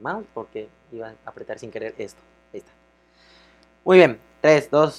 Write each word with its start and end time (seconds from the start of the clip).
mouse 0.00 0.26
porque 0.34 0.68
iba 0.92 1.08
a 1.08 1.14
apretar 1.24 1.58
sin 1.58 1.70
querer 1.70 1.94
esto. 1.98 2.20
Ahí 2.52 2.60
está. 2.60 2.72
Muy 3.84 3.98
bien, 3.98 4.18
3, 4.40 4.70
2. 4.70 4.98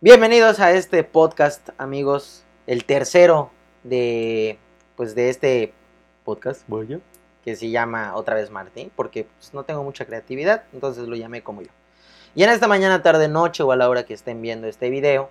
Bienvenidos 0.00 0.60
a 0.60 0.72
este 0.72 1.04
podcast, 1.04 1.68
amigos. 1.78 2.44
El 2.66 2.84
tercero 2.84 3.50
de 3.82 4.58
pues 4.96 5.14
de 5.14 5.28
este 5.28 5.74
podcast, 6.24 6.62
Voy 6.66 7.00
que 7.44 7.56
se 7.56 7.68
llama 7.68 8.14
otra 8.14 8.34
vez 8.36 8.50
Martín, 8.50 8.90
porque 8.96 9.24
pues, 9.24 9.52
no 9.52 9.64
tengo 9.64 9.84
mucha 9.84 10.06
creatividad, 10.06 10.64
entonces 10.72 11.06
lo 11.06 11.14
llamé 11.14 11.42
como 11.42 11.60
yo. 11.60 11.68
Y 12.34 12.42
en 12.42 12.48
esta 12.48 12.66
mañana, 12.66 13.02
tarde, 13.02 13.28
noche 13.28 13.62
o 13.62 13.70
a 13.70 13.76
la 13.76 13.88
hora 13.88 14.06
que 14.06 14.14
estén 14.14 14.40
viendo 14.40 14.66
este 14.66 14.88
video, 14.88 15.30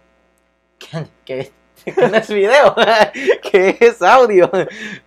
que, 0.80 1.08
que 1.26 1.52
no 1.98 2.18
es 2.18 2.30
video, 2.30 2.76
que 3.52 3.78
es 3.80 4.02
audio, 4.02 4.50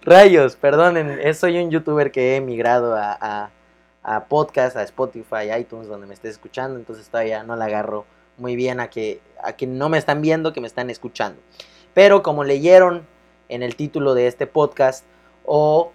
rayos, 0.03 0.57
perdonen, 0.57 1.35
soy 1.35 1.59
un 1.59 1.71
youtuber 1.71 2.11
que 2.11 2.33
he 2.33 2.37
emigrado 2.37 2.95
a, 2.95 3.16
a, 3.21 3.51
a 4.03 4.25
podcast, 4.27 4.77
a 4.77 4.83
Spotify, 4.83 5.52
iTunes, 5.59 5.89
donde 5.89 6.06
me 6.06 6.15
estés 6.15 6.33
escuchando, 6.33 6.79
entonces 6.79 7.09
todavía 7.09 7.42
no 7.42 7.56
la 7.56 7.66
agarro 7.66 8.05
muy 8.39 8.56
bien 8.56 8.80
a 8.80 8.89
que, 8.89 9.20
a 9.42 9.55
que 9.55 9.66
no 9.66 9.89
me 9.89 9.98
están 9.98 10.20
viendo, 10.20 10.52
que 10.52 10.61
me 10.61 10.66
están 10.66 10.91
escuchando. 10.91 11.41
Pero 11.95 12.23
como 12.23 12.45
leyeron 12.45 13.06
en 13.48 13.62
el 13.62 13.77
título 13.77 14.14
de 14.14 14.27
este 14.27 14.47
podcast 14.47 15.05
o 15.45 15.92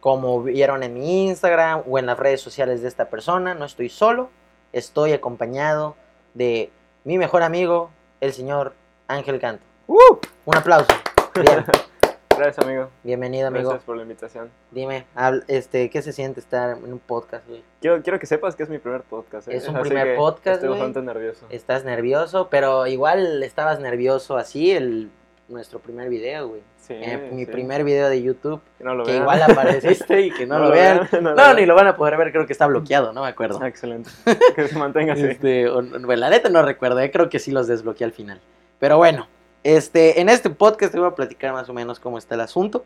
como 0.00 0.42
vieron 0.42 0.82
en 0.82 0.94
mi 0.94 1.26
Instagram 1.26 1.82
o 1.88 1.98
en 1.98 2.06
las 2.06 2.18
redes 2.18 2.40
sociales 2.40 2.82
de 2.82 2.88
esta 2.88 3.08
persona, 3.08 3.54
no 3.54 3.64
estoy 3.64 3.88
solo, 3.88 4.30
estoy 4.72 5.12
acompañado 5.12 5.96
de 6.34 6.70
mi 7.04 7.18
mejor 7.18 7.42
amigo, 7.42 7.90
el 8.20 8.32
señor 8.32 8.74
Ángel 9.06 9.38
Canto. 9.38 9.73
¡Uh! 9.86 10.16
Un 10.44 10.56
aplauso. 10.56 10.86
Bien, 11.34 11.64
Gracias, 12.36 12.58
amigo. 12.66 12.90
bienvenido, 13.04 13.48
amigo. 13.48 13.68
Gracias 13.70 13.84
por 13.84 13.96
la 13.96 14.02
invitación. 14.02 14.50
Dime, 14.72 15.06
este, 15.46 15.88
¿qué 15.90 16.02
se 16.02 16.12
siente 16.12 16.40
estar 16.40 16.76
en 16.78 16.92
un 16.92 16.98
podcast, 16.98 17.46
güey? 17.48 17.62
Quiero, 17.80 18.02
quiero 18.02 18.18
que 18.18 18.26
sepas 18.26 18.56
que 18.56 18.64
es 18.64 18.68
mi 18.68 18.78
primer 18.78 19.02
podcast. 19.02 19.46
¿eh? 19.48 19.56
Es 19.56 19.68
un 19.68 19.76
Así 19.76 19.88
primer 19.88 20.16
podcast, 20.16 20.54
Estoy 20.56 20.68
güey. 20.70 20.80
bastante 20.80 21.02
nervioso. 21.06 21.46
Estás 21.50 21.84
nervioso, 21.84 22.48
pero 22.50 22.86
igual 22.88 23.42
estabas 23.44 23.78
nervioso 23.78 24.36
así 24.36 24.72
el 24.72 25.10
nuestro 25.48 25.78
primer 25.78 26.08
video, 26.08 26.48
güey. 26.48 26.62
Sí, 26.78 26.94
Eh, 26.96 27.30
mi 27.32 27.44
sí. 27.44 27.50
primer 27.52 27.84
video 27.84 28.08
de 28.08 28.20
YouTube, 28.20 28.60
Que 28.78 28.84
no 28.84 28.94
lo 28.94 29.04
que 29.04 29.12
vean. 29.12 29.22
igual 29.22 29.42
apareciste 29.42 30.20
y 30.22 30.30
que 30.32 30.44
no, 30.46 30.58
lo 30.58 30.64
lo 30.66 30.70
vean. 30.72 31.08
vean, 31.12 31.22
no 31.24 31.30
No, 31.30 31.36
lo 31.36 31.42
vean. 31.42 31.56
ni 31.56 31.66
lo 31.66 31.74
van 31.76 31.86
a 31.86 31.96
poder 31.96 32.16
ver, 32.16 32.32
creo 32.32 32.46
que 32.46 32.52
está 32.52 32.66
bloqueado, 32.66 33.12
no 33.12 33.22
me 33.22 33.28
acuerdo. 33.28 33.60
Ah, 33.62 33.68
excelente. 33.68 34.10
que 34.56 34.66
se 34.68 34.76
mantenga 34.76 35.12
así. 35.12 35.24
Este, 35.24 35.68
o- 35.68 35.82
bueno, 35.82 36.16
la 36.16 36.30
neta 36.30 36.48
no 36.48 36.62
recuerdo, 36.62 36.98
eh, 37.00 37.10
creo 37.12 37.28
que 37.28 37.38
sí 37.38 37.52
los 37.52 37.68
desbloqueé 37.68 38.04
al 38.06 38.12
final. 38.12 38.40
Pero 38.80 38.96
bueno, 38.98 39.28
este, 39.64 40.20
en 40.20 40.28
este 40.28 40.50
podcast 40.50 40.92
te 40.92 40.98
voy 41.00 41.08
a 41.08 41.14
platicar 41.14 41.52
más 41.52 41.68
o 41.68 41.72
menos 41.72 41.98
cómo 41.98 42.18
está 42.18 42.36
el 42.36 42.42
asunto. 42.42 42.84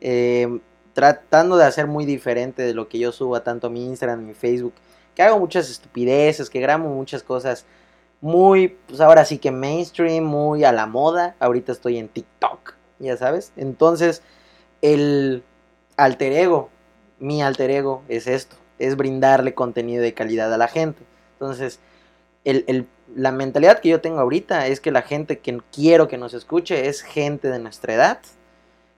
Eh, 0.00 0.60
tratando 0.92 1.56
de 1.56 1.64
hacer 1.64 1.86
muy 1.86 2.04
diferente 2.04 2.62
de 2.62 2.74
lo 2.74 2.88
que 2.88 2.98
yo 2.98 3.12
subo 3.12 3.36
a 3.36 3.44
tanto 3.44 3.66
a 3.66 3.70
mi 3.70 3.86
Instagram 3.86 4.24
mi 4.26 4.34
Facebook. 4.34 4.74
Que 5.14 5.22
hago 5.22 5.38
muchas 5.38 5.70
estupideces, 5.70 6.48
que 6.50 6.60
grabo 6.60 6.88
muchas 6.88 7.22
cosas 7.22 7.66
muy, 8.20 8.76
pues 8.86 9.00
ahora 9.00 9.24
sí 9.24 9.38
que 9.38 9.50
mainstream, 9.50 10.24
muy 10.24 10.64
a 10.64 10.72
la 10.72 10.86
moda. 10.86 11.36
Ahorita 11.40 11.72
estoy 11.72 11.98
en 11.98 12.08
TikTok, 12.08 12.74
ya 12.98 13.16
sabes. 13.16 13.52
Entonces, 13.56 14.22
el 14.82 15.42
alter 15.96 16.32
ego, 16.32 16.70
mi 17.18 17.42
alter 17.42 17.70
ego 17.70 18.02
es 18.08 18.26
esto, 18.26 18.56
es 18.78 18.96
brindarle 18.96 19.54
contenido 19.54 20.02
de 20.02 20.14
calidad 20.14 20.52
a 20.52 20.58
la 20.58 20.68
gente. 20.68 21.02
Entonces, 21.34 21.80
el, 22.44 22.64
el- 22.66 22.86
la 23.14 23.32
mentalidad 23.32 23.80
que 23.80 23.88
yo 23.88 24.00
tengo 24.00 24.20
ahorita 24.20 24.66
es 24.66 24.80
que 24.80 24.90
la 24.90 25.02
gente 25.02 25.38
que 25.38 25.60
quiero 25.72 26.08
que 26.08 26.18
nos 26.18 26.34
escuche 26.34 26.88
es 26.88 27.02
gente 27.02 27.48
de 27.48 27.58
nuestra 27.58 27.94
edad, 27.94 28.20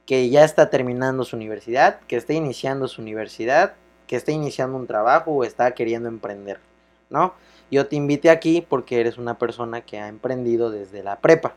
que 0.07 0.29
ya 0.31 0.45
está 0.45 0.71
terminando 0.71 1.25
su 1.25 1.37
universidad, 1.37 2.01
que 2.01 2.17
está 2.17 2.33
iniciando 2.33 2.89
su 2.89 3.01
universidad, 3.01 3.75
que 4.07 4.17
está 4.17 4.33
iniciando 4.33 4.77
un 4.77 4.87
trabajo 4.87 5.33
o 5.33 5.45
está 5.45 5.73
queriendo 5.73 6.09
emprender, 6.09 6.61
¿no? 7.09 7.35
Yo 7.71 7.87
te 7.87 7.97
invité 7.97 8.29
aquí 8.29 8.67
porque 8.69 9.01
eres 9.01 9.17
una 9.17 9.39
persona 9.39 9.81
que 9.81 9.99
ha 9.99 10.09
emprendido 10.09 10.71
desde 10.71 11.03
la 11.03 11.21
prepa, 11.21 11.55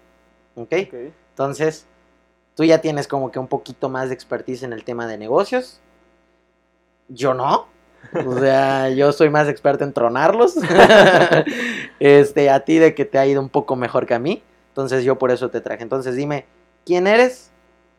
¿ok? 0.55 0.73
Entonces, 1.31 1.85
tú 2.55 2.63
ya 2.63 2.79
tienes 2.79 3.07
como 3.07 3.31
que 3.31 3.39
un 3.39 3.47
poquito 3.47 3.89
más 3.89 4.07
de 4.07 4.15
expertise 4.15 4.63
en 4.63 4.71
el 4.71 4.85
tema 4.85 5.07
de 5.07 5.17
negocios. 5.17 5.81
Yo 7.09 7.33
no. 7.33 7.67
O 8.25 8.39
sea, 8.39 8.89
yo 8.89 9.11
soy 9.11 9.29
más 9.29 9.47
experto 9.47 9.83
en 9.83 9.93
tronarlos. 9.93 10.55
este, 11.99 12.49
a 12.49 12.59
ti 12.61 12.77
de 12.77 12.95
que 12.95 13.05
te 13.05 13.17
ha 13.17 13.25
ido 13.25 13.41
un 13.41 13.49
poco 13.49 13.75
mejor 13.75 14.05
que 14.05 14.13
a 14.13 14.19
mí. 14.19 14.43
Entonces, 14.69 15.03
yo 15.03 15.17
por 15.17 15.31
eso 15.31 15.49
te 15.49 15.61
traje. 15.61 15.83
Entonces, 15.83 16.15
dime, 16.15 16.45
¿quién 16.85 17.07
eres? 17.07 17.51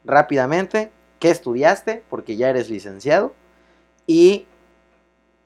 Rápidamente, 0.04 0.90
¿qué 1.18 1.30
estudiaste? 1.30 2.04
Porque 2.08 2.36
ya 2.36 2.50
eres 2.50 2.70
licenciado. 2.70 3.34
Y 4.06 4.46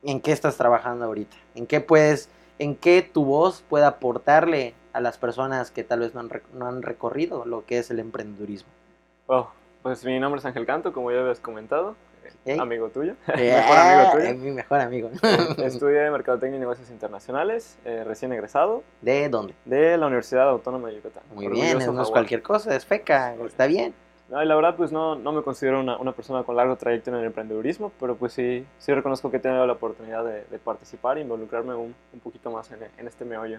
en 0.02 0.20
qué 0.20 0.32
estás 0.32 0.56
trabajando 0.56 1.04
ahorita. 1.04 1.36
¿En 1.54 1.66
qué 1.66 1.80
puedes, 1.80 2.28
en 2.58 2.76
qué 2.76 3.02
tu 3.02 3.24
voz 3.24 3.62
puede 3.68 3.84
aportarle 3.84 4.74
a 4.92 5.00
las 5.00 5.18
personas 5.18 5.70
que 5.70 5.84
tal 5.84 6.00
vez 6.00 6.14
no 6.14 6.20
han, 6.20 6.30
no 6.54 6.66
han 6.66 6.82
recorrido 6.82 7.44
lo 7.44 7.64
que 7.64 7.78
es 7.78 7.90
el 7.90 7.98
emprendedurismo? 7.98 8.70
Oh, 9.26 9.50
pues 9.82 10.04
mi 10.04 10.18
nombre 10.18 10.40
es 10.40 10.44
Ángel 10.44 10.66
Canto, 10.66 10.92
como 10.92 11.10
ya 11.10 11.20
habías 11.20 11.40
comentado. 11.40 11.96
Eh. 12.46 12.56
Amigo 12.58 12.88
tuyo. 12.88 13.14
Eh, 13.36 13.52
Mejor 13.56 13.78
amigo 13.78 14.12
tuyo. 14.12 14.24
es 14.24 14.36
mi 14.38 14.50
mejor 14.50 14.80
amigo. 14.80 15.10
Estudié 15.58 16.10
Mercadotecnia 16.10 16.56
y 16.56 16.60
Negocios 16.60 16.90
Internacionales, 16.90 17.78
eh, 17.84 18.04
recién 18.04 18.32
egresado 18.32 18.82
¿De 19.00 19.28
dónde? 19.28 19.54
de 19.64 19.96
la 19.96 20.06
Universidad 20.06 20.48
Autónoma 20.48 20.88
de 20.88 20.96
Yucatán. 20.96 21.22
Muy 21.34 21.46
Orgulloso 21.46 21.78
bien, 21.78 21.94
no 21.94 22.02
es 22.02 22.10
cualquier 22.10 22.42
cosa, 22.42 22.74
es 22.76 22.84
feca, 22.86 23.34
está 23.44 23.66
bien. 23.66 23.94
No, 24.28 24.40
y 24.40 24.46
la 24.46 24.54
verdad, 24.54 24.76
pues 24.76 24.92
no, 24.92 25.16
no 25.16 25.32
me 25.32 25.42
considero 25.42 25.80
una, 25.80 25.96
una 25.98 26.12
persona 26.12 26.44
con 26.44 26.54
largo 26.54 26.76
trayecto 26.76 27.10
en 27.10 27.16
el 27.16 27.24
emprendedurismo, 27.24 27.90
pero 27.98 28.14
pues 28.14 28.32
sí, 28.32 28.64
sí 28.78 28.94
reconozco 28.94 29.28
que 29.28 29.38
he 29.38 29.40
tenido 29.40 29.66
la 29.66 29.72
oportunidad 29.72 30.24
de, 30.24 30.44
de 30.44 30.58
participar 30.60 31.18
e 31.18 31.22
involucrarme 31.22 31.74
un, 31.74 31.94
un 32.12 32.20
poquito 32.20 32.48
más 32.50 32.70
en, 32.70 32.78
en 32.96 33.06
este 33.08 33.24
meollo. 33.24 33.58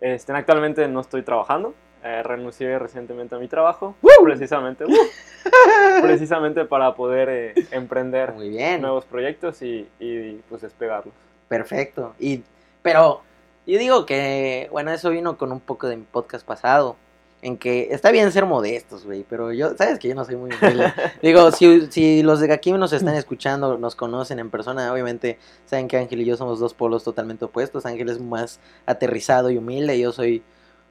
Este, 0.00 0.32
actualmente 0.32 0.86
no 0.86 1.00
estoy 1.00 1.22
trabajando, 1.22 1.74
eh, 2.02 2.22
renuncié 2.22 2.78
recientemente 2.78 3.34
a 3.34 3.38
mi 3.38 3.46
trabajo, 3.46 3.94
precisamente, 4.24 4.86
precisamente 6.02 6.64
para 6.64 6.94
poder 6.94 7.28
eh, 7.28 7.54
emprender 7.72 8.32
Muy 8.32 8.48
bien. 8.48 8.80
nuevos 8.80 9.04
proyectos 9.04 9.60
y, 9.60 9.86
y, 9.98 10.40
pues 10.48 10.62
despegarlos. 10.62 11.14
Perfecto. 11.48 12.14
Y, 12.18 12.42
pero 12.80 13.20
yo 13.66 13.78
digo 13.78 14.06
que, 14.06 14.68
bueno, 14.70 14.90
eso 14.92 15.10
vino 15.10 15.36
con 15.36 15.52
un 15.52 15.60
poco 15.60 15.88
de 15.88 15.96
mi 15.98 16.04
podcast 16.04 16.46
pasado. 16.46 16.96
En 17.42 17.56
que 17.56 17.88
está 17.90 18.10
bien 18.10 18.30
ser 18.32 18.44
modestos, 18.44 19.06
güey, 19.06 19.24
pero 19.26 19.50
yo, 19.50 19.74
sabes 19.74 19.98
que 19.98 20.08
yo 20.08 20.14
no 20.14 20.26
soy 20.26 20.36
muy 20.36 20.50
humilde. 20.52 20.92
Digo, 21.22 21.50
si, 21.52 21.90
si 21.90 22.22
los 22.22 22.40
de 22.40 22.52
aquí 22.52 22.70
nos 22.70 22.92
están 22.92 23.14
escuchando, 23.14 23.78
nos 23.78 23.94
conocen 23.94 24.38
en 24.40 24.50
persona, 24.50 24.92
obviamente 24.92 25.38
saben 25.64 25.88
que 25.88 25.96
Ángel 25.96 26.20
y 26.20 26.26
yo 26.26 26.36
somos 26.36 26.60
dos 26.60 26.74
polos 26.74 27.02
totalmente 27.02 27.46
opuestos. 27.46 27.86
Ángel 27.86 28.10
es 28.10 28.20
más 28.20 28.60
aterrizado 28.84 29.50
y 29.50 29.56
humilde, 29.56 29.98
yo 29.98 30.12
soy 30.12 30.42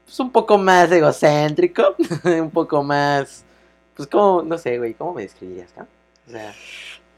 pues, 0.09 0.19
un 0.19 0.31
poco 0.31 0.57
más 0.57 0.91
egocéntrico, 0.91 1.95
un 2.23 2.49
poco 2.49 2.83
más, 2.83 3.45
pues 3.95 4.07
como, 4.07 4.41
no 4.41 4.57
sé, 4.57 4.77
güey, 4.79 4.95
¿cómo 4.95 5.13
me 5.13 5.21
describirías, 5.21 5.69
no? 5.77 5.85
O 6.27 6.31
sea, 6.31 6.51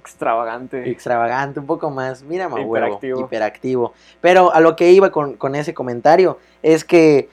Extravagante. 0.01 0.89
extravagante, 0.89 1.59
un 1.59 1.67
poco 1.67 1.89
más, 1.89 2.23
mira, 2.23 2.49
ma 2.49 2.55
huevo, 2.55 2.75
Hiperactivo. 2.75 3.19
hiperactivo. 3.21 3.93
Pero 4.19 4.51
a 4.53 4.59
lo 4.59 4.75
que 4.75 4.91
iba 4.91 5.11
con, 5.11 5.35
con 5.37 5.55
ese 5.55 5.73
comentario 5.73 6.39
es 6.61 6.83
que, 6.83 7.29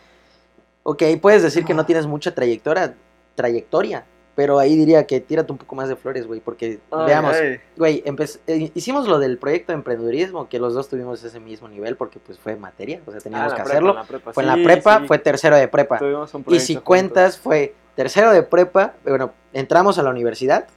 ok, 0.85 1.03
puedes 1.21 1.43
decir 1.43 1.65
que 1.65 1.75
no 1.75 1.87
tienes 1.87 2.07
mucha 2.07 2.35
trayectoria, 2.35 2.95
trayectoria, 3.35 4.05
pero 4.39 4.61
ahí 4.61 4.77
diría 4.77 5.05
que 5.05 5.19
tírate 5.21 5.51
un 5.51 5.59
poco 5.59 5.75
más 5.75 5.89
de 5.89 5.97
flores, 5.97 6.25
güey, 6.29 6.39
porque 6.39 6.79
Ay, 6.93 7.07
veamos, 7.07 7.35
ay. 7.35 7.59
güey, 7.77 8.05
eh, 8.47 8.71
hicimos 8.73 9.09
lo 9.09 9.19
del 9.19 9.37
proyecto 9.37 9.73
de 9.73 9.79
emprendedurismo, 9.79 10.49
que 10.49 10.61
los 10.61 10.75
dos 10.75 10.89
tuvimos 10.89 11.25
ese 11.25 11.41
mismo 11.41 11.67
nivel 11.67 11.97
porque 11.97 12.21
pues 12.21 12.39
fue 12.39 12.55
materia, 12.55 13.01
o 13.05 13.11
sea, 13.11 13.19
Ah, 13.19 13.23
teníamos 13.25 13.51
en 13.53 13.57
que 13.57 13.63
prepa, 13.65 13.71
hacerlo. 13.73 13.91
en 13.91 13.97
la 13.97 14.05
prepa. 14.05 14.33
Fue 14.33 14.43
en 14.45 14.49
la 14.49 14.55
prepa, 14.63 15.01
sí. 15.01 15.07
fue 15.09 15.19
tercero 15.19 15.57
de 15.57 15.67
prepa. 15.67 15.99
Tuvimos 15.99 16.33
un 16.35 16.45
Y 16.51 16.61
si 16.61 16.75
juntos. 16.75 16.87
cuentas, 16.87 17.37
fue 17.37 17.75
tercero 17.97 18.31
de 18.31 18.45
prepa, 18.45 18.95
bueno, 19.05 19.33
entramos 19.53 19.99
a 19.99 20.05
la 20.05 20.11
universidad. 20.11 20.69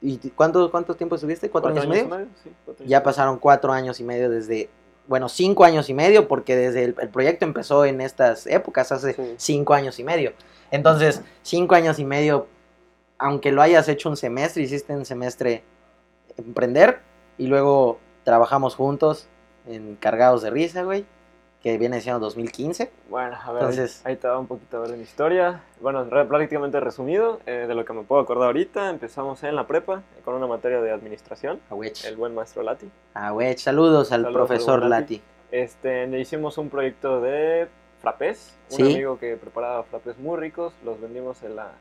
¿Y 0.00 0.16
cuánto, 0.30 0.70
cuánto 0.70 0.94
tiempo 0.94 1.16
estuviste? 1.16 1.50
¿Cuatro, 1.50 1.68
años 1.72 1.84
y 1.84 1.88
medio? 1.88 2.04
Sí, 2.42 2.50
cuatro 2.64 2.82
años 2.82 2.90
Ya 2.90 3.02
pasaron 3.02 3.38
cuatro 3.38 3.72
años 3.74 4.00
y 4.00 4.04
medio 4.04 4.30
desde, 4.30 4.70
bueno, 5.06 5.28
cinco 5.28 5.64
años 5.64 5.90
y 5.90 5.92
medio, 5.92 6.26
porque 6.28 6.56
desde 6.56 6.84
el, 6.84 6.94
el 6.98 7.10
proyecto 7.10 7.44
empezó 7.44 7.84
en 7.84 8.00
estas 8.00 8.46
épocas, 8.46 8.90
hace 8.90 9.12
Sí. 9.12 9.34
cinco 9.36 9.74
años 9.74 9.98
y 9.98 10.04
medio. 10.04 10.32
Entonces, 10.70 11.20
cinco 11.42 11.74
años 11.74 11.98
y 11.98 12.06
medio, 12.06 12.46
aunque 13.20 13.52
lo 13.52 13.62
hayas 13.62 13.88
hecho 13.88 14.08
un 14.08 14.16
semestre, 14.16 14.62
hiciste 14.62 14.94
un 14.96 15.04
semestre 15.04 15.62
emprender 16.36 17.00
y 17.38 17.46
luego 17.46 17.98
trabajamos 18.24 18.74
juntos 18.74 19.28
en 19.66 19.96
Cargados 19.96 20.42
de 20.42 20.50
Risa, 20.50 20.82
güey, 20.84 21.04
que 21.62 21.76
viene 21.76 22.00
siendo 22.00 22.20
2015. 22.20 22.90
Bueno, 23.10 23.36
a 23.44 23.52
ver, 23.52 23.62
Entonces- 23.62 24.00
ahí, 24.04 24.16
te 24.16 24.26
va 24.26 24.38
un 24.38 24.46
poquito 24.46 24.78
a 24.78 24.80
ver 24.80 24.90
de 24.92 24.96
mi 24.96 25.02
historia. 25.02 25.62
Bueno, 25.80 26.06
prácticamente 26.08 26.80
resumido, 26.80 27.40
eh, 27.44 27.66
de 27.68 27.74
lo 27.74 27.84
que 27.84 27.92
me 27.92 28.02
puedo 28.02 28.22
acordar 28.22 28.46
ahorita, 28.46 28.88
empezamos 28.88 29.42
en 29.44 29.54
la 29.54 29.66
prepa 29.66 30.02
con 30.24 30.34
una 30.34 30.46
materia 30.46 30.80
de 30.80 30.90
administración, 30.90 31.60
Awech. 31.68 32.04
el 32.06 32.16
buen 32.16 32.34
maestro 32.34 32.62
Lati. 32.62 32.90
Awech, 33.14 33.58
saludos 33.58 34.12
al 34.12 34.22
Saludos 34.22 34.28
al 34.28 34.32
profesor 34.46 34.80
Lati. 34.86 35.16
Lati. 35.16 35.22
Este, 35.52 36.06
le 36.06 36.20
hicimos 36.20 36.56
un 36.56 36.70
proyecto 36.70 37.20
de 37.20 37.68
frappés, 38.00 38.56
un 38.70 38.76
Sí. 38.76 38.82
amigo 38.94 39.18
que 39.18 39.36
preparaba 39.36 39.82
frappés 39.82 40.16
muy 40.18 40.38
ricos, 40.38 40.72
los 40.84 40.98
vendimos 41.00 41.42
en 41.42 41.56
la, 41.56 41.72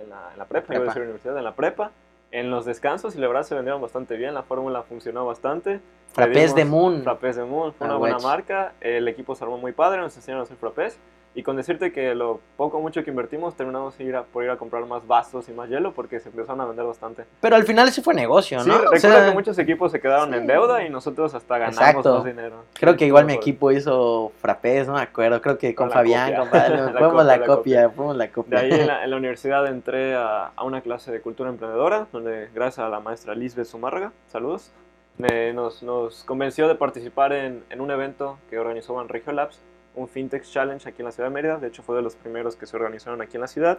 en 0.00 0.10
la, 0.10 0.30
en 0.32 0.38
la 0.38 0.44
prepa, 0.46 0.74
iba 0.74 0.76
a 0.76 0.80
prepa. 0.80 0.84
decir 0.86 1.02
universidad, 1.02 1.38
en 1.38 1.44
la 1.44 1.54
prepa. 1.54 1.90
en 2.30 2.50
los 2.50 2.64
descansos 2.64 3.14
y 3.14 3.18
la 3.20 3.28
verdad 3.28 3.44
se 3.44 3.54
vendieron 3.54 3.80
bastante 3.80 4.16
bien, 4.16 4.34
la 4.34 4.42
fórmula 4.42 4.82
funcionó 4.82 5.24
bastante. 5.24 5.80
Frappés 6.12 6.54
de 6.54 6.64
Moon. 6.64 7.02
Frappés 7.04 7.36
de 7.36 7.44
Moon, 7.44 7.72
fue 7.72 7.86
Ah, 7.86 7.90
una 7.90 7.98
buena 7.98 8.18
marca, 8.18 8.72
el 8.80 9.06
equipo 9.08 9.34
se 9.36 9.44
armó 9.44 9.56
muy 9.58 9.70
padre, 9.72 10.00
nos 10.00 10.16
enseñaron 10.16 10.40
a 10.40 10.44
hacer 10.44 10.56
frappés 10.56 10.98
y 11.36 11.42
con 11.42 11.56
decirte 11.56 11.92
que 11.92 12.14
lo 12.14 12.40
poco 12.56 12.78
o 12.78 12.80
mucho 12.80 13.02
que 13.02 13.10
invertimos 13.10 13.56
terminamos 13.56 13.98
ir 13.98 14.14
a- 14.14 14.22
por 14.22 14.44
ir 14.44 14.50
a 14.50 14.56
comprar 14.56 14.86
más 14.86 15.04
vasos 15.06 15.48
y 15.48 15.52
más 15.52 15.68
hielo 15.68 15.92
porque 15.92 16.20
se 16.20 16.28
empezaron 16.28 16.60
a 16.60 16.64
vender 16.64 16.84
bastante. 16.86 17.24
Pero 17.40 17.56
al 17.56 17.64
final 17.64 17.90
sí 17.90 18.02
fue 18.02 18.14
negocio, 18.14 18.60
Sí, 18.60 18.68
¿no? 18.68 18.74
O 18.76 18.78
recuerdo 18.78 19.00
sea, 19.00 19.26
que 19.28 19.34
muchos 19.34 19.58
equipos 19.58 19.90
se 19.90 20.00
quedaron 20.00 20.30
sí. 20.30 20.36
en 20.36 20.46
deuda 20.46 20.84
y 20.84 20.90
nosotros 20.90 21.34
hasta 21.34 21.58
ganamos 21.58 21.80
Exacto. 21.80 22.14
más 22.16 22.24
dinero. 22.24 22.64
Creo 22.74 22.96
que 22.96 23.06
igual 23.06 23.24
mi 23.24 23.32
equipo 23.32 23.72
hizo 23.72 24.30
frappés, 24.40 24.86
no 24.86 24.94
me 24.94 25.00
acuerdo. 25.02 25.40
Creo 25.42 25.58
que 25.58 25.74
con, 25.74 25.90
Fabián, 25.90 26.34
copia. 26.34 26.38
con 26.40 26.48
Fabián, 26.50 26.86
La 26.86 26.92
fuimos 26.92 27.10
copia, 27.12 27.24
la 27.24 27.36
la 27.36 27.46
copia, 27.46 27.90
fuimos 27.90 28.16
la 28.16 28.24
De 28.26 28.30
copia. 28.30 28.58
ahí 28.60 28.70
en 28.72 28.86
la, 28.86 29.04
en 29.04 29.10
la 29.10 29.16
universidad 29.16 29.66
entré 29.66 30.14
a, 30.14 30.52
a 30.54 30.64
una 30.64 30.82
clase 30.82 31.10
de 31.10 31.20
cultura 31.20 31.50
emprendedora, 31.50 32.06
donde 32.12 32.48
gracias 32.54 32.86
a 32.86 32.88
la 32.88 33.00
maestra 33.00 33.34
Lisbeth 33.34 33.66
Zumárraga, 33.66 34.12
saludos, 34.28 34.70
me- 35.18 35.52
nos, 35.52 35.82
nos 35.82 36.22
convenció 36.24 36.68
de 36.68 36.76
participar 36.76 37.32
en, 37.32 37.64
en 37.70 37.80
un 37.80 37.90
evento 37.90 38.38
que 38.50 38.58
organizó 38.58 38.94
Banregio 38.94 39.32
Labs, 39.32 39.58
un 39.94 40.08
FinTech 40.08 40.42
Challenge 40.44 40.88
aquí 40.88 41.02
en 41.02 41.06
la 41.06 41.12
ciudad 41.12 41.28
de 41.28 41.34
Mérida, 41.34 41.58
de 41.58 41.68
hecho 41.68 41.82
fue 41.82 41.96
de 41.96 42.02
los 42.02 42.16
primeros 42.16 42.56
que 42.56 42.66
se 42.66 42.76
organizaron 42.76 43.20
aquí 43.22 43.36
en 43.36 43.40
la 43.42 43.46
ciudad. 43.48 43.78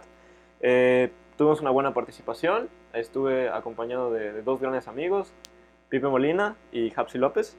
Eh, 0.60 1.10
tuvimos 1.36 1.60
una 1.60 1.70
buena 1.70 1.92
participación, 1.92 2.68
estuve 2.92 3.48
acompañado 3.48 4.10
de, 4.10 4.32
de 4.32 4.42
dos 4.42 4.60
grandes 4.60 4.88
amigos, 4.88 5.32
Pipe 5.88 6.08
Molina 6.08 6.56
y 6.72 6.92
Hapsi 6.94 7.18
López. 7.18 7.56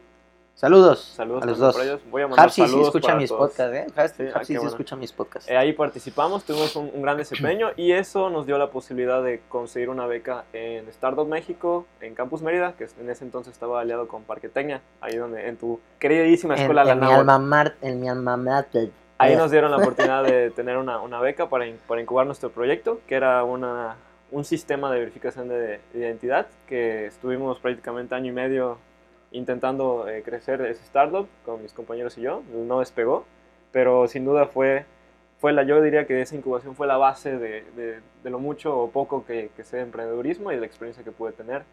Saludos, 0.58 1.00
Saludos 1.16 1.44
a 1.44 1.46
los 1.46 1.60
dos. 1.60 1.80
ellos. 1.84 2.02
Voy 2.10 2.24
a 2.24 2.28
mandar 2.28 2.48
Hapsi 2.48 2.68
sí 2.68 2.82
escucha 2.82 3.10
para 3.10 3.20
mis 3.20 3.30
todos. 3.30 3.52
podcasts, 3.52 3.76
¿eh? 3.76 3.86
Hapsi 3.96 4.24
Sí, 4.24 4.30
ah, 4.34 4.44
sí 4.44 4.54
bueno. 4.56 4.70
escucha 4.72 4.96
mis 4.96 5.12
podcasts. 5.14 5.48
Eh, 5.52 5.56
ahí 5.56 5.72
participamos, 5.74 6.44
tuvimos 6.46 6.76
un, 6.76 6.90
un 6.96 7.02
gran 7.04 7.16
desempeño 7.16 7.70
y 7.76 7.92
eso 7.92 8.32
nos 8.32 8.48
dio 8.48 8.58
la 8.58 8.72
posibilidad 8.72 9.22
de 9.22 9.42
conseguir 9.50 9.90
una 9.90 10.08
beca 10.08 10.46
en 10.54 10.88
Startup 10.90 11.28
México, 11.28 11.86
en 12.02 12.16
Campus 12.16 12.42
Mérida, 12.42 12.74
que 12.76 12.88
en 13.00 13.08
ese 13.08 13.24
entonces 13.24 13.54
estaba 13.54 13.82
aliado 13.82 14.08
con 14.08 14.24
Parque 14.24 14.50
Tecnia, 14.50 14.82
ahí 15.00 15.16
donde, 15.16 15.48
en 15.48 15.58
tu 15.58 15.80
queridísima 16.00 16.56
en, 16.56 16.62
escuela 16.62 16.84
La 16.84 16.94
en 16.94 17.00
mi 17.02 17.06
alma 17.14 17.38
mar, 17.38 17.76
en 17.84 18.00
mi 18.02 18.10
alma 18.10 18.36
mater. 18.36 18.90
Ahí 19.20 19.36
nos 19.36 19.52
dieron 19.52 19.70
la 19.70 19.78
oportunidad 19.84 20.24
de 20.24 20.50
tener 20.50 20.78
una, 20.78 21.00
una 21.02 21.20
beca 21.20 21.50
para, 21.50 21.68
in- 21.68 21.78
para 21.88 22.02
incubar 22.02 22.26
nuestro 22.26 22.50
proyecto, 22.50 23.00
que 23.06 23.14
era 23.14 23.44
una, 23.44 23.96
un 24.32 24.44
sistema 24.44 24.92
de 24.92 24.98
verificación 25.02 25.50
de, 25.50 25.58
de 25.94 26.00
identidad, 26.00 26.48
que 26.66 27.06
estuvimos 27.06 27.60
prácticamente 27.60 28.16
año 28.16 28.32
y 28.32 28.34
medio 28.36 28.80
intentando 29.32 30.08
eh, 30.08 30.24
crecer 30.24 30.62
ese 30.62 30.84
startup 30.84 31.28
con 31.46 31.62
mis 31.62 31.74
compañeros 31.74 32.18
y 32.18 32.22
yo. 32.22 32.44
No 32.68 32.80
despegó, 32.80 33.26
pero 33.72 34.08
sin 34.08 34.26
duda 34.26 34.46
fue, 34.48 34.86
fue 35.40 35.54
la, 35.54 35.64
yo 35.64 35.82
diría 35.82 36.06
que 36.08 36.22
esa 36.22 36.36
incubación 36.36 36.76
fue 36.76 36.88
la 36.88 36.98
base 36.98 37.38
de, 37.38 37.64
de- 37.76 38.00
de 38.24 38.30
lo 38.30 38.40
mucho 38.40 38.78
o 38.78 38.90
poco 38.90 39.26
que, 39.26 39.50
que 39.56 39.64
sé 39.64 39.78
de 39.78 39.84
emprendedurismo 39.84 40.52
y 40.52 40.56
de 40.56 40.62
la 40.62 40.68
experiencia 40.68 41.04
que 41.04 41.12
pude 41.12 41.32
tener. 41.32 41.64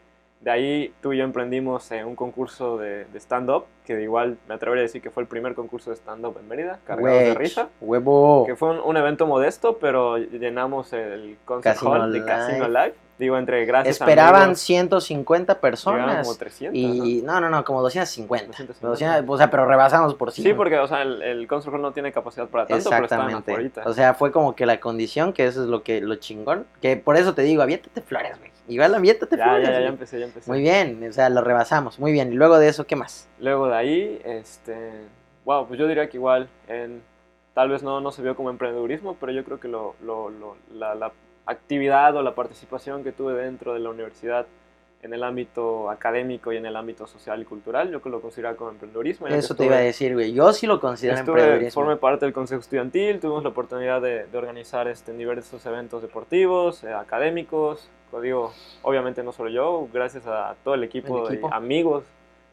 De 0.40 0.50
ahí 0.50 0.92
tú 1.00 1.14
y 1.14 1.18
yo 1.18 1.24
emprendimos 1.24 1.90
eh, 1.90 2.04
un 2.04 2.14
concurso 2.16 2.76
de, 2.76 3.06
de 3.06 3.18
stand-up, 3.18 3.64
que 3.86 4.02
igual 4.02 4.36
me 4.46 4.54
atrevería 4.54 4.82
a 4.82 4.86
decir 4.86 5.00
que 5.00 5.10
fue 5.10 5.22
el 5.22 5.26
primer 5.28 5.54
concurso 5.54 5.88
de 5.90 5.96
stand-up 5.96 6.36
en 6.38 6.46
Mérida, 6.46 6.80
cargados 6.84 7.18
de 7.18 7.28
Wedge, 7.30 7.38
risa. 7.38 7.68
Huevo. 7.80 8.44
Que 8.46 8.54
fue 8.54 8.70
un, 8.72 8.80
un 8.80 8.96
evento 8.98 9.26
modesto, 9.26 9.78
pero 9.78 10.18
llenamos 10.18 10.92
el 10.92 11.38
concert 11.46 11.76
Casino 11.76 11.92
hall 11.92 12.12
de. 12.12 12.24
Casino 12.26 12.68
Live. 12.68 12.94
Digo, 13.18 13.38
entre 13.38 13.64
gracias 13.64 14.00
Esperaban 14.00 14.42
amigos, 14.42 14.60
150 14.60 15.52
llegaron 15.54 15.60
personas. 15.60 16.26
como 16.26 16.36
300. 16.38 16.76
Y 16.76 17.22
no, 17.22 17.40
no, 17.40 17.48
no, 17.48 17.64
como 17.64 17.80
250. 17.82 18.46
250. 18.48 18.88
200, 18.88 19.34
o 19.34 19.38
sea, 19.38 19.50
pero 19.50 19.66
rebasamos 19.66 20.14
por 20.16 20.28
¿no? 20.28 20.32
Sí, 20.32 20.42
cien. 20.42 20.56
porque 20.56 20.78
o 20.78 20.86
sea, 20.88 21.02
el, 21.02 21.22
el 21.22 21.46
hall 21.48 21.80
no 21.80 21.92
tiene 21.92 22.12
capacidad 22.12 22.48
para 22.48 22.66
tanto, 22.66 22.90
pero 22.90 23.04
Exactamente. 23.04 23.52
afuera. 23.52 23.82
O 23.86 23.92
sea, 23.92 24.14
fue 24.14 24.32
como 24.32 24.56
que 24.56 24.66
la 24.66 24.80
condición, 24.80 25.32
que 25.32 25.46
eso 25.46 25.62
es 25.62 25.68
lo 25.68 25.82
que 25.84 26.00
lo 26.00 26.16
chingón. 26.16 26.66
Que 26.82 26.96
por 26.96 27.16
eso 27.16 27.34
te 27.34 27.42
digo, 27.42 27.62
aviéntate 27.62 28.00
flores, 28.02 28.36
güey. 28.38 28.50
Igual 28.66 28.94
aviéntate 28.94 29.36
ya, 29.36 29.44
flores. 29.44 29.68
ya, 29.68 29.80
ya, 29.80 29.86
empecé, 29.86 30.18
ya 30.18 30.24
empecé. 30.26 30.50
Muy 30.50 30.60
bien, 30.60 31.06
o 31.08 31.12
sea, 31.12 31.28
lo 31.28 31.40
rebasamos. 31.42 31.98
Muy 32.00 32.10
bien. 32.12 32.32
Y 32.32 32.36
luego 32.36 32.58
de 32.58 32.68
eso, 32.68 32.86
¿qué 32.86 32.96
más? 32.96 33.28
Luego 33.38 33.68
de 33.68 33.76
ahí, 33.76 34.20
este, 34.24 34.74
wow, 35.44 35.68
pues 35.68 35.78
yo 35.78 35.86
diría 35.86 36.08
que 36.08 36.16
igual, 36.16 36.48
en, 36.66 37.02
tal 37.52 37.68
vez 37.68 37.82
no, 37.82 38.00
no 38.00 38.10
se 38.10 38.22
vio 38.22 38.34
como 38.34 38.50
emprendedurismo, 38.50 39.16
pero 39.20 39.30
yo 39.32 39.44
creo 39.44 39.60
que 39.60 39.68
lo, 39.68 39.94
lo- 40.02 40.30
lo- 40.30 40.56
la, 40.72 40.94
la 40.94 41.12
actividad 41.46 42.16
o 42.16 42.22
la 42.22 42.34
participación 42.34 43.04
que 43.04 43.12
tuve 43.12 43.34
dentro 43.34 43.74
de 43.74 43.80
la 43.80 43.90
universidad 43.90 44.46
en 45.02 45.12
el 45.12 45.22
ámbito 45.22 45.90
académico 45.90 46.50
y 46.50 46.56
en 46.56 46.64
el 46.64 46.74
ámbito 46.76 47.06
social 47.06 47.42
y 47.42 47.44
cultural, 47.44 47.90
yo 47.90 48.00
que 48.00 48.08
lo 48.08 48.22
considero 48.22 48.56
como 48.56 48.70
emprendedurismo. 48.70 49.26
Eso 49.26 49.54
te 49.54 49.66
iba 49.66 49.74
a 49.74 49.78
estuve- 49.82 49.86
decir, 49.86 50.14
güey. 50.14 50.32
Yo 50.32 50.50
sí 50.54 50.66
lo 50.66 50.80
considero 50.80 51.18
Estuve, 51.18 51.40
emprendedurismo. 51.40 51.82
formé 51.82 51.96
parte 51.98 52.24
del 52.24 52.32
consejo 52.32 52.60
estudiantil, 52.62 53.20
tuvimos 53.20 53.42
la 53.42 53.50
oportunidad 53.50 54.00
de, 54.00 54.24
de 54.24 54.38
organizar 54.38 54.88
este, 54.88 55.12
diversos 55.12 55.66
eventos 55.66 56.00
deportivos, 56.00 56.82
eh, 56.84 56.92
académicos. 56.94 57.90
Digo, 58.22 58.52
obviamente 58.82 59.22
no 59.24 59.32
solo 59.32 59.50
yo, 59.50 59.88
gracias 59.92 60.26
a 60.26 60.54
todo 60.64 60.74
el 60.74 60.84
equipo, 60.84 61.26
El 61.28 61.34
equipo. 61.34 61.48
de 61.50 61.54
amigos. 61.56 62.04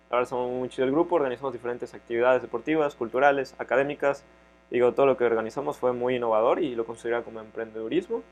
Ahora 0.10 0.26
somos 0.26 0.52
muy 0.52 0.68
chido 0.68 0.84
el 0.86 0.92
grupo, 0.92 1.16
organizamos 1.16 1.54
diferentes 1.54 1.94
actividades 1.94 2.42
deportivas, 2.42 2.96
culturales, 2.96 3.56
académicas. 3.60 4.26
Digo, 4.72 4.92
todo 4.94 5.06
lo 5.06 5.16
que 5.16 5.24
organizamos 5.24 5.78
fue 5.78 5.94
muy 5.94 6.16
innovador 6.18 6.60
y 6.62 6.76
lo 6.76 6.84
considero 6.86 7.24
como 7.24 7.40
emprendedurismo. 7.40 8.24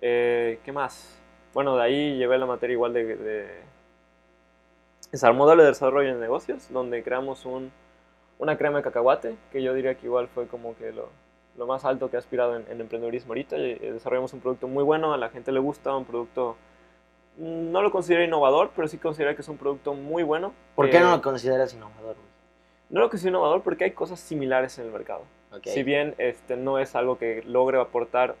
Eh, 0.00 0.58
¿Qué 0.64 0.72
más? 0.72 1.18
Bueno, 1.54 1.76
de 1.76 1.82
ahí 1.82 2.16
llevé 2.18 2.38
la 2.38 2.46
materia 2.46 2.74
igual 2.74 2.92
de, 2.92 3.16
de 3.16 3.48
modelo 5.32 5.62
de 5.62 5.68
desarrollo 5.68 6.14
de 6.14 6.20
negocios, 6.20 6.68
donde 6.70 7.02
creamos 7.02 7.46
un, 7.46 7.72
una 8.38 8.58
crema 8.58 8.78
de 8.78 8.84
cacahuate, 8.84 9.36
que 9.50 9.62
yo 9.62 9.72
diría 9.74 9.94
que 9.94 10.06
igual 10.06 10.28
fue 10.28 10.46
como 10.46 10.76
que 10.76 10.92
lo, 10.92 11.08
lo 11.56 11.66
más 11.66 11.84
alto 11.84 12.10
que 12.10 12.16
he 12.16 12.18
aspirado 12.18 12.56
en, 12.56 12.64
en 12.70 12.80
emprendedurismo 12.80 13.30
ahorita. 13.30 13.56
Y, 13.56 13.70
eh, 13.80 13.92
desarrollamos 13.92 14.32
un 14.32 14.40
producto 14.40 14.68
muy 14.68 14.84
bueno, 14.84 15.14
a 15.14 15.16
la 15.16 15.30
gente 15.30 15.52
le 15.52 15.60
gusta, 15.60 15.96
un 15.96 16.04
producto, 16.04 16.56
mm, 17.38 17.70
no 17.72 17.82
lo 17.82 17.90
considero 17.90 18.22
innovador, 18.22 18.70
pero 18.76 18.88
sí 18.88 18.98
considero 18.98 19.34
que 19.34 19.42
es 19.42 19.48
un 19.48 19.56
producto 19.56 19.94
muy 19.94 20.22
bueno. 20.22 20.52
¿Por 20.74 20.90
qué 20.90 21.00
no 21.00 21.10
lo 21.10 21.22
consideras 21.22 21.72
innovador, 21.74 22.16
No 22.90 23.00
lo 23.00 23.08
considero 23.08 23.36
innovador 23.36 23.62
porque 23.62 23.84
hay 23.84 23.92
cosas 23.92 24.20
similares 24.20 24.78
en 24.78 24.86
el 24.86 24.92
mercado. 24.92 25.24
güey? 25.50 25.60
Ok. 25.60 25.68
Si 25.68 25.82
bien 25.82 26.14
este, 26.18 26.56
no 26.56 26.78
es 26.78 26.94
algo 26.94 27.16
que 27.18 27.42
logre 27.46 27.80
aportar 27.80 28.36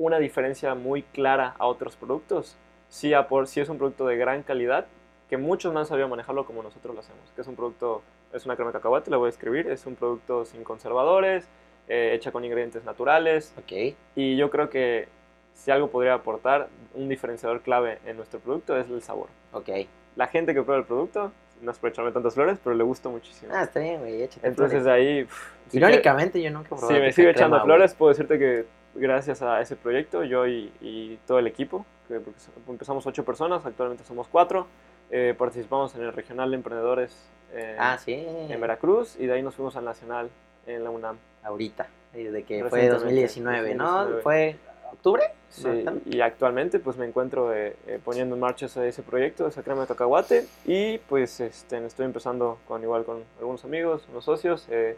una 0.00 0.18
diferencia 0.18 0.74
muy 0.74 1.02
clara 1.02 1.54
a 1.58 1.66
otros 1.66 1.94
productos, 1.94 2.56
sí, 2.88 3.12
es 3.12 3.68
un 3.68 3.76
producto 3.76 4.06
de 4.06 4.16
gran 4.16 4.42
calidad 4.42 4.86
que 5.28 5.36
muchos 5.36 5.74
no 5.74 5.78
han 5.78 5.84
sabido 5.86 6.08
manejarlo 6.08 6.46
como 6.46 6.62
nosotros 6.62 6.94
lo 6.94 7.00
hacemos. 7.02 7.30
Que 7.36 7.42
es 7.42 7.46
un 7.46 7.54
producto, 7.54 8.02
es 8.32 8.46
una 8.46 8.56
crema 8.56 8.70
de 8.70 8.78
cacahuate, 8.78 9.10
la 9.10 9.18
voy 9.18 9.26
a 9.26 9.28
escribir, 9.28 9.68
es 9.68 9.84
un 9.84 9.94
producto 9.96 10.46
sin 10.46 10.64
conservadores, 10.64 11.46
eh, 11.86 12.12
hecha 12.14 12.32
con 12.32 12.44
ingredientes 12.44 12.82
naturales 12.84 13.52
Ok. 13.58 13.94
y 14.16 14.36
yo 14.36 14.48
creo 14.48 14.70
que 14.70 15.08
si 15.52 15.70
algo 15.70 15.90
podría 15.90 16.14
aportar 16.14 16.68
un 16.94 17.08
diferenciador 17.10 17.60
clave 17.60 17.98
en 18.06 18.16
nuestro 18.16 18.40
producto 18.40 18.76
es 18.78 18.88
el 18.88 19.02
sabor. 19.02 19.28
Ok. 19.52 19.68
La 20.16 20.26
gente 20.28 20.54
que 20.54 20.62
prueba 20.62 20.80
el 20.80 20.86
producto, 20.86 21.30
no 21.60 21.70
es 21.70 21.78
por 21.78 21.90
echarme 21.90 22.10
tantas 22.10 22.32
flores, 22.34 22.58
pero 22.64 22.74
le 22.74 22.84
gusta 22.84 23.10
muchísimo. 23.10 23.52
Ah, 23.54 23.64
está 23.64 23.80
bien, 23.80 24.00
güey. 24.00 24.22
Entonces 24.42 24.82
flores. 24.82 24.86
ahí... 24.86 25.24
pf, 25.24 25.34
sí 25.66 25.70
que- 25.72 25.76
Irónicamente, 25.76 26.40
yo 26.40 26.50
nunca 26.50 26.74
he 26.74 26.78
si 26.78 26.92
me 26.94 27.12
crema, 27.12 27.30
echando 27.32 27.56
güey. 27.58 27.64
flores, 27.66 27.94
puedo 27.94 28.08
decirte 28.10 28.38
que 28.38 28.64
gracias 28.94 29.42
a 29.42 29.60
ese 29.60 29.76
proyecto, 29.76 30.24
yo 30.24 30.46
y, 30.46 30.72
y 30.80 31.18
todo 31.26 31.38
el 31.38 31.46
equipo, 31.46 31.84
que 32.08 32.20
porque 32.20 32.40
empezamos 32.68 33.06
ocho 33.06 33.24
personas, 33.24 33.64
actualmente 33.64 34.04
somos 34.04 34.26
cuatro, 34.28 34.66
eh, 35.10 35.34
participamos 35.36 35.94
en 35.94 36.02
el 36.02 36.12
Regional 36.12 36.50
de 36.50 36.56
Emprendedores 36.56 37.16
eh, 37.52 37.76
Ah, 37.78 37.98
sí. 37.98 38.14
en 38.14 38.60
Veracruz 38.60 39.16
y 39.18 39.26
de 39.26 39.32
ahí 39.34 39.42
nos 39.42 39.54
fuimos 39.54 39.74
al 39.76 39.84
Nacional 39.84 40.30
en 40.66 40.84
la 40.84 40.90
UNAM. 40.90 41.16
Ahorita. 41.42 41.88
Desde 42.12 42.42
que 42.44 42.60
fue 42.64 42.88
Recientemente, 42.88 42.94
2019, 43.04 43.74
¿no? 43.74 43.84
2019. 43.84 44.22
¿Fue 44.22 44.56
octubre? 44.92 45.22
Sí, 45.48 45.64
No, 45.66 45.84
¿tan- 45.84 46.02
y 46.06 46.20
actualmente 46.20 46.78
pues 46.78 46.96
me 46.96 47.06
encuentro 47.06 47.52
eh, 47.54 47.76
eh, 47.86 47.98
poniendo 48.04 48.34
en 48.36 48.40
marcha 48.40 48.66
ese, 48.66 48.86
ese 48.88 49.02
proyecto, 49.02 49.46
esa 49.48 49.62
crema 49.64 49.82
de 49.82 49.86
cacahuate 49.88 50.46
y 50.64 50.98
pues 50.98 51.40
este, 51.40 51.84
estoy 51.84 52.06
empezando 52.06 52.58
con 52.68 52.82
igual 52.82 53.04
con 53.04 53.22
algunos 53.38 53.64
amigos, 53.64 54.04
unos 54.10 54.24
socios, 54.24 54.66
eh, 54.70 54.96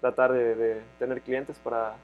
tratar 0.00 0.32
de, 0.32 0.54
de 0.54 0.80
tener 0.98 1.20
clientes 1.20 1.58
para 1.58 1.96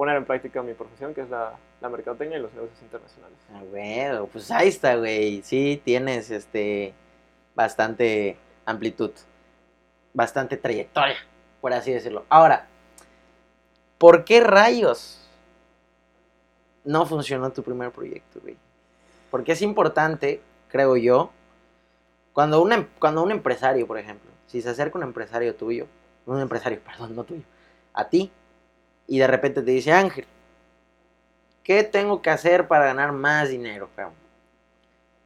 poner 0.00 0.16
en 0.16 0.24
práctica 0.24 0.62
mi 0.62 0.72
profesión 0.72 1.12
que 1.12 1.20
es 1.20 1.28
la, 1.28 1.58
la 1.82 1.90
mercadotecnia 1.90 2.38
y 2.38 2.40
los 2.40 2.54
negocios 2.54 2.80
internacionales. 2.80 3.36
Ah, 3.52 3.60
güey, 3.70 4.28
pues 4.32 4.50
ahí 4.50 4.68
está, 4.68 4.96
güey. 4.96 5.42
Sí, 5.42 5.78
tienes 5.84 6.30
este 6.30 6.94
bastante 7.54 8.38
amplitud, 8.64 9.10
bastante 10.14 10.56
trayectoria, 10.56 11.18
por 11.60 11.74
así 11.74 11.92
decirlo. 11.92 12.24
Ahora, 12.30 12.66
¿por 13.98 14.24
qué 14.24 14.40
rayos 14.40 15.20
no 16.82 17.04
funcionó 17.04 17.52
tu 17.52 17.62
primer 17.62 17.90
proyecto, 17.90 18.40
güey? 18.40 18.56
Porque 19.30 19.52
es 19.52 19.60
importante, 19.60 20.40
creo 20.68 20.96
yo, 20.96 21.30
cuando, 22.32 22.62
una, 22.62 22.76
em- 22.76 22.88
cuando 22.98 23.22
un 23.22 23.32
empresario, 23.32 23.86
por 23.86 23.98
ejemplo, 23.98 24.30
si 24.46 24.62
se 24.62 24.70
acerca 24.70 24.96
un 24.96 25.04
empresario 25.04 25.54
tuyo, 25.56 25.86
un 26.24 26.40
empresario, 26.40 26.80
perdón, 26.86 27.14
no 27.14 27.24
tuyo, 27.24 27.42
a 27.92 28.08
ti, 28.08 28.32
y 29.10 29.18
de 29.18 29.26
repente 29.26 29.60
te 29.62 29.72
dice, 29.72 29.90
Ángel, 29.92 30.24
¿qué 31.64 31.82
tengo 31.82 32.22
que 32.22 32.30
hacer 32.30 32.68
para 32.68 32.84
ganar 32.84 33.10
más 33.10 33.48
dinero, 33.48 33.88
cabrón? 33.96 34.14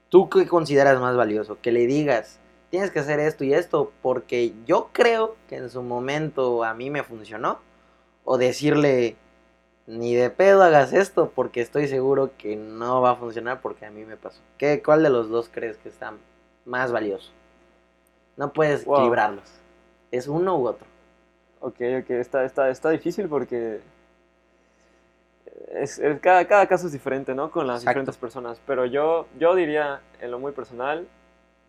¿Tú 0.09 0.31
qué 0.31 0.47
consideras 0.49 0.99
más 1.01 1.15
valioso? 1.15 1.59
Que 1.61 1.71
le 1.71 1.87
digas, 1.87 2.41
tienes 2.71 2.91
que 2.91 3.01
hacer 3.01 3.21
esto 3.21 3.45
y 3.45 3.53
esto, 3.53 3.93
porque 4.01 4.55
yo 4.65 4.89
creo 4.93 5.37
que 5.51 5.57
en 5.57 5.69
su 5.69 5.83
momento 5.83 6.65
a 6.65 6.73
mí 6.73 6.89
me 6.89 7.03
funcionó, 7.03 7.59
o 8.25 8.39
decirle, 8.39 9.17
ni 9.87 10.15
de 10.15 10.31
pedo 10.31 10.63
hagas 10.63 10.95
esto 10.95 11.31
porque 11.35 11.61
estoy 11.61 11.87
seguro 11.87 12.31
que 12.39 12.57
no 12.57 13.03
va 13.03 13.11
a 13.11 13.17
funcionar 13.17 13.61
porque 13.61 13.85
a 13.85 13.91
mí 13.91 14.07
me 14.07 14.17
pasó. 14.17 14.41
¿Qué, 14.57 14.83
¿Cuál 14.83 15.03
de 15.03 15.11
los 15.11 15.29
dos 15.29 15.51
crees 15.53 15.77
que 15.77 15.91
está 15.91 16.15
más 16.65 16.91
valioso? 16.91 17.33
No 18.39 18.51
puedes 18.55 18.87
Wow. 18.87 18.97
equilibrarlos. 18.97 19.51
Es 20.11 20.27
uno 20.27 20.57
u 20.57 20.67
otro. 20.69 20.87
Ok, 21.67 21.81
ok, 22.01 22.11
está, 22.11 22.45
está, 22.45 22.69
está 22.69 22.91
difícil 22.91 23.27
porque 23.27 23.81
es, 25.73 25.99
es- 25.99 26.21
cada, 26.21 26.47
cada 26.47 26.67
caso 26.67 26.87
es 26.87 26.93
diferente, 26.93 27.35
¿no? 27.35 27.51
Con 27.51 27.67
las 27.67 27.77
Exacto. 27.77 27.91
diferentes 27.91 28.17
personas. 28.19 28.61
Pero 28.67 28.85
yo, 28.85 29.27
yo 29.39 29.55
diría, 29.55 30.01
en 30.21 30.31
lo 30.31 30.39
muy 30.39 30.53
personal, 30.53 31.07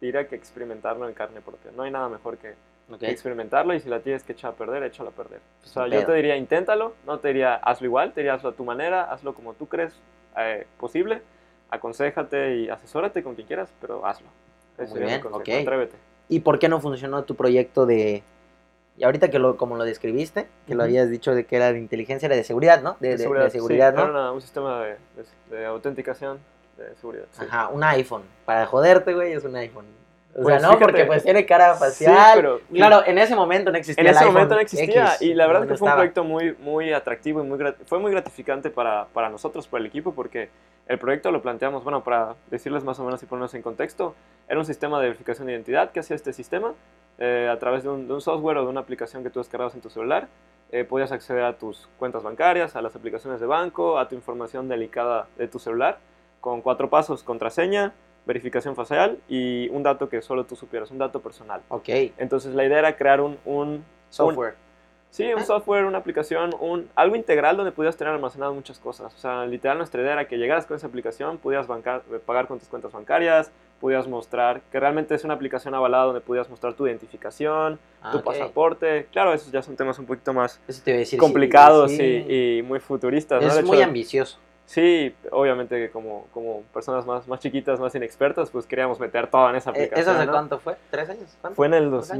diría 0.02 0.28
que 0.28 0.36
experimentarlo 0.36 1.08
en 1.08 1.14
carne 1.14 1.40
propia. 1.40 1.72
No 1.74 1.84
hay 1.84 1.92
nada 1.92 2.10
mejor 2.10 2.38
que 2.38 2.56
¿ok? 2.92 3.04
experimentarlo 3.04 3.74
y 3.74 3.80
si 3.80 3.88
la 3.88 4.02
tienes 4.02 4.24
que 4.24 4.34
echar 4.34 4.52
a 4.52 4.56
perder, 4.56 4.84
échala 4.84 5.12
a 5.12 5.14
perder. 5.14 5.40
O 5.64 5.68
sea, 5.68 5.88
yo 5.88 6.06
te 6.06 6.14
diría, 6.14 6.36
inténtalo, 6.36 6.94
no 7.06 7.20
te 7.20 7.30
diría, 7.30 7.56
hazlo 7.56 7.88
igual, 7.88 8.12
te 8.12 8.20
diría, 8.20 8.34
hazlo 8.34 8.50
a 8.50 8.54
tu 8.54 8.66
manera, 8.66 9.04
hazlo 9.06 9.34
como 9.34 9.54
tú 9.54 9.68
crees 9.68 9.94
eh, 10.38 10.68
posible, 10.78 11.22
aconséjate 11.70 12.58
y 12.58 12.70
asesórate 12.70 13.24
con 13.24 13.36
quien 13.36 13.48
quieras, 13.48 13.70
pero 13.80 14.06
hazlo. 14.06 14.28
Ese 14.78 14.92
Muy 14.94 15.04
bien, 15.04 15.22
ok. 15.26 15.48
Atrévete. 15.62 15.96
¿Y 16.28 16.42
por 16.42 16.60
qué 16.60 16.68
no 16.68 16.82
funcionó 16.82 17.24
tu 17.24 17.36
proyecto 17.36 17.86
de... 17.86 18.24
Y 18.98 19.04
ahorita 19.04 19.30
que 19.30 19.40
lo, 19.40 19.58
como 19.58 19.76
lo 19.76 19.84
describiste, 19.84 20.48
que 20.68 20.74
lo 20.74 20.80
Ujú. 20.80 20.86
habías 20.86 21.10
dicho 21.10 21.36
de 21.36 21.46
que 21.46 21.58
era 21.58 21.74
de 21.74 21.80
inteligencia, 21.80 22.28
era 22.28 22.36
de 22.36 22.44
seguridad, 22.46 22.82
¿no? 22.82 22.96
De, 23.02 23.10
de- 23.10 23.18
de 23.18 23.50
seguridad, 23.50 23.92
sí, 23.92 23.98
¿no? 23.98 24.04
Era 24.04 24.12
una- 24.12 24.32
un 24.32 24.42
sistema 24.42 24.86
de, 25.50 25.66
autenticación 25.66 26.40
de 26.78 26.96
seguridad. 26.96 27.26
sí. 27.32 27.44
Ajá, 27.48 27.68
un 27.70 27.84
iPhone. 27.84 28.24
Para 28.46 28.66
joderte, 28.66 29.14
güey, 29.14 29.34
es 29.34 29.44
un 29.44 29.56
iPhone. 29.56 29.86
O 30.38 30.42
Pues 30.44 30.60
sea, 30.60 30.68
no, 30.68 30.74
fíjate, 30.74 30.86
porque 30.86 31.06
pues 31.06 31.24
tiene 31.24 31.46
cara 31.46 31.74
sí, 31.76 31.80
facial. 31.80 32.32
pero- 32.36 32.60
claro, 32.74 33.04
en 33.06 33.18
ese 33.18 33.36
momento 33.36 33.72
no 33.72 33.78
existía 33.78 34.02
En 34.02 34.08
el 34.08 34.12
ese 34.16 34.20
iPhone 34.24 34.34
momento 34.34 34.56
no 34.56 34.62
existía 34.62 35.06
X, 35.14 35.22
y 35.22 35.34
la 35.34 35.48
verdad 35.48 35.62
no, 35.62 35.64
es 35.64 35.68
que 35.68 35.74
no 35.74 35.78
fue 35.78 35.86
un 35.86 35.90
estaba. 35.90 35.96
proyecto 36.02 36.24
muy, 36.26 36.56
muy 36.60 36.92
atractivo 36.94 37.42
y 37.42 37.48
muy 37.48 37.60
fue 37.86 38.00
muy 38.00 38.12
gratificante 38.12 38.70
para, 38.70 39.06
para 39.14 39.30
nosotros, 39.30 39.68
para 39.68 39.80
el 39.82 39.88
equipo, 39.88 40.14
porque 40.14 40.50
el 40.88 41.00
proyecto 41.00 41.32
lo 41.32 41.42
planteamos, 41.42 41.84
bueno, 41.84 42.04
para 42.04 42.36
decirles 42.52 42.84
más 42.84 43.00
o 43.00 43.04
menos 43.06 43.24
y 43.24 43.26
ponernos 43.26 43.54
en 43.54 43.62
contexto, 43.62 44.14
era 44.50 44.60
un 44.60 44.66
sistema 44.66 45.00
de 45.00 45.08
verificación 45.08 45.48
de 45.48 45.54
identidad 45.54 45.92
que 45.92 46.02
hacía 46.02 46.16
este 46.18 46.34
sistema 46.34 46.74
eh, 47.18 47.50
a 47.52 47.58
través 47.60 47.84
de 47.84 47.90
un, 47.90 48.08
de 48.08 48.14
un 48.14 48.22
software 48.22 48.58
o 48.58 48.64
de 48.64 48.70
una 48.70 48.82
aplicación 48.82 49.24
que 49.24 49.30
tú 49.30 49.40
descargabas 49.40 49.76
en 49.76 49.82
tu 49.82 49.90
celular. 49.90 50.28
eh, 50.72 50.84
podías 50.84 51.12
acceder 51.12 51.44
a 51.44 51.58
tus 51.58 51.88
cuentas 52.00 52.24
bancarias, 52.24 52.76
a 52.76 52.82
las 52.82 52.96
aplicaciones 52.96 53.40
de 53.40 53.46
banco, 53.46 54.00
a 54.00 54.08
tu 54.08 54.16
información 54.16 54.68
delicada 54.68 55.28
de 55.38 55.48
tu 55.48 55.60
celular, 55.60 56.00
con 56.42 56.62
cuatro 56.62 56.90
pasos, 56.90 57.24
contraseña, 57.24 57.94
verificación 58.26 58.76
facial 58.76 59.20
y 59.30 59.70
un 59.70 59.84
dato 59.84 60.10
que 60.10 60.22
solo 60.22 60.46
tú 60.46 60.56
supieras, 60.56 60.92
un 60.92 60.98
dato 60.98 61.22
personal. 61.22 61.62
Ok, 61.70 61.90
Entonces 62.18 62.56
la 62.56 62.66
idea 62.66 62.80
era 62.80 62.98
crear 62.98 63.22
un, 63.22 63.38
un, 63.46 63.86
software. 64.10 64.56
Sí, 65.16 65.34
un 65.34 65.40
Ah. 65.40 65.46
software, 65.46 65.86
una 65.86 65.98
aplicación, 66.00 66.54
un, 66.60 66.90
algo 66.94 67.16
integral 67.16 67.56
donde 67.56 67.72
pudieras 67.72 67.96
tener 67.96 68.14
almacenadas 68.14 68.54
muchas 68.54 68.80
cosas. 68.80 69.14
O 69.16 69.18
sea, 69.18 69.46
literal 69.46 69.78
nuestra 69.78 70.02
idea 70.02 70.12
era 70.12 70.28
que 70.28 70.36
llegaras 70.38 70.66
con 70.66 70.76
esa 70.76 70.88
aplicación, 70.88 71.38
pudieras 71.38 71.68
bancar, 71.68 72.04
eh, 72.12 72.20
pagar 72.26 72.48
con 72.48 72.60
tus 72.60 72.68
cuentas 72.68 72.92
bancarias, 72.92 73.50
pudieras 73.80 74.10
mostrar, 74.10 74.60
que 74.74 74.78
realmente 74.78 75.16
es 75.16 75.24
una 75.24 75.34
aplicación 75.36 75.74
avalada 75.74 76.04
donde 76.04 76.20
pudieras 76.20 76.50
mostrar 76.50 76.74
tu 76.74 76.86
identificación, 76.86 77.80
Ah, 78.02 78.12
tu 78.12 78.22
pasaporte. 78.24 79.08
Claro, 79.14 79.32
esos 79.34 79.52
ya 79.54 79.62
son 79.62 79.78
temas 79.78 79.98
un 80.00 80.06
poquito 80.06 80.34
más 80.34 80.60
Eso 80.68 80.82
te 80.84 80.92
iba 80.92 80.98
a 80.98 81.00
decir. 81.00 81.18
sí, 81.18 81.22
complicados 81.22 81.92
sí. 81.92 82.26
Y, 82.28 82.58
y 82.58 82.62
muy 82.62 82.82
futuristas. 82.82 83.42
¿no? 83.42 83.48
Es 83.48 83.56
hecho 83.58 83.66
muy 83.68 83.82
ambicioso. 83.82 84.38
Sí, 84.66 85.16
obviamente 85.32 85.92
como, 85.92 86.26
como 86.34 86.62
personas 86.74 87.06
más, 87.06 87.28
más 87.28 87.40
chiquitas, 87.40 87.80
más 87.80 87.94
inexpertas, 87.94 88.50
pues 88.50 88.66
queríamos 88.66 89.00
meter 89.00 89.28
todo 89.28 89.48
en 89.50 89.56
esa 89.58 89.70
Eh, 89.70 89.74
aplicación. 89.74 90.02
¿Eso 90.02 90.12
hace 90.12 90.26
¿no? 90.26 90.32
cuánto 90.32 90.60
fue? 90.60 90.76
¿Tres 90.90 91.10
años? 91.10 91.38
¿Cuánto? 91.40 91.56
Fue 91.56 91.68
en 91.68 91.74
el 91.76 91.92
¿Dos 91.92 92.10
años? 92.10 92.20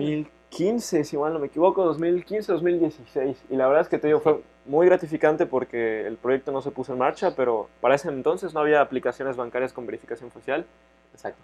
2015, 0.52 1.04
si 1.06 1.18
mal 1.18 1.34
no 1.34 1.40
me 1.40 1.48
equivoco, 1.48 1.84
2015, 1.84 2.52
2016. 2.54 3.46
Y 3.50 3.56
la 3.56 3.66
verdad 3.68 3.82
es 3.82 3.90
que 3.90 3.98
te 3.98 4.08
digo, 4.08 4.20
fue 4.20 4.42
muy 4.66 4.86
gratificante 4.86 5.48
porque 5.48 6.06
el 6.06 6.18
proyecto 6.18 6.52
no 6.52 6.62
se 6.62 6.70
puso 6.70 6.94
en 6.94 7.00
marcha, 7.00 7.36
pero 7.36 7.68
para 7.82 7.96
ese 7.96 8.10
entonces 8.10 8.54
no 8.54 8.60
había 8.60 8.80
aplicaciones 8.82 9.36
bancarias 9.38 9.74
con 9.74 9.88
verificación 9.88 10.30
facial. 10.30 10.66
Exacto. 11.14 11.42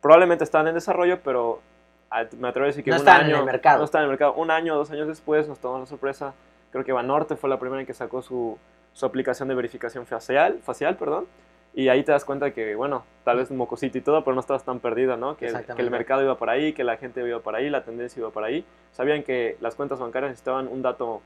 Probablemente 0.00 0.44
estaban 0.44 0.68
en 0.68 0.74
desarrollo, 0.74 1.20
pero 1.24 1.60
a- 2.08 2.24
me 2.38 2.46
atrevo 2.48 2.64
a 2.64 2.68
decir 2.68 2.84
que 2.84 2.90
No 2.90 2.96
un 2.96 3.00
estaban 3.00 3.28
en 3.28 3.34
el 3.36 3.44
mercado. 3.44 3.78
No 3.78 3.84
estaban 3.84 4.04
en 4.04 4.10
el 4.10 4.12
mercado. 4.12 4.34
Un 4.34 4.52
año 4.52 4.74
o 4.74 4.78
dos 4.78 4.92
años 4.92 5.08
después 5.08 5.48
nos 5.48 5.58
tomó 5.58 5.80
la 5.80 5.86
sorpresa. 5.86 6.34
Creo 6.70 6.84
que 6.84 6.92
Banorte 6.92 7.34
fue 7.34 7.50
la 7.50 7.58
primera 7.58 7.80
en 7.80 7.86
que 7.86 7.94
sacó 7.94 8.22
su, 8.22 8.58
su 8.96 9.04
aplicación 9.04 9.46
de 9.48 9.54
verificación 9.54 10.06
facial, 10.06 10.58
facial, 10.62 10.96
perdón. 10.96 11.26
Y 11.74 11.88
ahí 11.88 12.02
te 12.02 12.12
das 12.12 12.24
cuenta 12.24 12.52
que, 12.54 12.74
bueno, 12.74 13.04
tal 13.24 13.36
vez 13.36 13.50
mocosito 13.50 13.98
y 13.98 14.00
todo, 14.00 14.24
pero 14.24 14.34
no 14.34 14.40
estabas 14.40 14.64
tan 14.64 14.80
perdida, 14.80 15.18
¿no? 15.18 15.36
Que, 15.36 15.44
el- 15.44 15.50
que 15.52 15.56
el 15.58 15.60
Exactamente. 15.60 15.90
mercado 15.90 16.22
iba 16.22 16.38
por 16.38 16.48
ahí, 16.48 16.72
que 16.72 16.82
la 16.82 16.96
gente 16.96 17.20
iba 17.28 17.40
por 17.40 17.54
ahí, 17.54 17.68
la 17.68 17.84
tendencia 17.84 18.18
iba 18.20 18.30
por 18.30 18.42
ahí. 18.44 18.64
Sabían 18.92 19.22
que 19.22 19.58
las 19.60 19.74
cuentas 19.74 19.98
bancarias 19.98 20.30
necesitaban 20.30 20.66
un 20.68 20.80
dato, 20.80 21.20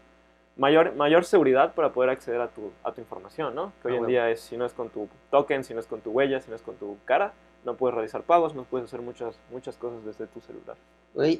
mayor, 0.56 0.96
mayor 0.96 1.24
seguridad 1.24 1.72
para 1.74 1.92
poder 1.92 2.10
acceder 2.10 2.40
a 2.40 2.48
tu, 2.48 2.72
a 2.82 2.90
tu 2.90 3.00
información, 3.00 3.54
¿no? 3.54 3.72
Que 3.80 3.86
hoy 3.88 3.94
Ah, 3.94 3.96
en 3.98 4.00
huevo. 4.02 4.06
día 4.10 4.30
es, 4.30 4.40
si 4.40 4.56
no 4.56 4.66
es 4.66 4.72
con 4.72 4.88
tu 4.90 5.08
token, 5.30 5.62
si 5.62 5.72
no 5.72 5.78
es 5.78 5.86
con 5.86 6.00
tu 6.00 6.10
huella, 6.10 6.40
si 6.40 6.50
no 6.50 6.56
es 6.56 6.62
con 6.62 6.74
tu 6.74 6.96
cara, 7.04 7.32
no 7.64 7.74
puedes 7.76 7.94
realizar 7.94 8.22
pagos, 8.22 8.52
no 8.56 8.64
puedes 8.64 8.86
hacer 8.88 9.02
muchas, 9.02 9.38
muchas 9.52 9.76
cosas 9.76 10.04
desde 10.04 10.26
tu 10.26 10.40
celular. 10.40 10.76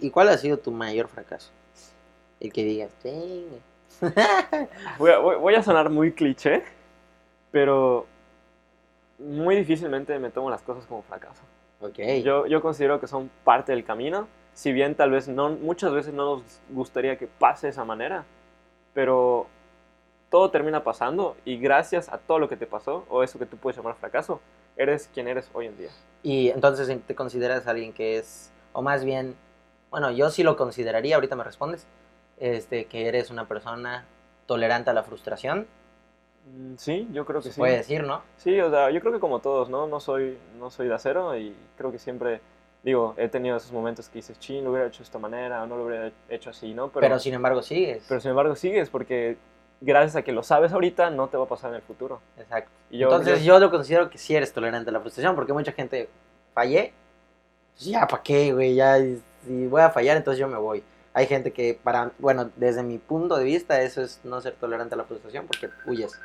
¿y 0.01 0.09
cuál 0.11 0.29
ha 0.29 0.39
sido 0.39 0.57
tu 0.59 0.71
mayor 0.71 1.09
fracaso? 1.09 1.51
El 2.39 2.53
que 2.53 2.63
digas, 2.63 2.93
"Chingue". 3.03 3.59
Voy 4.99 5.11
a, 5.11 5.19
voy- 5.19 5.55
a 5.55 5.63
sonar 5.63 5.91
muy 5.91 6.13
cliché, 6.13 6.63
pero 7.51 8.07
muy 9.19 9.57
difícilmente 9.57 10.19
me 10.19 10.31
tomo 10.31 10.51
las 10.51 10.63
cosas 10.63 10.85
como 10.87 11.03
fracaso. 11.03 11.43
Ok. 11.81 11.99
Yo, 12.25 12.47
yo 12.47 12.61
considero 12.63 13.01
que 13.01 13.07
son 13.07 13.31
parte 13.45 13.73
del 13.73 13.85
camino, 13.85 14.29
si 14.55 14.73
bien 14.73 14.95
tal 14.95 15.11
vez 15.11 15.29
no, 15.29 15.51
muchas 15.51 15.93
veces 15.93 16.13
no 16.13 16.37
nos 16.37 16.43
gustaría 16.71 17.17
que 17.17 17.27
pase 17.27 17.67
de 17.67 17.71
esa 17.73 17.85
manera, 17.85 18.25
pero 18.95 19.47
todo 20.31 20.51
termina 20.51 20.85
pasando 20.85 21.37
y 21.45 21.59
gracias 21.59 22.09
a 22.09 22.19
todo 22.19 22.39
lo 22.39 22.49
que 22.49 22.57
te 22.57 22.67
pasó, 22.67 23.05
o 23.09 23.23
eso 23.23 23.39
que 23.39 23.47
tú 23.47 23.57
puedes 23.57 23.77
llamar 23.77 23.97
fracaso, 23.97 24.41
eres 24.77 25.11
quien 25.13 25.29
eres 25.29 25.51
hoy 25.53 25.67
en 25.67 25.77
día. 25.77 25.91
Y 26.23 26.51
entonces 26.51 26.95
te 27.07 27.15
consideras 27.15 27.67
alguien 27.67 27.93
que 27.93 28.19
es, 28.19 28.51
o 28.73 28.83
más 28.83 29.05
bien, 29.05 29.35
bueno, 29.91 30.11
yo 30.11 30.31
sí 30.31 30.43
lo 30.43 30.57
consideraría, 30.57 31.17
ahorita 31.17 31.35
me 31.37 31.45
respondes, 31.45 31.87
este, 32.41 32.87
que 32.87 33.07
eres 33.07 33.31
una 33.31 33.47
persona 33.47 34.05
tolerante 34.47 34.91
a 34.91 34.93
la 34.93 35.03
frustración, 35.05 35.67
Mm, 36.47 36.77
Sí, 36.79 37.07
yo 37.13 37.27
creo 37.27 37.41
que 37.41 37.49
se 37.49 37.53
sí. 37.55 37.61
puede 37.61 37.77
decir, 37.77 38.03
¿no? 38.03 38.23
Sí, 38.39 38.59
o 38.61 38.71
sea, 38.71 38.91
yo 38.91 39.01
creo 39.01 39.13
que 39.13 39.21
como 39.21 39.41
todos, 39.41 39.69
¿no? 39.69 39.87
No 39.87 40.01
soy, 40.01 40.39
no 40.59 40.71
soy 40.71 40.89
de 40.89 40.95
acero 40.95 41.37
y 41.37 41.55
creo 41.77 41.93
que 41.93 41.99
siempre, 41.99 42.41
digo, 42.83 43.15
he 43.19 43.29
tenido 43.29 43.59
esos 43.59 43.71
momentos 43.73 44.09
que 44.09 44.17
dices, 44.17 44.39
chin, 44.41 44.65
lo 44.65 44.71
hubiera 44.71 44.87
hecho 44.89 44.99
de 45.01 45.05
esta 45.05 45.19
manera 45.19 45.63
o 45.63 45.67
no 45.67 45.77
lo 45.77 45.85
hubiera 45.85 46.11
hecho 46.31 46.49
así, 46.49 46.73
¿no? 46.73 46.89
Pero, 46.89 47.19
sin 47.19 47.35
embargo 47.35 47.61
sigues. 47.63 48.05
pero 48.09 48.21
sin 48.23 48.31
embargo 48.31 48.57
sigues 48.57 48.89
porque 48.89 49.37
gracias 49.83 50.17
a 50.17 50.23
que 50.23 50.33
lo 50.33 50.43
sabes 50.43 50.73
ahorita 50.73 51.11
no 51.11 51.29
te 51.29 51.37
va 51.37 51.45
a 51.45 51.49
pasar 51.49 51.71
en 51.71 51.77
el 51.77 51.83
futuro. 51.83 52.21
Exacto. 52.39 52.71
Y 52.91 52.99
yo- 52.99 53.09
entonces 53.09 53.41
yo- 53.45 53.55
yo, 53.55 53.61
lo 53.61 53.71
considero 53.71 54.09
que 54.09 54.17
sí 54.17 54.35
eres 54.35 54.51
tolerante 54.53 54.89
a 54.89 54.93
la 54.95 55.01
frustración, 55.01 55.37
porque 55.37 55.53
mucha 55.53 55.73
gente, 55.73 56.09
fallé, 56.55 56.95
pues 57.75 57.85
ya, 57.85 58.07
¿para 58.07 58.23
qué, 58.23 58.53
güey? 58.55 58.75
Ya, 58.75 58.97
si 58.97 59.67
voy 59.69 59.83
a 59.83 59.91
fallar, 59.91 60.17
entonces 60.17 60.41
yo 60.41 60.49
me 60.49 60.57
voy. 60.57 60.83
Hay 61.13 61.27
gente 61.27 61.53
que, 61.53 61.79
para, 61.83 62.13
bueno, 62.19 62.51
desde 62.57 62.83
mi 62.83 62.99
punto 62.99 63.37
de 63.37 63.45
vista, 63.45 63.83
eso 63.83 64.01
es 64.01 64.21
no 64.25 64.41
ser 64.41 64.55
tolerante 64.55 64.95
a 64.95 64.99
la 64.99 65.05
frustración, 65.05 65.47
porque 65.47 65.69
huyes. 65.87 66.21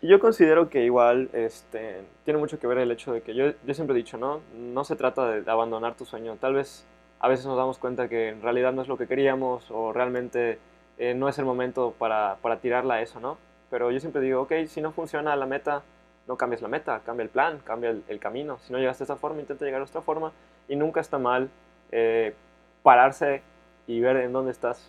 Yo 0.00 0.20
considero 0.20 0.70
que 0.70 0.84
igual 0.84 1.28
este, 1.32 2.02
tiene 2.24 2.38
mucho 2.38 2.58
que 2.58 2.66
ver 2.66 2.78
el 2.78 2.90
hecho 2.90 3.12
de 3.12 3.20
que 3.20 3.34
yo, 3.34 3.52
yo 3.66 3.74
siempre 3.74 3.94
he 3.94 3.96
dicho, 3.96 4.16
¿no? 4.16 4.40
No 4.54 4.84
se 4.84 4.96
trata 4.96 5.28
de 5.28 5.50
abandonar 5.50 5.96
tu 5.96 6.04
sueño. 6.04 6.36
Tal 6.40 6.54
vez 6.54 6.86
a 7.20 7.28
veces 7.28 7.46
nos 7.46 7.56
damos 7.56 7.78
cuenta 7.78 8.08
que 8.08 8.28
en 8.28 8.40
realidad 8.40 8.72
no 8.72 8.82
es 8.82 8.88
lo 8.88 8.96
que 8.96 9.08
queríamos 9.08 9.68
o 9.70 9.92
realmente 9.92 10.58
eh, 10.98 11.14
no 11.14 11.28
es 11.28 11.38
el 11.38 11.44
momento 11.44 11.94
para, 11.98 12.36
para 12.40 12.60
tirarla 12.60 12.94
a 12.94 13.02
eso, 13.02 13.18
¿no? 13.18 13.38
Pero 13.70 13.90
yo 13.90 13.98
siempre 13.98 14.22
digo, 14.22 14.42
ok, 14.42 14.52
si 14.68 14.80
no 14.80 14.92
funciona 14.92 15.34
la 15.34 15.46
meta, 15.46 15.82
no 16.28 16.36
cambies 16.36 16.62
la 16.62 16.68
meta, 16.68 17.00
cambia 17.04 17.24
el 17.24 17.30
plan, 17.30 17.58
cambia 17.64 17.90
el, 17.90 18.04
el 18.06 18.20
camino. 18.20 18.58
Si 18.60 18.72
no 18.72 18.78
llegaste 18.78 19.00
de 19.00 19.12
esta 19.12 19.16
forma, 19.16 19.40
intenta 19.40 19.64
llegar 19.64 19.80
de 19.80 19.88
otra 19.88 20.00
forma. 20.00 20.32
Y 20.68 20.76
nunca 20.76 21.00
está 21.00 21.18
mal 21.18 21.50
eh, 21.90 22.34
pararse 22.82 23.42
y 23.88 24.00
ver 24.00 24.18
en 24.18 24.32
dónde 24.32 24.52
estás 24.52 24.88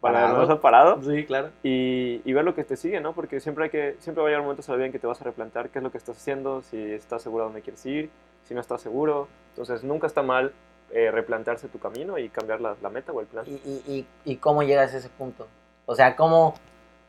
Parado. 0.00 0.34
parado. 0.60 0.60
parado 0.60 1.02
Sí, 1.02 1.24
claro. 1.24 1.48
y, 1.62 2.20
y 2.26 2.32
ver 2.34 2.44
lo 2.44 2.54
que 2.54 2.62
te 2.64 2.76
sigue, 2.76 3.00
¿no? 3.00 3.14
Porque 3.14 3.40
siempre 3.40 3.64
hay 3.64 3.70
que 3.70 3.96
siempre 4.00 4.20
va 4.22 4.28
a 4.28 4.30
llegar 4.30 4.42
momentos 4.42 4.68
en 4.68 4.72
la 4.72 4.76
vida 4.76 4.86
en 4.86 4.92
que 4.92 4.98
te 4.98 5.06
vas 5.06 5.18
a 5.22 5.24
replantear 5.24 5.70
qué 5.70 5.78
es 5.78 5.82
lo 5.82 5.90
que 5.90 5.96
estás 5.96 6.18
haciendo, 6.18 6.60
si 6.60 6.76
estás 6.92 7.22
seguro 7.22 7.44
a 7.44 7.46
dónde 7.46 7.62
quieres 7.62 7.86
ir, 7.86 8.10
si 8.42 8.52
no 8.52 8.60
estás 8.60 8.82
seguro. 8.82 9.28
Entonces 9.50 9.82
nunca 9.82 10.06
está 10.06 10.22
mal 10.22 10.52
eh, 10.90 11.10
replantearse 11.10 11.68
tu 11.68 11.78
camino 11.78 12.18
y 12.18 12.28
cambiar 12.28 12.60
la, 12.60 12.76
la 12.82 12.90
meta 12.90 13.12
o 13.12 13.20
el 13.20 13.26
plan. 13.26 13.46
¿Y, 13.46 13.52
y, 13.52 13.82
y, 13.86 14.06
y 14.32 14.36
cómo 14.36 14.62
llegas 14.62 14.92
a 14.92 14.98
ese 14.98 15.08
punto? 15.08 15.46
O 15.86 15.94
sea, 15.94 16.16
¿cómo? 16.16 16.54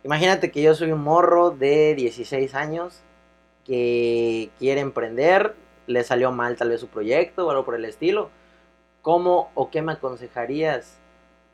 Imagínate 0.05 0.49
que 0.51 0.61
yo 0.61 0.73
soy 0.73 0.91
un 0.93 1.01
morro 1.01 1.49
de 1.49 1.95
16 1.95 2.55
años 2.55 3.01
que 3.65 4.51
quiere 4.59 4.79
emprender, 4.81 5.55
le 5.87 6.03
salió 6.03 6.31
mal 6.31 6.55
tal 6.55 6.69
vez 6.69 6.79
su 6.79 6.87
proyecto 6.87 7.45
o 7.47 7.49
algo 7.49 7.65
por 7.65 7.75
el 7.75 7.83
estilo. 7.85 8.29
¿Cómo 9.01 9.51
o 9.55 9.69
qué 9.69 9.81
me 9.81 9.93
aconsejarías 9.93 10.99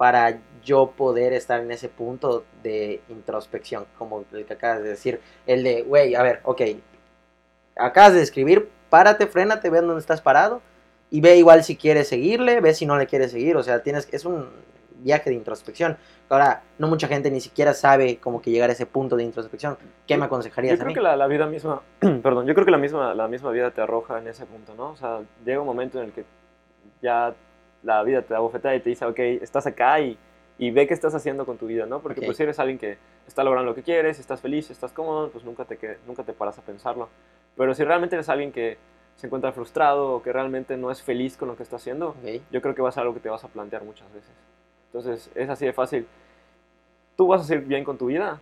para 0.01 0.39
yo 0.63 0.93
poder 0.98 1.31
estar 1.31 1.62
en 1.62 1.70
ese 1.70 1.88
punto 1.88 2.43
de 2.63 3.01
introspección, 3.08 3.86
como 4.00 4.25
el 4.31 4.48
que 4.48 4.53
acabas 4.53 4.81
de 4.81 4.89
decir? 4.89 5.22
El 5.46 5.63
de, 5.63 5.84
güey, 5.84 6.15
a 6.15 6.24
ver, 6.24 6.39
ok, 6.43 6.60
acabas 7.75 8.13
de 8.13 8.24
escribir, 8.24 8.67
párate, 8.89 9.27
frénate, 9.27 9.70
ve 9.70 9.79
dónde 9.79 10.00
estás 10.00 10.20
parado 10.20 10.60
y 11.12 11.22
ve 11.22 11.38
igual 11.38 11.63
si 11.63 11.75
quieres 11.75 12.08
seguirle, 12.08 12.62
ve 12.62 12.74
si 12.74 12.88
no 12.88 12.98
le 12.98 13.05
quieres 13.05 13.29
seguir, 13.29 13.55
o 13.55 13.62
sea, 13.62 13.84
tienes 13.84 14.10
es 14.12 14.25
un 14.25 14.50
viaje 15.03 15.29
de 15.29 15.36
introspección. 15.36 15.96
Ahora, 16.29 16.63
no 16.79 16.88
mucha 16.88 17.08
gente 17.08 17.29
ni 17.29 17.39
siquiera 17.39 17.75
sabe 17.75 18.17
cómo 18.17 18.41
que 18.41 18.50
llegar 18.50 18.72
a 18.72 18.74
ese 18.74 18.88
punto 18.88 19.15
de 19.15 19.24
introspección. 19.24 19.77
¿Qué 20.08 20.17
me 20.17 20.25
aconsejarías 20.25 20.72
Yo 20.72 20.75
a 20.77 20.79
creo 20.79 20.88
mí? 20.88 20.93
que 20.96 21.01
la, 21.01 21.15
la 21.15 21.27
vida 21.27 21.46
misma, 21.46 21.84
perdón, 22.24 22.48
yo 22.48 22.55
creo 22.55 22.65
que 22.65 22.72
la 22.72 22.79
misma, 22.79 23.13
la 23.13 23.27
misma 23.27 23.51
vida 23.51 23.70
te 23.70 23.81
arroja 23.81 24.17
en 24.17 24.29
ese 24.29 24.48
punto, 24.48 24.74
¿no? 24.74 24.93
O 24.93 24.96
sea, 24.96 25.20
llega 25.46 25.60
un 25.62 25.67
momento 25.67 26.00
en 26.00 26.05
el 26.05 26.12
que 26.12 26.25
ya 27.03 27.36
la 27.84 28.04
vida 28.04 28.22
te 28.22 28.34
da 28.34 28.40
bofetada 28.40 28.76
y 28.76 28.80
te 28.80 28.90
dice, 28.90 29.06
ok, 29.06 29.20
estás 29.42 29.66
acá 29.68 30.00
y, 30.00 30.18
y 30.58 30.72
ve 30.72 30.88
qué 30.88 30.94
estás 30.94 31.16
haciendo 31.16 31.46
con 31.46 31.58
tu 31.58 31.68
vida, 31.68 31.86
¿no? 31.86 32.00
Porque 32.02 32.20
Ok. 32.22 32.26
pues 32.28 32.38
si 32.38 32.44
eres 32.44 32.60
alguien 32.60 32.78
que 32.78 32.98
está 33.28 33.44
logrando 33.44 33.72
lo 33.72 33.76
que 33.76 33.84
quieres, 33.84 34.20
estás 34.20 34.42
feliz, 34.42 34.70
estás 34.70 34.92
cómodo, 34.92 35.30
pues 35.30 35.44
nunca 35.44 35.66
te, 35.66 35.98
nunca 36.08 36.24
te 36.24 36.34
paras 36.34 36.58
a 36.60 36.62
pensarlo. 36.62 37.10
Pero 37.58 37.74
si 37.74 37.84
realmente 37.84 38.16
eres 38.16 38.30
alguien 38.30 38.52
que 38.52 38.78
se 39.16 39.28
encuentra 39.28 39.52
frustrado 39.52 40.16
o 40.16 40.22
que 40.24 40.32
realmente 40.32 40.78
no 40.78 40.90
es 40.92 41.02
feliz 41.02 41.38
con 41.38 41.48
lo 41.48 41.56
que 41.56 41.64
está 41.64 41.76
haciendo, 41.78 42.16
yo 42.52 42.62
creo 42.62 42.74
que 42.76 42.82
va 42.82 42.90
a 42.90 42.92
ser 42.92 43.02
algo 43.02 43.14
que 43.14 43.20
te 43.20 43.30
vas 43.30 43.44
a 43.44 43.48
plantear 43.48 43.84
muchas 43.84 44.12
veces. 44.14 44.32
Entonces, 44.88 45.30
es 45.36 45.50
así 45.50 45.66
de 45.66 45.74
fácil. 45.74 46.08
Tú 47.16 47.28
vas 47.28 47.42
a 47.42 47.44
ser 47.44 47.62
bien 47.62 47.84
con 47.84 47.98
tu 47.98 48.08
vida 48.08 48.40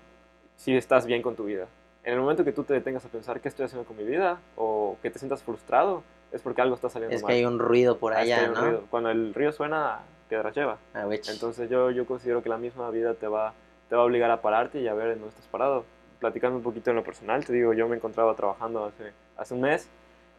si 0.55 0.75
estás 0.75 1.05
bien 1.05 1.22
con 1.22 1.36
tu 1.36 1.46
vida. 1.46 1.67
En 2.03 2.13
el 2.13 2.19
momento 2.19 2.43
que 2.43 2.51
tú 2.51 2.63
te 2.63 2.74
detengas 2.74 3.03
a 3.05 3.10
pensar 3.10 3.39
qué 3.41 3.50
estoy 3.50 3.65
haciendo 3.65 3.86
con 3.88 3.98
mi 3.98 4.03
vida 4.03 4.39
o 4.55 4.98
que 5.01 5.10
te 5.10 5.19
sientas 5.19 5.43
frustrado, 5.43 6.03
es 6.31 6.41
porque 6.41 6.62
algo 6.62 6.75
está 6.75 6.89
saliendo 6.89 7.15
Es 7.15 7.24
mal. 7.24 7.29
que 7.29 7.36
hay 7.38 7.45
un 7.45 7.59
ruido 7.59 7.98
por 7.98 8.13
Ah, 8.13 8.21
es 8.21 8.27
que 8.27 8.33
allá, 8.33 8.43
hay 8.43 8.50
un 8.50 8.53
¿no? 8.55 8.62
ruido. 8.62 8.83
Cuando 8.89 9.09
el 9.09 9.33
río 9.33 9.51
suena, 9.51 10.00
piedras 10.27 10.55
lleva. 10.55 10.77
Ah. 10.93 11.05
Entonces 11.12 11.69
yo, 11.69 11.91
yo 11.91 12.05
considero 12.05 12.41
que 12.43 12.50
la 12.50 12.57
misma 12.57 12.89
vida 12.91 13.13
te 13.15 13.27
va, 13.27 13.53
te 13.89 13.95
va 13.95 14.01
a 14.01 14.05
obligar 14.05 14.29
a 14.31 14.41
pararte 14.41 14.79
y 14.79 14.88
a 14.88 14.93
ver 14.93 15.07
en 15.07 15.13
dónde 15.19 15.29
estás 15.29 15.48
parado. 15.48 15.86
Platicando 16.19 16.57
un 16.57 16.63
poquito 16.63 16.89
en 16.89 16.98
lo 16.98 17.03
personal, 17.03 17.45
te 17.45 17.53
digo, 17.53 17.74
yo 17.74 17.88
me 17.88 17.95
encontraba 17.95 18.36
trabajando 18.36 18.83
hace, 18.86 19.13
hace 19.38 19.53
un 19.53 19.62
mes 19.62 19.89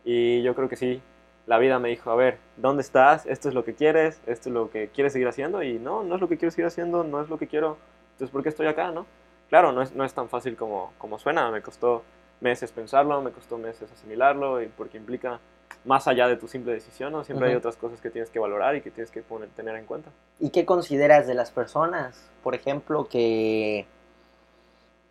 y 0.04 0.42
yo 0.42 0.54
creo 0.54 0.68
que 0.68 0.76
sí, 0.76 1.00
la 1.46 1.56
vida 1.58 1.78
me 1.78 1.88
dijo, 1.88 2.10
a 2.10 2.16
ver, 2.16 2.36
¿dónde 2.58 2.82
estás? 2.82 3.24
Esto 3.26 3.48
es 3.48 3.54
lo 3.54 3.64
que 3.64 3.74
quieres, 3.74 4.20
esto 4.26 4.50
es 4.50 4.52
lo 4.54 4.70
que 4.70 4.88
quieres 4.88 5.14
seguir 5.14 5.26
haciendo 5.26 5.62
y 5.62 5.78
no, 5.78 6.04
no 6.04 6.16
es 6.16 6.20
lo 6.20 6.28
que 6.28 6.36
quiero 6.36 6.50
seguir 6.50 6.66
haciendo, 6.66 7.02
no 7.02 7.22
es 7.22 7.30
lo 7.30 7.38
que 7.38 7.46
quiero, 7.48 7.78
entonces 8.12 8.30
¿por 8.30 8.42
qué 8.42 8.50
estoy 8.50 8.66
acá, 8.66 8.90
no? 8.92 9.06
Claro, 9.48 9.72
no 9.72 9.80
es, 9.80 9.94
no 9.96 10.04
es 10.04 10.12
tan 10.12 10.28
fácil 10.28 10.54
como, 10.54 10.92
como 10.98 11.18
suena, 11.18 11.50
me 11.50 11.62
costó 11.62 12.02
meses 12.42 12.72
pensarlo, 12.72 13.20
me 13.22 13.30
costó 13.32 13.56
meses 13.58 13.90
asimilarlo 13.90 14.62
y 14.62 14.68
porque 14.68 14.98
implica 14.98 15.40
más 15.84 16.06
allá 16.08 16.28
de 16.28 16.36
tu 16.36 16.46
simple 16.48 16.72
decisión, 16.72 17.12
¿no? 17.12 17.24
Siempre 17.24 17.48
hay 17.48 17.54
otras 17.54 17.76
cosas 17.76 18.00
que 18.00 18.10
tienes 18.10 18.30
que 18.30 18.38
valorar 18.38 18.76
y 18.76 18.82
que 18.82 18.90
tienes 18.90 19.10
que 19.10 19.22
poner, 19.22 19.48
tener 19.50 19.76
en 19.76 19.86
cuenta. 19.86 20.10
¿Y 20.38 20.50
qué 20.50 20.64
consideras 20.64 21.26
de 21.26 21.34
las 21.34 21.50
personas, 21.50 22.30
por 22.42 22.54
ejemplo, 22.54 23.08
que 23.08 23.86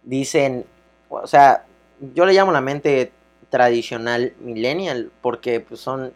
dicen, 0.04 0.66
o 1.10 1.28
sea, 1.28 1.66
yo 2.14 2.26
le 2.26 2.34
llamo 2.34 2.52
la 2.52 2.62
mente 2.62 3.12
tradicional 3.50 4.34
millennial 4.40 5.12
porque 5.22 5.60
pues, 5.60 5.80
son 5.80 6.14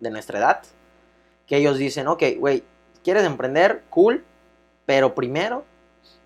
de 0.00 0.10
nuestra 0.10 0.38
edad, 0.38 0.62
que 1.46 1.56
ellos 1.56 1.78
dicen, 1.78 2.08
ok, 2.08 2.22
güey, 2.38 2.64
¿quieres 3.02 3.24
emprender? 3.24 3.82
Cool, 3.90 4.24
pero 4.86 5.14
primero 5.14 5.64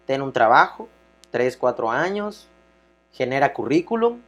ten 0.06 0.22
un 0.22 0.32
trabajo, 0.32 0.88
3, 1.30 1.56
4 1.56 1.90
años, 1.90 2.48
genera 3.12 3.52
currículum, 3.52 4.20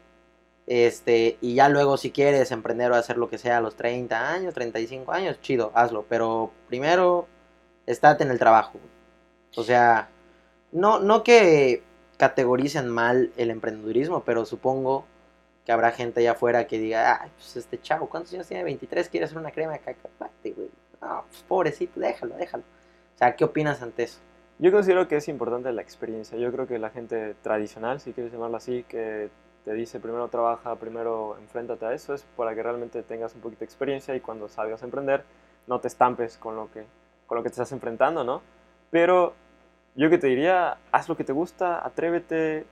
este, 0.66 1.36
y 1.40 1.54
ya 1.54 1.68
luego 1.68 1.96
si 1.96 2.10
quieres 2.10 2.50
emprender 2.50 2.90
o 2.90 2.94
hacer 2.94 3.18
lo 3.18 3.28
que 3.28 3.38
sea 3.38 3.58
a 3.58 3.60
los 3.60 3.76
30 3.76 4.32
años, 4.32 4.54
35 4.54 5.12
años, 5.12 5.40
chido, 5.40 5.72
hazlo, 5.74 6.06
pero 6.08 6.52
primero 6.68 7.26
estate 7.86 8.24
en 8.24 8.30
el 8.30 8.38
trabajo. 8.38 8.78
O 9.56 9.62
sea, 9.62 10.08
no, 10.72 11.00
no 11.00 11.22
que 11.22 11.82
categoricen 12.16 12.88
mal 12.88 13.32
el 13.36 13.50
emprendedurismo, 13.50 14.24
pero 14.24 14.44
supongo 14.44 15.06
que 15.64 15.72
habrá 15.72 15.92
gente 15.92 16.20
allá 16.20 16.32
afuera 16.32 16.66
que 16.66 16.78
diga, 16.78 17.22
ay, 17.22 17.30
pues 17.36 17.56
este 17.56 17.80
chavo, 17.80 18.08
¿cuántos 18.08 18.32
años 18.34 18.46
tiene? 18.46 18.64
23, 18.64 19.08
quiere 19.08 19.26
hacer 19.26 19.38
una 19.38 19.50
crema 19.50 19.72
de 19.72 19.80
cacahuate, 19.80 20.52
güey. 20.52 20.70
No, 21.00 21.24
pues 21.28 21.42
pobrecito, 21.42 22.00
déjalo, 22.00 22.36
déjalo. 22.36 22.64
O 23.14 23.18
sea, 23.18 23.36
¿qué 23.36 23.44
opinas 23.44 23.82
ante 23.82 24.04
eso? 24.04 24.20
Yo 24.58 24.72
considero 24.72 25.08
que 25.08 25.16
es 25.16 25.28
importante 25.28 25.72
la 25.72 25.82
experiencia. 25.82 26.38
Yo 26.38 26.52
creo 26.52 26.66
que 26.66 26.78
la 26.78 26.90
gente 26.90 27.34
tradicional, 27.42 28.00
si 28.00 28.12
quieres 28.12 28.32
llamarlo 28.32 28.56
así, 28.56 28.84
que 28.88 29.30
te 29.64 29.72
dice 29.72 29.98
primero 30.00 30.28
trabaja, 30.28 30.76
primero 30.76 31.36
enfréntate 31.38 31.86
a 31.86 31.92
eso, 31.92 32.14
es 32.14 32.24
para 32.36 32.54
que 32.54 32.62
realmente 32.62 33.02
tengas 33.02 33.34
un 33.34 33.40
poquito 33.40 33.60
de 33.60 33.64
experiencia 33.66 34.14
y 34.14 34.20
cuando 34.20 34.48
salgas 34.48 34.82
a 34.82 34.84
emprender 34.84 35.24
no 35.66 35.80
te 35.80 35.88
estampes 35.88 36.36
con 36.36 36.56
lo 36.56 36.70
que, 36.70 36.84
con 37.26 37.36
lo 37.36 37.42
que 37.42 37.48
te 37.48 37.54
estás 37.54 37.72
enfrentando, 37.72 38.24
¿no? 38.24 38.42
Pero 38.90 39.34
yo 39.94 40.10
que 40.10 40.18
te 40.18 40.26
diría, 40.26 40.76
haz 40.92 41.08
lo 41.08 41.16
que 41.16 41.24
te 41.24 41.32
gusta, 41.32 41.84
atrévete, 41.84 42.66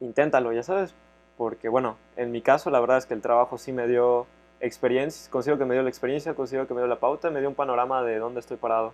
inténtalo, 0.00 0.52
ya 0.52 0.62
sabes, 0.62 0.94
porque 1.38 1.68
bueno, 1.68 1.96
en 2.16 2.30
mi 2.32 2.42
caso 2.42 2.70
la 2.70 2.80
verdad 2.80 2.98
es 2.98 3.06
que 3.06 3.14
el 3.14 3.22
trabajo 3.22 3.56
sí 3.56 3.72
me 3.72 3.86
dio 3.86 4.26
experiencia, 4.60 5.30
considero 5.30 5.58
que 5.58 5.64
me 5.64 5.74
dio 5.74 5.82
la 5.82 5.88
experiencia, 5.88 6.34
considero 6.34 6.66
que 6.66 6.74
me 6.74 6.80
dio 6.80 6.88
la 6.88 7.00
pauta, 7.00 7.30
me 7.30 7.40
dio 7.40 7.48
un 7.48 7.54
panorama 7.54 8.02
de 8.02 8.18
dónde 8.18 8.40
estoy 8.40 8.56
parado. 8.56 8.92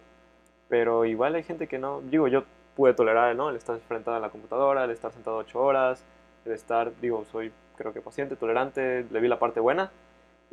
Pero 0.68 1.04
igual 1.04 1.34
hay 1.34 1.42
gente 1.42 1.66
que 1.66 1.78
no, 1.78 2.00
digo, 2.02 2.28
yo 2.28 2.44
pude 2.76 2.94
tolerar, 2.94 3.34
¿no? 3.34 3.50
El 3.50 3.56
estar 3.56 3.74
enfrentado 3.74 4.16
a 4.16 4.20
la 4.20 4.30
computadora, 4.30 4.84
el 4.84 4.90
estar 4.90 5.12
sentado 5.12 5.38
ocho 5.38 5.60
horas, 5.60 6.04
estar, 6.46 6.92
digo, 7.00 7.24
soy 7.30 7.52
creo 7.76 7.92
que 7.92 8.00
paciente, 8.00 8.36
tolerante, 8.36 9.06
le 9.10 9.20
vi 9.20 9.28
la 9.28 9.38
parte 9.38 9.60
buena. 9.60 9.90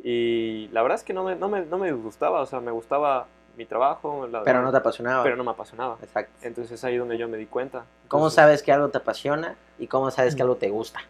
Y 0.02 0.68
la 0.72 0.82
verdad 0.82 0.96
es 0.96 1.04
que 1.04 1.12
no 1.12 1.24
me, 1.24 1.34
no 1.36 1.48
me, 1.48 1.62
no 1.66 1.76
me 1.78 1.92
gustaba, 1.92 2.40
o 2.40 2.46
sea, 2.46 2.60
me 2.60 2.70
gustaba 2.70 3.26
mi 3.56 3.66
trabajo, 3.66 4.26
la- 4.28 4.44
Pero 4.44 4.62
no 4.62 4.70
te 4.70 4.76
apasionaba. 4.76 5.22
pero 5.24 5.36
no 5.36 5.42
me 5.44 5.50
apasionaba. 5.50 5.98
Exacto. 6.02 6.32
Entonces 6.42 6.72
es 6.72 6.84
ahí 6.84 6.96
donde 6.96 7.18
yo 7.18 7.28
me 7.28 7.36
di 7.36 7.46
cuenta. 7.46 7.84
¿Cómo 8.06 8.22
Entonces, 8.24 8.36
sabes 8.36 8.62
que 8.62 8.72
algo 8.72 8.88
te 8.88 8.98
apasiona 8.98 9.56
y 9.78 9.88
cómo 9.88 10.10
sabes 10.10 10.36
que 10.36 10.42
algo 10.42 10.56
te 10.56 10.68
gusta? 10.70 11.00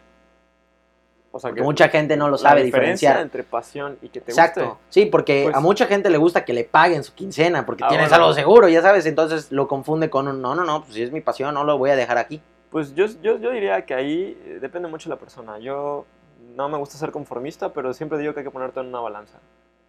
O 1.31 1.39
sea, 1.39 1.51
Porque 1.51 1.61
mucha 1.61 1.89
gente 1.89 2.17
no 2.17 2.25
lo 2.25 2.31
la 2.31 2.37
sabe 2.39 2.63
diferencia 2.63 3.09
diferenciar. 3.11 3.21
entre 3.21 3.43
pasión 3.43 3.99
y 4.01 4.09
que 4.09 4.19
te 4.19 4.31
Exacto. 4.31 4.61
guste. 4.65 4.79
Sí, 4.89 5.05
porque 5.05 5.43
Pues- 5.43 5.55
a 5.55 5.59
mucha 5.59 5.85
gente 5.85 6.09
le 6.09 6.17
gusta 6.17 6.43
que 6.43 6.53
le 6.53 6.63
paguen 6.63 7.03
su 7.03 7.13
quincena 7.13 7.67
porque 7.67 7.83
Ah, 7.83 7.89
tienes 7.89 8.09
bueno. 8.09 8.23
algo 8.23 8.33
seguro, 8.33 8.67
ya 8.67 8.81
sabes, 8.81 9.05
entonces 9.05 9.51
lo 9.51 9.67
confunde 9.67 10.09
con 10.09 10.27
un 10.27 10.41
no, 10.41 10.55
no, 10.55 10.65
no, 10.65 10.81
pues 10.81 10.95
si 10.95 11.03
es 11.03 11.11
mi 11.11 11.21
pasión, 11.21 11.53
no 11.53 11.63
lo 11.63 11.77
voy 11.77 11.91
a 11.91 11.95
dejar 11.95 12.17
aquí. 12.17 12.41
Pues 12.69 12.93
yo, 12.93 13.05
yo, 13.21 13.39
yo 13.39 13.51
diría 13.51 13.83
que 13.85 13.95
ahí 13.95 14.39
eh, 14.45 14.59
depende 14.61 14.87
mucho 14.87 15.09
de 15.09 15.15
la 15.15 15.19
persona. 15.19 15.57
Yo 15.57 16.05
no 16.55 16.69
me 16.69 16.77
gusta 16.77 16.97
ser 16.97 17.11
conformista, 17.11 17.73
pero 17.73 17.93
siempre 17.93 18.19
digo 18.19 18.33
que 18.33 18.41
hay 18.41 18.45
que 18.45 18.51
poner 18.51 18.71
todo 18.71 18.83
en 18.83 18.89
una 18.89 18.99
balanza. 18.99 19.39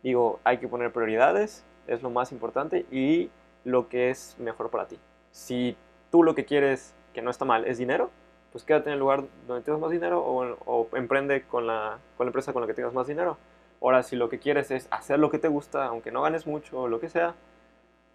Digo, 0.03 0.41
hay 0.45 0.59
que 0.59 0.69
poner 0.69 0.93
prioridades, 0.93 1.65
es 1.87 2.03
lo 2.03 2.09
más 2.09 2.33
importante, 2.33 2.87
y 2.91 3.31
lo 3.65 3.89
que 3.89 4.09
es 4.09 4.37
mejor 4.39 4.71
para 4.71 4.89
ti. 4.89 4.99
Si 5.31 5.77
tú 6.11 6.23
lo 6.23 6.35
que 6.35 6.47
quieres, 6.47 6.95
que 7.13 7.21
no 7.21 7.31
está 7.31 7.45
mal, 7.45 7.67
es 7.67 7.77
dinero, 7.77 8.11
pues 8.51 8.65
quédate 8.65 8.89
en 8.89 8.95
el 8.95 8.99
lugar 8.99 9.25
donde 9.47 9.63
tengas 9.63 9.81
más 9.81 9.91
dinero 9.91 10.23
o, 10.25 10.89
emprende 10.97 11.43
con 11.43 11.67
la, 11.67 11.99
con 12.17 12.27
la 12.27 12.31
empresa 12.31 12.53
con 12.53 12.63
la 12.63 12.67
que 12.67 12.75
tengas 12.75 12.95
más 12.95 13.07
dinero. 13.07 13.37
Ahora, 13.83 14.03
si 14.03 14.17
lo 14.17 14.29
que 14.29 14.39
quieres 14.39 14.71
es 14.71 14.89
hacer 14.91 15.19
lo 15.19 15.31
que 15.31 15.39
te 15.39 15.49
gusta, 15.49 15.85
aunque 15.87 16.11
no 16.11 16.23
ganes 16.23 16.47
mucho 16.47 16.81
o 16.81 16.89
lo 16.89 16.99
que 16.99 17.09
sea, 17.09 17.35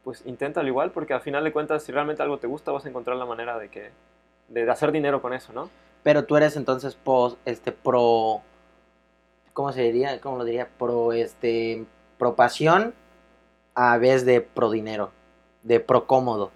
pues 0.04 0.26
inténtalo 0.26 0.68
igual, 0.68 0.92
porque 0.92 1.14
al 1.14 1.22
final 1.22 1.44
de 1.44 1.52
cuentas, 1.52 1.84
si 1.84 1.92
realmente 1.92 2.24
algo 2.24 2.40
te 2.40 2.48
gusta, 2.48 2.72
vas 2.72 2.86
a 2.86 2.90
encontrar 2.90 3.18
la 3.18 3.26
manera 3.26 3.58
de 3.60 3.70
que 3.70 3.92
de 4.50 4.70
hacer 4.70 4.92
dinero 4.92 5.22
con 5.22 5.34
eso, 5.34 5.54
¿no? 5.54 5.70
Pero 6.04 6.26
tú 6.26 6.38
eres 6.38 6.56
entonces 6.56 6.96
pos- 6.96 7.38
este 7.46 7.72
pro 7.72 8.42
¿cómo 9.54 9.72
se 9.72 9.82
diría? 9.82 10.20
¿Cómo 10.22 10.38
lo 10.38 10.44
diría? 10.44 10.68
Pro 10.78 11.14
este 11.14 11.86
pro 12.18 12.36
pasión 12.36 12.94
a 13.76 13.98
vez 13.98 14.26
de 14.26 14.42
pro 14.42 14.70
dinero, 14.72 15.12
de 15.64 15.80
pro 15.80 16.08
cómodo. 16.08 16.52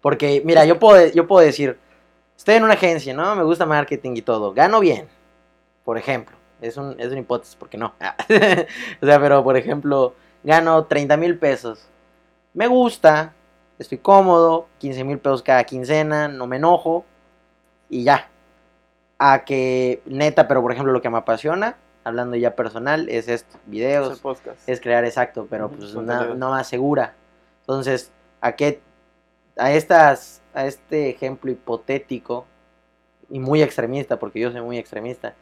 Porque 0.00 0.42
mira, 0.44 0.64
yo 0.64 0.78
puedo 0.78 1.06
yo 1.08 1.26
puedo 1.26 1.44
decir, 1.44 1.78
estoy 2.36 2.56
en 2.56 2.64
una 2.64 2.74
agencia, 2.74 3.14
¿no? 3.14 3.34
Me 3.36 3.42
gusta 3.44 3.66
marketing 3.66 4.12
y 4.16 4.22
todo, 4.22 4.52
gano 4.52 4.80
bien. 4.80 5.08
Por 5.84 5.98
ejemplo, 5.98 6.36
es 6.60 6.76
un 6.76 6.98
es 7.00 7.08
una 7.08 7.20
hipótesis, 7.20 7.56
porque 7.56 7.78
no. 7.78 7.94
o 9.02 9.06
sea, 9.06 9.20
pero 9.20 9.42
por 9.44 9.56
ejemplo, 9.56 10.14
gano 10.42 10.84
30 10.86 11.16
mil 11.16 11.38
pesos. 11.38 11.86
Me 12.54 12.66
gusta, 12.68 13.34
estoy 13.78 13.98
cómodo, 13.98 14.68
15 14.78 15.04
mil 15.04 15.18
pesos 15.18 15.42
cada 15.42 15.64
quincena, 15.64 16.28
no 16.28 16.46
me 16.46 16.56
enojo 16.56 17.04
y 17.88 18.04
ya. 18.04 18.28
A 19.18 19.44
que 19.44 20.02
neta, 20.06 20.48
pero 20.48 20.60
por 20.60 20.72
ejemplo 20.72 20.92
lo 20.92 21.00
que 21.00 21.10
me 21.10 21.18
apasiona, 21.18 21.76
hablando 22.02 22.36
ya 22.36 22.54
personal, 22.56 23.08
es 23.08 23.28
esto, 23.28 23.58
videos, 23.66 24.20
es 24.66 24.80
crear 24.80 25.04
exacto, 25.04 25.46
pero 25.48 25.70
pues 25.70 25.94
no, 25.94 26.34
no 26.34 26.50
más 26.50 26.68
segura. 26.68 27.14
Entonces, 27.60 28.12
¿a 28.40 28.52
qué? 28.52 28.80
A 29.56 29.72
estas, 29.72 30.42
a 30.52 30.66
este 30.66 31.10
ejemplo 31.10 31.50
hipotético 31.50 32.44
y 33.30 33.38
muy 33.38 33.62
extremista, 33.62 34.18
porque 34.18 34.40
yo 34.40 34.50
soy 34.50 34.60
muy 34.60 34.78
extremista, 34.78 35.34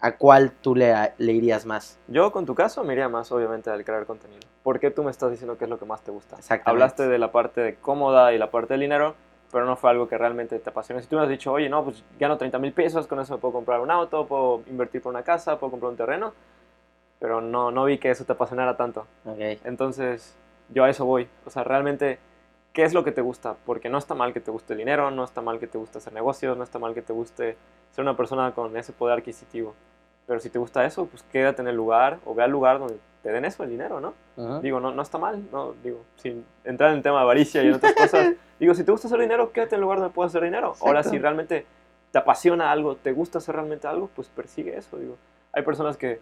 ¿a 0.00 0.16
cuál 0.16 0.52
tú 0.52 0.74
le, 0.74 0.94
le 1.18 1.32
irías 1.32 1.66
más? 1.66 1.98
Yo 2.08 2.32
con 2.32 2.46
tu 2.46 2.54
caso 2.54 2.84
me 2.84 2.92
iría 2.92 3.08
más 3.08 3.30
obviamente 3.32 3.70
al 3.70 3.84
crear 3.84 4.06
contenido. 4.06 4.40
¿Por 4.62 4.80
qué 4.80 4.90
tú 4.90 5.02
me 5.02 5.10
estás 5.10 5.30
diciendo 5.30 5.58
qué 5.58 5.64
es 5.64 5.70
lo 5.70 5.78
que 5.78 5.84
más 5.84 6.02
te 6.02 6.10
gusta? 6.10 6.36
Exactamente. 6.36 6.70
Hablaste 6.70 7.08
de 7.08 7.18
la 7.18 7.32
parte 7.32 7.60
de 7.60 7.74
cómoda 7.76 8.32
y 8.32 8.38
la 8.38 8.50
parte 8.50 8.74
del 8.74 8.80
dinero, 8.80 9.14
pero 9.52 9.66
no 9.66 9.76
fue 9.76 9.90
algo 9.90 10.08
que 10.08 10.16
realmente 10.16 10.58
te 10.58 10.70
apasiona. 10.70 11.02
Si 11.02 11.06
tú 11.06 11.16
me 11.16 11.22
has 11.22 11.28
dicho, 11.28 11.52
oye, 11.52 11.68
no, 11.68 11.84
pues 11.84 12.02
gano 12.18 12.38
30 12.38 12.58
mil 12.58 12.72
pesos, 12.72 13.06
con 13.06 13.20
eso 13.20 13.34
me 13.34 13.38
puedo 13.38 13.52
comprar 13.52 13.80
un 13.80 13.90
auto, 13.90 14.26
puedo 14.26 14.62
invertir 14.66 15.02
por 15.02 15.10
una 15.10 15.22
casa, 15.22 15.58
puedo 15.58 15.72
comprar 15.72 15.90
un 15.90 15.96
terreno, 15.96 16.32
pero 17.20 17.42
no, 17.42 17.70
no 17.70 17.84
vi 17.84 17.98
que 17.98 18.10
eso 18.10 18.24
te 18.24 18.32
apasionara 18.32 18.76
tanto. 18.78 19.06
Entonces, 19.64 20.34
yo 20.70 20.84
a 20.84 20.90
eso 20.90 21.04
voy. 21.04 21.28
O 21.44 21.50
sea, 21.50 21.64
realmente, 21.64 22.18
¿qué 22.72 22.82
es 22.82 22.94
lo 22.94 23.04
que 23.04 23.12
te 23.12 23.20
gusta? 23.20 23.54
Porque 23.66 23.90
no 23.90 23.98
está 23.98 24.14
mal 24.14 24.32
que 24.32 24.40
te 24.40 24.50
guste 24.50 24.72
el 24.72 24.78
dinero, 24.78 25.10
no 25.10 25.22
está 25.22 25.42
mal 25.42 25.58
que 25.58 25.66
te 25.66 25.76
guste 25.76 25.98
hacer 25.98 26.14
negocios, 26.14 26.56
no 26.56 26.64
está 26.64 26.78
mal 26.78 26.94
que 26.94 27.02
te 27.02 27.12
guste 27.12 27.58
ser 27.90 28.02
una 28.02 28.16
persona 28.16 28.52
con 28.52 28.74
ese 28.78 28.94
poder 28.94 29.18
adquisitivo. 29.18 29.74
Pero 30.26 30.40
si 30.40 30.48
te 30.48 30.58
gusta 30.58 30.84
eso, 30.86 31.04
pues 31.06 31.22
quédate 31.24 31.60
en 31.60 31.68
el 31.68 31.76
lugar 31.76 32.20
o 32.24 32.34
ve 32.34 32.42
al 32.42 32.50
lugar 32.50 32.78
donde 32.78 32.98
te 33.22 33.30
den 33.30 33.44
eso, 33.44 33.62
el 33.64 33.70
dinero, 33.70 34.00
¿no? 34.00 34.14
Digo, 34.62 34.80
no, 34.80 34.92
no 34.92 35.02
está 35.02 35.18
mal, 35.18 35.44
¿no? 35.52 35.74
Digo, 35.82 36.04
sin 36.16 36.44
entrar 36.64 36.90
en 36.90 36.96
el 36.96 37.02
tema 37.02 37.18
de 37.18 37.22
avaricia 37.22 37.62
y 37.62 37.68
en 37.68 37.74
otras 37.74 37.92
cosas. 37.96 38.32
Digo, 38.62 38.74
si 38.74 38.84
te 38.84 38.92
gusta 38.92 39.08
hacer 39.08 39.18
dinero, 39.18 39.50
quédate 39.50 39.74
en 39.74 39.80
el 39.80 39.82
lugar 39.82 39.98
donde 39.98 40.14
puedas 40.14 40.30
hacer 40.30 40.44
dinero. 40.44 40.74
Ahora, 40.86 41.00
si 41.02 41.16
realmente 41.18 41.66
te 42.12 42.18
apasiona 42.18 42.70
algo, 42.70 42.94
te 42.94 43.10
gusta 43.10 43.38
hacer 43.38 43.56
realmente 43.56 43.88
algo, 43.88 44.08
pues 44.14 44.28
persigue 44.28 44.76
eso, 44.76 44.98
digo. 44.98 45.16
Hay 45.52 45.62
personas 45.64 45.96
que, 45.96 46.20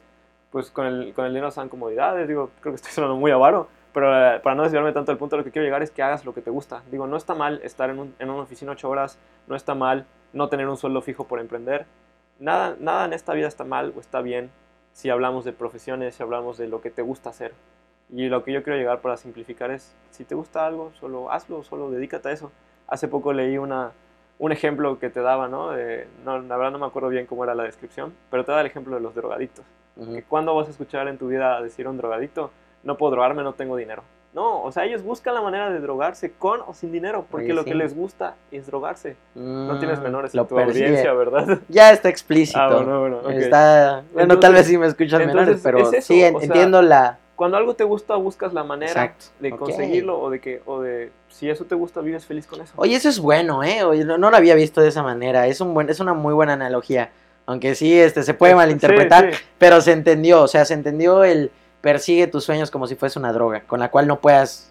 pues, 0.51 0.71
con 0.71 0.87
el, 0.87 1.13
con 1.13 1.27
el 1.27 1.33
dinero 1.33 1.51
se 1.51 1.61
dan 1.61 1.69
comodidades, 1.69 2.27
digo, 2.27 2.51
creo 2.63 2.73
que 2.73 2.77
estoy 2.77 2.93
sonando 2.93 3.17
muy 3.17 3.31
avaro, 3.31 3.69
pero 3.93 4.17
eh, 4.17 4.41
para 4.41 4.55
no 4.57 4.63
desviarme 4.63 4.93
tanto 4.93 5.13
del 5.13 5.19
punto, 5.19 5.37
lo 5.37 5.45
que 5.45 5.51
quiero 5.51 5.67
llegar 5.67 5.83
es 5.83 5.91
que 5.91 6.03
hagas 6.03 6.25
lo 6.25 6.33
que 6.33 6.41
te 6.41 6.49
gusta. 6.51 6.83
Digo, 6.91 7.07
no 7.07 7.19
está 7.19 7.35
mal 7.35 7.61
estar 7.63 7.91
en, 7.91 7.99
un- 7.99 8.15
en 8.19 8.31
una 8.31 8.43
oficina 8.45 8.73
ocho 8.73 8.89
horas, 8.89 9.19
no 9.47 9.55
está 9.55 9.75
mal 9.75 10.07
no 10.33 10.49
tener 10.49 10.67
un 10.67 10.79
sueldo 10.79 11.03
fijo 11.03 11.25
por 11.25 11.41
emprender. 11.41 11.85
Nada, 12.39 12.75
nada 12.81 13.05
en 13.05 13.13
esta 13.13 13.35
vida 13.35 13.49
está 13.49 13.65
mal 13.65 13.93
o 13.95 14.01
está 14.01 14.23
bien 14.23 14.51
si 14.93 15.11
hablamos 15.11 15.45
de 15.45 15.53
profesiones, 15.53 16.15
si 16.15 16.23
hablamos 16.23 16.57
de 16.57 16.69
lo 16.69 16.81
que 16.81 16.91
te 16.91 17.03
gusta 17.03 17.29
hacer. 17.31 17.53
Y 18.13 18.29
lo 18.29 18.43
que 18.43 18.53
yo 18.53 18.63
quiero 18.63 18.79
llegar 18.79 19.01
para 19.01 19.17
simplificar 19.17 19.71
es, 19.71 19.95
si 20.11 20.25
te 20.25 20.35
gusta 20.35 20.67
algo, 20.67 20.91
solo 20.99 21.31
hazlo, 21.31 21.63
solo 21.63 21.91
dedícate 21.91 22.29
a 22.29 22.33
eso. 22.33 22.51
Hace 22.89 23.07
poco 23.09 23.33
leí 23.33 23.57
una, 23.57 23.93
un 24.39 24.51
ejemplo 24.53 24.99
que 24.99 25.11
te 25.11 25.21
daba, 25.21 25.47
¿no? 25.49 25.71
De- 25.71 26.09
no, 26.25 26.39
La 26.41 26.57
verdad 26.57 26.73
no 26.73 26.79
me 26.79 26.87
acuerdo 26.87 27.09
bien 27.09 27.27
cómo 27.27 27.45
era 27.45 27.55
la 27.55 27.63
descripción, 27.65 28.13
pero 28.31 28.45
te 28.45 28.51
da 28.53 28.61
el 28.61 28.67
ejemplo 28.67 28.95
de 28.97 29.01
los 29.01 29.15
drogadictos. 29.15 29.65
Que 30.15 30.23
¿Cuándo 30.23 30.55
vas 30.55 30.67
a 30.67 30.71
escuchar 30.71 31.09
en 31.09 31.19
tu 31.19 31.29
vida 31.29 31.61
decir 31.63 31.87
a 31.87 31.91
un 31.91 31.99
drogadicto, 31.99 32.51
no 32.85 32.97
puedo 32.97 33.13
drogarme, 33.13 33.43
no 33.43 33.53
tengo 33.53 33.77
dinero? 33.77 34.03
No, 34.33 34.63
o 34.63 34.73
sea, 34.73 34.85
ellos 34.85 35.03
buscan 35.03 35.35
la 35.35 35.43
manera 35.43 35.71
de 35.71 35.81
drogarse 35.81 36.33
con 36.33 36.61
o 36.67 36.73
sin 36.73 36.91
dinero, 36.93 37.27
porque 37.31 37.53
lo 37.53 37.65
sí. 37.65 37.69
que 37.71 37.75
les 37.75 37.95
gusta 37.95 38.35
es 38.51 38.67
drogarse. 38.67 39.17
No 39.35 39.79
tienes 39.79 39.99
Mm, 40.01 40.03
menores 40.05 40.35
lo 40.35 40.43
en 40.43 40.49
tu 40.49 40.55
persigue. 40.55 40.85
audiencia, 40.87 41.13
¿verdad? 41.13 41.59
Ya 41.69 41.91
está 41.93 42.09
explícito. 42.09 42.61
Ah, 42.61 42.69
bueno. 42.85 43.29
Está, 43.31 44.05
bueno, 44.13 44.39
tal 44.41 44.55
vez 44.55 44.67
sí 44.67 44.79
me 44.79 44.87
escuchan 44.87 45.27
menores, 45.27 45.61
pero 45.63 45.91
es 45.91 46.05
sí, 46.05 46.23
en- 46.23 46.35
o 46.37 46.39
sea, 46.41 46.47
entiendo 46.47 46.81
la... 46.83 47.19
Cuando 47.41 47.57
algo 47.57 47.73
te 47.73 47.85
gusta, 47.85 48.17
buscas 48.17 48.53
la 48.53 48.65
manera 48.65 48.91
Exacto, 48.93 49.25
de 49.41 49.51
conseguirlo 49.53 50.21
o 50.21 50.29
de 50.29 50.41
que, 50.43 50.61
o 50.67 50.83
de, 50.83 51.11
si 51.31 51.49
eso 51.49 51.65
te 51.65 51.75
gusta, 51.75 52.03
vives 52.03 52.27
feliz 52.27 52.47
con 52.47 52.61
eso. 52.61 52.75
Oye, 52.77 52.95
eso 52.97 53.09
es 53.09 53.19
bueno, 53.19 53.65
¿eh? 53.65 53.83
Oye, 53.83 54.05
no, 54.05 54.19
no 54.19 54.31
lo 54.31 54.37
había 54.37 54.55
visto 54.55 54.83
de 54.83 54.89
esa 54.89 55.03
manera. 55.03 55.47
Es, 55.47 55.63
un 55.63 55.73
buen, 55.73 55.89
es 55.89 56.01
una 56.01 56.13
muy 56.13 56.35
buena 56.35 56.53
analogía. 56.53 57.13
Aunque 57.47 57.75
sí, 57.75 57.99
este, 57.99 58.25
se 58.25 58.35
puede 58.35 58.55
malinterpretar, 58.55 59.31
Sí, 59.33 59.39
sí. 59.39 59.45
pero 59.57 59.81
se 59.81 59.93
entendió. 59.93 60.43
O 60.43 60.49
sea, 60.49 60.67
se 60.67 60.75
entendió 60.75 61.25
el 61.25 61.51
persigue 61.81 62.27
tus 62.27 62.45
sueños 62.45 62.71
como 62.71 62.87
si 62.87 62.95
fuese 62.95 63.19
una 63.19 63.33
droga, 63.33 63.63
con 63.67 63.81
la 63.81 63.91
cual 63.91 64.07
no 64.07 64.21
puedas 64.21 64.71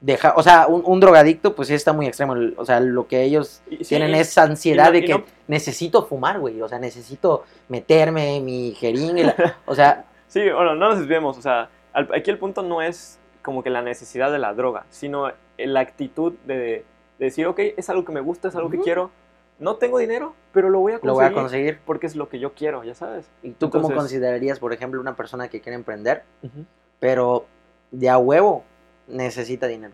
dejar... 0.00 0.32
O 0.34 0.42
sea, 0.42 0.66
un, 0.66 0.82
un 0.84 0.98
drogadicto, 0.98 1.54
pues 1.54 1.68
sí 1.68 1.74
está 1.74 1.92
muy 1.92 2.06
extremo. 2.08 2.34
O 2.56 2.64
sea, 2.64 2.80
lo 2.80 3.06
que 3.06 3.22
ellos 3.22 3.62
Y- 3.70 3.76
sí, 3.84 3.90
tienen 3.90 4.10
y- 4.16 4.18
esa 4.18 4.42
ansiedad 4.42 4.86
no- 4.86 4.92
de 4.92 5.04
que 5.04 5.12
no- 5.14 5.22
necesito 5.46 6.04
fumar, 6.06 6.40
güey. 6.40 6.60
O 6.60 6.68
sea, 6.68 6.80
necesito 6.80 7.44
meterme 7.68 8.40
mi 8.40 8.72
jeringa. 8.74 9.34
la- 9.38 9.56
O 9.66 9.76
sea, 9.76 10.06
Sí, 10.26 10.40
bueno, 10.42 10.74
no 10.74 10.88
nos 10.90 10.98
desviemos. 10.98 11.38
O 11.38 11.42
sea, 11.42 11.68
aquí 11.92 12.30
el 12.30 12.38
punto 12.38 12.62
no 12.62 12.82
es 12.82 13.18
como 13.42 13.62
que 13.62 13.70
la 13.70 13.82
necesidad 13.82 14.30
de 14.32 14.38
la 14.38 14.52
droga, 14.54 14.84
sino 14.90 15.30
la 15.58 15.80
actitud 15.80 16.34
de, 16.44 16.56
de 16.56 16.84
decir, 17.18 17.46
ok, 17.46 17.58
es 17.76 17.88
algo 17.90 18.04
que 18.04 18.12
me 18.12 18.20
gusta, 18.20 18.48
es 18.48 18.56
algo 18.56 18.68
que 18.70 18.78
quiero. 18.84 19.10
No 19.58 19.76
tengo 19.76 19.98
dinero, 19.98 20.34
pero 20.52 20.70
lo 20.70 20.80
voy 20.80 20.92
a 20.92 20.94
lo 20.96 21.00
conseguir, 21.02 21.30
voy 21.32 21.38
a 21.38 21.42
conseguir. 21.42 21.80
porque 21.84 22.06
es 22.06 22.16
lo 22.16 22.28
que 22.30 22.38
yo 22.38 22.54
quiero, 22.54 22.82
ya 22.82 22.94
sabes. 22.94 23.30
¿Y 23.42 23.50
tú 23.50 23.68
cómo 23.70 23.88
considerarías, 23.98 24.58
por 24.58 24.72
ejemplo, 24.72 25.00
una 25.00 25.16
persona 25.16 25.48
que 25.48 25.60
quiere 25.60 25.76
emprender, 25.76 26.22
pero 26.98 27.44
de 27.90 28.08
a 28.08 28.16
huevo 28.18 28.64
necesita 29.06 29.66
dinero? 29.66 29.92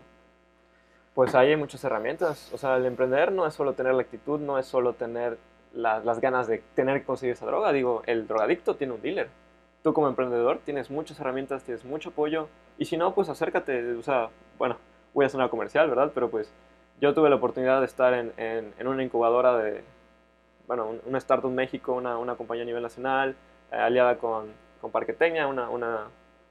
Pues 1.13 1.33
ahí 1.35 1.49
hay 1.49 1.55
muchas 1.57 1.83
herramientas. 1.83 2.49
O 2.53 2.57
sea, 2.57 2.77
el 2.77 2.85
emprender 2.85 3.31
no 3.31 3.45
es 3.47 3.53
solo 3.55 3.73
tener 3.73 3.93
la 3.93 4.01
actitud, 4.03 4.39
no 4.39 4.57
es 4.59 4.65
solo 4.67 4.93
tener 4.93 5.37
la- 5.73 5.99
las 5.99 6.21
ganas 6.21 6.47
de 6.47 6.61
tener 6.75 6.99
que 7.01 7.05
conseguir 7.05 7.33
esa 7.33 7.45
droga. 7.45 7.73
Digo, 7.73 8.03
el 8.05 8.27
drogadicto 8.27 8.75
tiene 8.75 8.93
un 8.93 9.01
dealer. 9.01 9.29
Tú 9.83 9.93
como 9.93 10.07
emprendedor 10.07 10.59
tienes 10.65 10.89
muchas 10.89 11.19
herramientas, 11.19 11.63
tienes 11.63 11.85
mucho 11.85 12.09
apoyo. 12.09 12.47
Y 12.77 12.85
si 12.85 12.97
no, 12.97 13.13
pues 13.13 13.29
acércate. 13.29 13.93
O 13.93 14.03
sea, 14.03 14.29
bueno, 14.57 14.77
voy 15.13 15.25
a 15.25 15.29
sonar 15.29 15.49
comercial, 15.49 15.89
¿verdad? 15.89 16.11
Pero 16.13 16.29
pues 16.29 16.51
yo 16.99 17.13
tuve 17.13 17.29
la 17.29 17.35
oportunidad 17.37 17.79
de 17.79 17.85
estar 17.85 18.13
en, 18.13 18.33
en- 18.37 18.73
en 18.77 18.87
una 18.87 19.03
incubadora 19.03 19.57
de, 19.57 19.83
bueno, 20.67 20.87
un- 20.87 21.01
una 21.05 21.17
Startup 21.19 21.51
México, 21.51 21.93
una, 21.93 22.17
una 22.17 22.35
compañía 22.35 22.63
a 22.63 22.65
nivel 22.65 22.83
nacional, 22.83 23.35
eh, 23.71 23.75
aliada 23.75 24.17
con, 24.17 24.47
con 24.81 24.91
Parqueteña, 24.91 25.47
una, 25.47 25.69
una, 25.69 26.07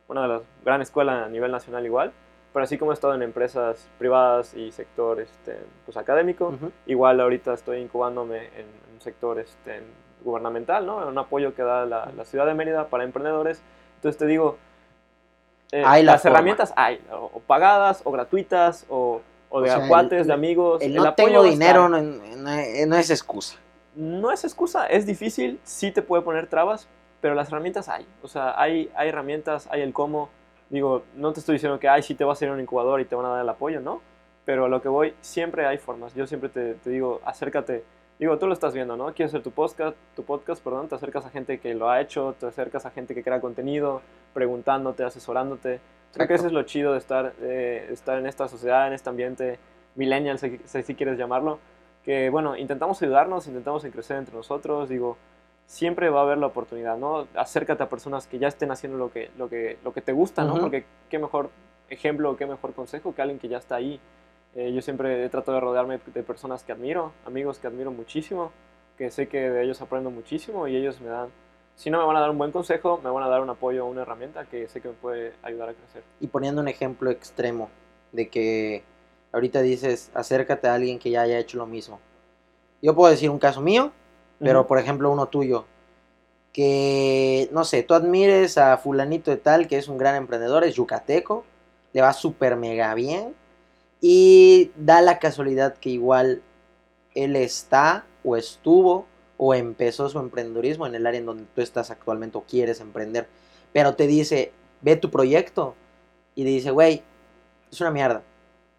una 0.09 0.23
de 0.23 0.29
las 0.29 0.43
gran 0.65 0.81
escuelas 0.83 1.27
a 1.27 1.29
nivel 1.29 1.51
nacional 1.53 1.85
igual. 1.85 2.13
Pero 2.53 2.65
así 2.65 2.79
como 2.79 2.93
he 2.93 2.95
estado 2.95 3.15
en 3.15 3.23
empresas 3.23 3.87
privadas 3.99 4.55
y 4.55 4.73
sector 4.73 5.21
este, 5.21 5.59
pues, 5.85 5.97
académico, 5.99 6.49
Ujú. 6.49 6.73
igual 6.87 7.21
ahorita 7.21 7.53
estoy 7.53 7.81
incubándome 7.81 8.47
en 8.59 8.67
un 8.95 9.01
sector 9.01 9.39
este, 9.39 9.83
gubernamental, 10.27 10.85
¿no? 10.85 11.07
Un 11.09 11.17
apoyo 11.17 11.55
que 11.55 11.63
da 11.63 11.87
la, 11.87 12.11
la 12.15 12.25
ciudad 12.27 12.45
de 12.47 12.53
Mérida 12.55 12.89
para 12.89 13.05
emprendedores. 13.05 13.63
Entonces 13.97 14.19
te 14.19 14.27
digo, 14.27 14.59
eh, 15.73 15.83
Hay 15.87 16.03
la 16.03 16.13
las 16.13 16.23
forma. 16.23 16.37
herramientas 16.37 16.73
hay, 16.77 17.01
o, 17.11 17.31
o 17.35 17.41
pagadas, 17.41 18.03
o 18.05 18.11
gratuitas, 18.13 18.85
o, 18.89 19.21
o 19.49 19.61
de 19.61 19.69
el- 19.69 20.27
de 20.27 20.33
amigos. 20.35 20.83
El 20.83 20.91
el 20.97 20.97
no 21.03 21.09
apoyo 21.09 21.29
tengo 21.29 21.43
dinero 21.45 21.89
no, 21.89 22.01
no- 22.03 22.87
no 22.87 22.97
es 22.97 23.11
excusa. 23.11 23.57
No 23.95 24.31
es 24.31 24.45
excusa, 24.45 24.87
es 24.87 25.07
difícil, 25.07 25.59
sí 25.65 25.91
te 25.91 26.03
puede 26.03 26.23
poner 26.23 26.47
trabas, 26.49 26.87
pero 27.23 27.35
las 27.35 27.49
herramientas 27.49 27.89
hay. 27.89 28.07
O 28.23 28.29
sea, 28.29 28.61
hay, 28.61 28.91
hay 28.95 29.09
herramientas, 29.09 29.69
hay 29.71 29.81
el 29.81 29.93
cómo. 29.95 30.29
Digo, 30.69 31.05
no 31.15 31.33
te 31.33 31.41
estoy 31.41 31.55
diciendo 31.55 31.79
que, 31.79 31.89
ay, 31.89 32.03
sí 32.03 32.15
te 32.15 32.25
vas 32.25 32.41
a 32.41 32.45
ir 32.45 32.51
a 32.51 32.55
un 32.55 32.61
incubador 32.61 33.01
y 33.01 33.05
te 33.07 33.15
van 33.15 33.25
a 33.27 33.31
dar 33.31 33.41
el 33.43 33.49
apoyo, 33.49 33.81
¿no? 33.81 34.03
Pero 34.45 34.67
a 34.67 34.69
lo 34.69 34.83
que 34.83 34.89
voy, 34.89 35.15
siempre 35.21 35.65
hay 35.67 35.79
formas. 35.79 36.15
Yo 36.15 36.27
siempre 36.27 36.49
te, 36.51 36.75
te 36.75 36.91
digo, 36.91 37.21
acércate. 37.25 37.85
Digo, 38.19 38.39
tú 38.39 38.47
lo 38.47 38.55
estás 38.55 38.73
viendo, 38.73 38.97
¿no? 38.97 39.13
Quieres 39.13 39.33
hacer 39.33 39.43
tu 39.43 39.51
podcast, 39.51 39.97
tu 40.15 40.25
podcast, 40.25 40.65
perdón, 40.65 40.89
te 40.89 40.95
acercas 40.95 41.27
a 41.27 41.31
gente 41.31 41.59
que 41.61 41.75
lo 41.75 41.91
ha 41.91 42.01
hecho, 42.01 42.35
te 42.39 42.47
acercas 42.47 42.87
a 42.87 42.91
gente 42.91 43.15
que 43.15 43.23
crea 43.23 43.41
contenido, 43.41 44.01
preguntándote, 44.33 45.05
asesorándote. 45.05 45.81
Creo 46.15 46.27
que 46.27 46.35
eso 46.35 46.47
es 46.47 46.53
lo 46.53 46.63
chido 46.63 46.93
de 46.93 46.99
estar, 46.99 47.37
de 47.37 47.93
estar 47.93 48.19
en 48.19 48.27
esta 48.27 48.49
sociedad, 48.49 48.87
en 48.87 48.95
este 48.95 49.11
ambiente 49.11 49.59
millennial, 49.97 50.39
si, 50.39 50.59
si 50.65 50.95
quieres 50.95 51.19
llamarlo, 51.19 51.59
que 52.05 52.31
bueno, 52.31 52.57
intentamos 52.57 53.03
ayudarnos, 53.03 53.47
intentamos 53.49 53.85
en 53.85 53.91
crecer 53.91 54.17
entre 54.17 54.35
nosotros, 54.35 54.89
digo, 54.89 55.19
siempre 55.67 56.09
va 56.09 56.21
a 56.21 56.23
haber 56.23 56.39
la 56.39 56.47
oportunidad, 56.47 56.97
¿no? 56.97 57.27
Acércate 57.35 57.83
a 57.83 57.89
personas 57.89 58.27
que 58.27 58.39
ya 58.39 58.49
estén 58.49 58.71
haciendo 58.71 58.97
lo 58.97 59.11
que, 59.11 59.31
lo 59.37 59.49
que, 59.49 59.79
lo 59.85 59.93
que 59.93 60.01
te 60.01 60.13
gusta, 60.13 60.45
¿no? 60.45 60.55
Ujú. 60.55 60.63
Porque 60.63 60.85
qué 61.11 61.19
mejor 61.19 61.51
ejemplo, 61.89 62.37
qué 62.37 62.47
mejor 62.47 62.73
consejo 62.73 63.15
que 63.15 63.23
alguien 63.23 63.39
que 63.39 63.49
ya 63.49 63.59
está 63.59 63.77
ahí. 63.77 64.01
Eh, 64.57 64.73
yo 64.73 64.81
siempre 64.81 65.29
trato 65.29 65.53
de 65.53 65.61
rodearme 65.61 66.01
de 66.15 66.23
personas 66.23 66.65
que 66.65 66.73
admiro, 66.73 67.13
amigos 67.27 67.59
que 67.59 67.67
admiro 67.67 67.93
muchísimo, 67.93 68.53
que 68.97 69.11
sé 69.11 69.29
que 69.29 69.51
de 69.51 69.63
ellos 69.63 69.83
aprendo 69.83 70.11
muchísimo 70.11 70.67
y 70.67 70.75
ellos 70.75 70.99
me 71.03 71.09
dan, 71.09 71.29
si 71.75 71.91
no 71.91 71.99
me 71.99 72.07
van 72.07 72.17
a 72.17 72.21
dar 72.21 72.31
un 72.31 72.39
buen 72.39 72.53
consejo, 72.53 72.99
me 73.05 73.11
van 73.11 73.23
a 73.23 73.29
dar 73.29 73.43
un 73.43 73.51
apoyo, 73.51 73.85
una 73.85 74.01
herramienta 74.01 74.47
que 74.47 74.67
sé 74.67 74.81
que 74.81 74.89
me 74.89 74.95
puede 74.95 75.35
ayudar 75.43 75.69
a 75.69 75.75
crecer. 75.75 76.03
Y 76.21 76.29
poniendo 76.29 76.63
un 76.63 76.69
ejemplo 76.69 77.11
extremo 77.11 77.69
de 78.13 78.31
que 78.31 78.83
ahorita 79.33 79.61
dices, 79.61 80.11
acércate 80.15 80.69
a 80.69 80.75
alguien 80.75 80.99
que 80.99 81.11
ya 81.11 81.21
haya 81.21 81.39
hecho 81.39 81.59
lo 81.59 81.67
mismo. 81.67 82.01
Yo 82.81 82.95
puedo 82.95 83.11
decir 83.11 83.29
un 83.29 83.39
caso 83.39 83.61
mío, 83.61 83.93
pero 84.39 84.67
por 84.67 84.79
ejemplo 84.79 85.11
uno 85.11 85.27
tuyo. 85.27 85.67
Que, 86.55 87.51
no 87.53 87.65
sé, 87.65 87.83
tú 87.83 87.93
admires 87.93 88.57
a 88.57 88.79
fulanito 88.79 89.31
de 89.31 89.37
tal, 89.37 89.69
que 89.69 89.77
es 89.77 89.89
un 89.89 89.99
gran 89.99 90.15
emprendedor, 90.15 90.65
es 90.65 90.77
yucateco, 90.77 91.45
le 91.93 92.01
va 92.01 92.15
súper 92.15 92.57
mega 92.57 92.95
bien. 92.95 93.35
Y 94.01 94.71
da 94.77 95.01
la 95.01 95.19
casualidad 95.19 95.75
que 95.75 95.91
igual 95.91 96.43
él 97.15 97.35
está 97.37 98.05
o 98.25 98.37
estuvo 98.37 99.07
o 99.39 99.55
empezó 99.55 100.09
su 100.09 100.19
emprendedurismo 100.19 100.87
en 100.87 100.95
el 100.95 101.07
área 101.07 101.21
en 101.21 101.27
donde 101.27 101.45
tú 101.55 101.61
estás 101.61 101.91
actualmente 101.91 102.39
o 102.39 102.43
quieres 102.43 102.81
emprender. 102.81 103.29
Pero 103.73 103.95
te 103.95 104.07
dice, 104.07 104.53
ve 104.83 104.97
tu 104.97 105.11
proyecto 105.11 105.75
y 106.35 106.45
te 106.45 106.51
dice, 106.51 106.71
güey, 106.71 107.03
es 107.71 107.81
una 107.81 107.91
mierda, 107.91 108.23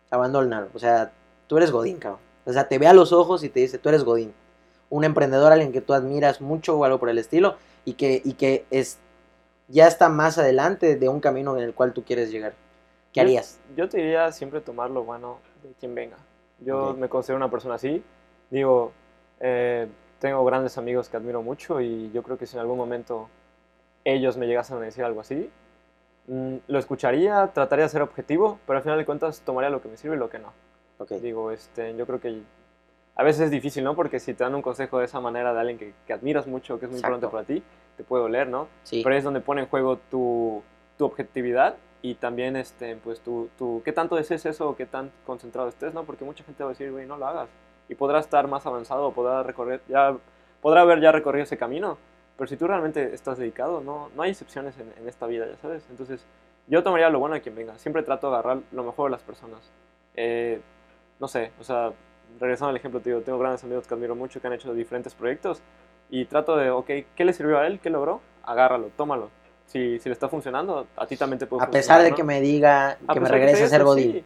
abandónalo. 0.09 0.69
O 0.73 0.79
sea, 0.79 1.11
tú 1.47 1.57
eres 1.57 1.71
Godín, 1.71 1.97
cabrón. 1.97 2.21
O 2.45 2.53
sea, 2.53 2.67
te 2.67 2.77
ve 2.77 2.87
a 2.87 2.93
los 2.93 3.11
ojos 3.11 3.43
y 3.43 3.49
te 3.49 3.59
dice, 3.59 3.77
tú 3.77 3.89
eres 3.89 4.03
Godín. 4.03 4.33
Un 4.89 5.03
emprendedor, 5.03 5.51
alguien 5.51 5.73
que 5.73 5.81
tú 5.81 5.93
admiras 5.93 6.39
mucho 6.39 6.77
o 6.77 6.85
algo 6.85 6.99
por 6.99 7.09
el 7.09 7.17
estilo 7.17 7.57
y 7.83 7.93
que, 7.93 8.21
y 8.23 8.33
que 8.33 8.65
es, 8.71 8.99
ya 9.67 9.87
está 9.87 10.09
más 10.09 10.37
adelante 10.37 10.95
de 10.95 11.09
un 11.09 11.19
camino 11.19 11.57
en 11.57 11.63
el 11.63 11.73
cual 11.73 11.93
tú 11.93 12.03
quieres 12.03 12.31
llegar. 12.31 12.53
¿Qué 13.17 13.23
Yo- 13.23 13.27
harías? 13.27 13.59
Yo 13.75 13.89
te 13.89 13.97
diría 13.97 14.31
siempre 14.31 14.61
tomar 14.61 14.89
lo 14.91 15.03
bueno 15.03 15.39
de 15.63 15.71
quien 15.79 15.95
venga. 15.95 16.17
Yo 16.59 16.89
Ok. 16.91 16.97
me 16.97 17.09
considero 17.09 17.37
una 17.37 17.49
persona 17.49 17.75
así. 17.75 18.03
Digo, 18.49 18.91
eh, 19.39 19.87
tengo 20.19 20.43
grandes 20.45 20.77
amigos 20.77 21.09
que 21.09 21.17
admiro 21.17 21.41
mucho 21.41 21.81
y 21.81 22.11
yo 22.11 22.23
creo 22.23 22.37
que 22.37 22.45
si 22.47 22.55
en 22.55 22.61
algún 22.61 22.77
momento 22.77 23.29
ellos 24.03 24.37
me 24.37 24.47
llegasen 24.47 24.77
a 24.77 24.81
decir 24.81 25.03
algo 25.03 25.21
así, 25.21 25.49
mm, 26.27 26.55
lo 26.67 26.79
escucharía, 26.79 27.47
trataría 27.53 27.83
de 27.85 27.89
ser 27.89 28.01
objetivo, 28.01 28.59
pero 28.65 28.77
al 28.77 28.83
final 28.83 28.97
de 28.97 29.05
cuentas 29.05 29.41
tomaría 29.41 29.69
lo 29.69 29.81
que 29.81 29.89
me 29.89 29.97
sirve 29.97 30.15
y 30.15 30.19
lo 30.19 30.29
que 30.29 30.39
no. 30.39 30.53
Ok. 30.99 31.11
Digo, 31.13 31.51
este, 31.51 31.95
yo 31.95 32.05
creo 32.07 32.19
que 32.19 32.41
a 33.15 33.23
veces 33.23 33.43
es 33.45 33.51
difícil, 33.51 33.83
¿no? 33.83 33.95
Porque 33.95 34.19
si 34.19 34.33
te 34.33 34.43
dan 34.43 34.55
un 34.55 34.61
consejo 34.61 34.99
de 34.99 35.05
esa 35.05 35.19
manera 35.19 35.53
de 35.53 35.59
alguien 35.59 35.77
que, 35.77 35.93
que 36.05 36.13
admiras 36.13 36.47
mucho, 36.47 36.79
que 36.79 36.85
es 36.85 36.91
muy 36.91 36.99
Exacto. 36.99 37.15
importante 37.17 37.33
para 37.51 37.59
ti, 37.61 37.63
te 37.97 38.03
puede 38.03 38.23
doler, 38.23 38.47
¿no? 38.47 38.67
Sí. 38.83 39.01
pero 39.03 39.15
es 39.15 39.23
donde 39.23 39.41
pone 39.41 39.61
en 39.61 39.67
juego 39.67 39.97
tu, 40.09 40.61
tu 40.97 41.05
objetividad 41.05 41.75
y 42.01 42.15
también 42.15 42.55
este 42.55 42.95
pues 42.97 43.21
tu, 43.21 43.49
tu 43.57 43.81
qué 43.83 43.91
tanto 43.91 44.15
desees 44.15 44.45
eso 44.45 44.69
o 44.69 44.75
qué 44.75 44.85
tan 44.85 45.11
concentrado 45.25 45.69
estés 45.69 45.93
no 45.93 46.03
porque 46.05 46.25
mucha 46.25 46.43
gente 46.43 46.63
va 46.63 46.69
a 46.69 46.73
decir 46.73 46.91
güey 46.91 47.05
no 47.07 47.17
lo 47.17 47.27
hagas 47.27 47.49
y 47.89 47.95
podrá 47.95 48.19
estar 48.19 48.47
más 48.47 48.65
avanzado 48.65 49.11
podrá 49.11 49.43
recorrer 49.43 49.81
ya 49.87 50.15
podrá 50.61 50.81
haber 50.81 51.01
ya 51.01 51.11
recorrido 51.11 51.43
ese 51.43 51.57
camino 51.57 51.97
Pero 52.37 52.47
si 52.47 52.57
tú 52.57 52.67
realmente 52.67 53.13
estás 53.13 53.37
dedicado, 53.37 53.81
no, 53.81 54.09
no 54.15 54.21
hay 54.23 54.31
excepciones 54.31 54.77
en, 54.79 54.93
en 54.97 55.07
esta 55.09 55.25
vida, 55.27 55.47
ya 55.47 55.57
sabes. 55.57 55.87
Entonces, 55.89 56.25
yo 56.67 56.83
tomaría 56.83 57.09
lo 57.09 57.19
bueno 57.19 57.35
de 57.35 57.41
quien 57.41 57.55
venga. 57.55 57.77
Siempre 57.79 58.03
trato 58.03 58.29
de 58.29 58.37
agarrar 58.37 58.59
lo 58.71 58.83
mejor 58.83 59.09
de 59.09 59.11
las 59.17 59.23
personas. 59.23 59.71
Eh, 60.15 60.61
no 61.19 61.27
sé, 61.27 61.51
o 61.59 61.63
sea, 61.63 61.93
regresando 62.39 62.69
al 62.71 62.77
ejemplo, 62.77 62.99
te 63.01 63.09
digo, 63.09 63.21
tengo 63.23 63.39
grandes 63.39 63.63
amigos 63.63 63.87
que 63.87 63.93
admiro 63.95 64.15
mucho, 64.15 64.39
que 64.41 64.47
han 64.47 64.53
hecho 64.53 64.73
diferentes 64.73 65.15
proyectos 65.15 65.61
y 66.09 66.25
trato 66.25 66.55
de, 66.57 66.69
ok, 66.69 66.87
¿qué 67.15 67.25
le 67.25 67.33
sirvió 67.33 67.59
a 67.59 67.67
él? 67.67 67.79
¿Qué 67.79 67.89
logró? 67.89 68.21
Agárralo, 68.43 68.91
tómalo. 68.95 69.29
Si, 69.67 69.99
si 69.99 70.09
le 70.09 70.13
está 70.13 70.29
funcionando, 70.29 70.87
a 70.95 71.05
ti 71.05 71.17
también 71.17 71.39
te 71.39 71.45
puede 71.45 71.63
A 71.63 71.69
pesar 71.69 72.01
de 72.01 72.13
que 72.13 72.23
me 72.23 72.41
diga 72.41 72.97
que 73.13 73.19
me 73.19 73.29
regrese 73.29 73.65
a 73.65 73.67
ser 73.67 73.83
Godín. 73.83 74.13
Sí. 74.13 74.23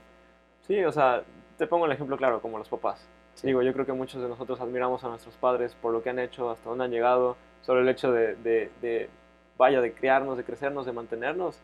sí, 0.67 0.84
o 0.86 0.91
sea, 0.91 1.23
te 1.58 1.67
pongo 1.67 1.86
el 1.88 1.91
ejemplo 1.91 2.15
claro, 2.15 2.41
como 2.41 2.58
los 2.58 2.69
papás. 2.69 3.06
Digo, 3.43 3.63
yo 3.63 3.73
creo 3.73 3.86
que 3.86 3.93
muchos 3.93 4.21
de 4.21 4.30
nosotros 4.30 4.62
admiramos 4.62 5.04
a 5.04 5.10
nuestros 5.10 5.36
padres 5.36 5.75
por 5.82 5.93
lo 5.93 6.04
que 6.04 6.12
han 6.12 6.19
hecho, 6.19 6.51
hasta 6.51 6.69
dónde 6.69 6.86
han 6.86 6.91
llegado, 6.91 7.38
sobre 7.62 7.82
el 7.82 7.89
hecho 7.89 8.12
de, 8.12 8.36
de, 8.36 8.71
de 8.82 9.10
vaya, 9.58 9.82
de 9.82 9.93
criarnos, 9.93 10.38
de 10.38 10.43
crecernos, 10.43 10.86
de 10.86 10.91
mantenernos. 10.91 11.60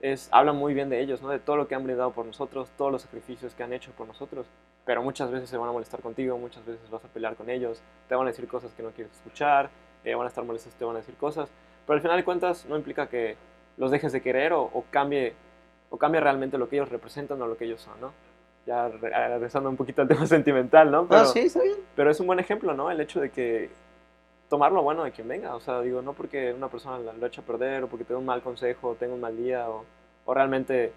Es, 0.00 0.28
habla 0.30 0.52
muy 0.52 0.74
bien 0.74 0.88
de 0.90 1.00
ellos, 1.00 1.22
¿no? 1.22 1.28
De 1.28 1.38
todo 1.38 1.56
lo 1.56 1.68
que 1.68 1.74
han 1.74 1.84
brindado 1.84 2.12
por 2.12 2.26
nosotros, 2.26 2.70
todos 2.76 2.92
los 2.92 3.02
sacrificios 3.02 3.54
que 3.54 3.62
han 3.62 3.72
hecho 3.72 3.90
por 3.92 4.06
nosotros. 4.06 4.46
Pero 4.84 5.02
muchas 5.02 5.30
veces 5.30 5.48
se 5.48 5.56
van 5.56 5.68
a 5.68 5.72
molestar 5.72 6.00
contigo, 6.00 6.36
muchas 6.36 6.64
veces 6.64 6.88
vas 6.90 7.04
a 7.04 7.08
pelear 7.08 7.36
con 7.36 7.48
ellos, 7.48 7.82
te 8.08 8.14
van 8.14 8.26
a 8.26 8.30
decir 8.30 8.46
cosas 8.46 8.72
que 8.74 8.82
no 8.82 8.90
quieres 8.90 9.14
escuchar, 9.14 9.70
eh, 10.04 10.14
van 10.14 10.26
a 10.26 10.28
estar 10.28 10.44
molestos, 10.44 10.74
te 10.74 10.84
van 10.84 10.96
a 10.96 10.98
decir 10.98 11.14
cosas. 11.16 11.50
Pero 11.86 11.96
al 11.96 12.02
final 12.02 12.16
de 12.16 12.24
cuentas 12.24 12.66
no 12.66 12.76
implica 12.76 13.08
que 13.08 13.36
los 13.76 13.90
dejes 13.90 14.12
de 14.12 14.20
querer 14.22 14.52
o, 14.52 14.62
o 14.62 14.84
cambie 14.90 15.34
o 15.90 15.96
cambie 15.96 16.20
realmente 16.20 16.58
lo 16.58 16.68
que 16.68 16.76
ellos 16.76 16.88
representan 16.88 17.40
o 17.40 17.46
lo 17.46 17.56
que 17.56 17.66
ellos 17.66 17.80
son, 17.80 18.00
¿no? 18.00 18.12
Ya 18.66 18.88
regresando 18.88 19.68
un 19.68 19.76
poquito 19.76 20.02
al 20.02 20.08
tema 20.08 20.26
sentimental, 20.26 20.90
¿no? 20.90 21.06
Pero, 21.06 21.26
sí, 21.26 21.40
está 21.40 21.62
bien. 21.62 21.76
Pero 21.94 22.10
es 22.10 22.18
un 22.18 22.26
buen 22.26 22.40
ejemplo, 22.40 22.74
¿no? 22.74 22.90
El 22.90 23.00
hecho 23.00 23.20
de 23.20 23.30
que 23.30 23.70
tomar 24.48 24.72
lo 24.72 24.82
bueno 24.82 25.04
de 25.04 25.12
quien 25.12 25.28
venga. 25.28 25.54
O 25.54 25.60
sea, 25.60 25.80
digo, 25.82 26.02
no 26.02 26.12
porque 26.12 26.52
una 26.52 26.68
persona 26.68 26.98
lo 26.98 27.26
echa 27.26 27.42
a 27.42 27.44
perder 27.44 27.84
o 27.84 27.88
porque 27.88 28.04
te 28.04 28.14
un 28.14 28.24
mal 28.24 28.42
consejo, 28.42 28.90
o 28.90 28.94
tenga 28.94 29.14
un 29.14 29.20
mal 29.20 29.36
día 29.36 29.68
o, 29.70 29.84
o 30.24 30.34
realmente 30.34 30.92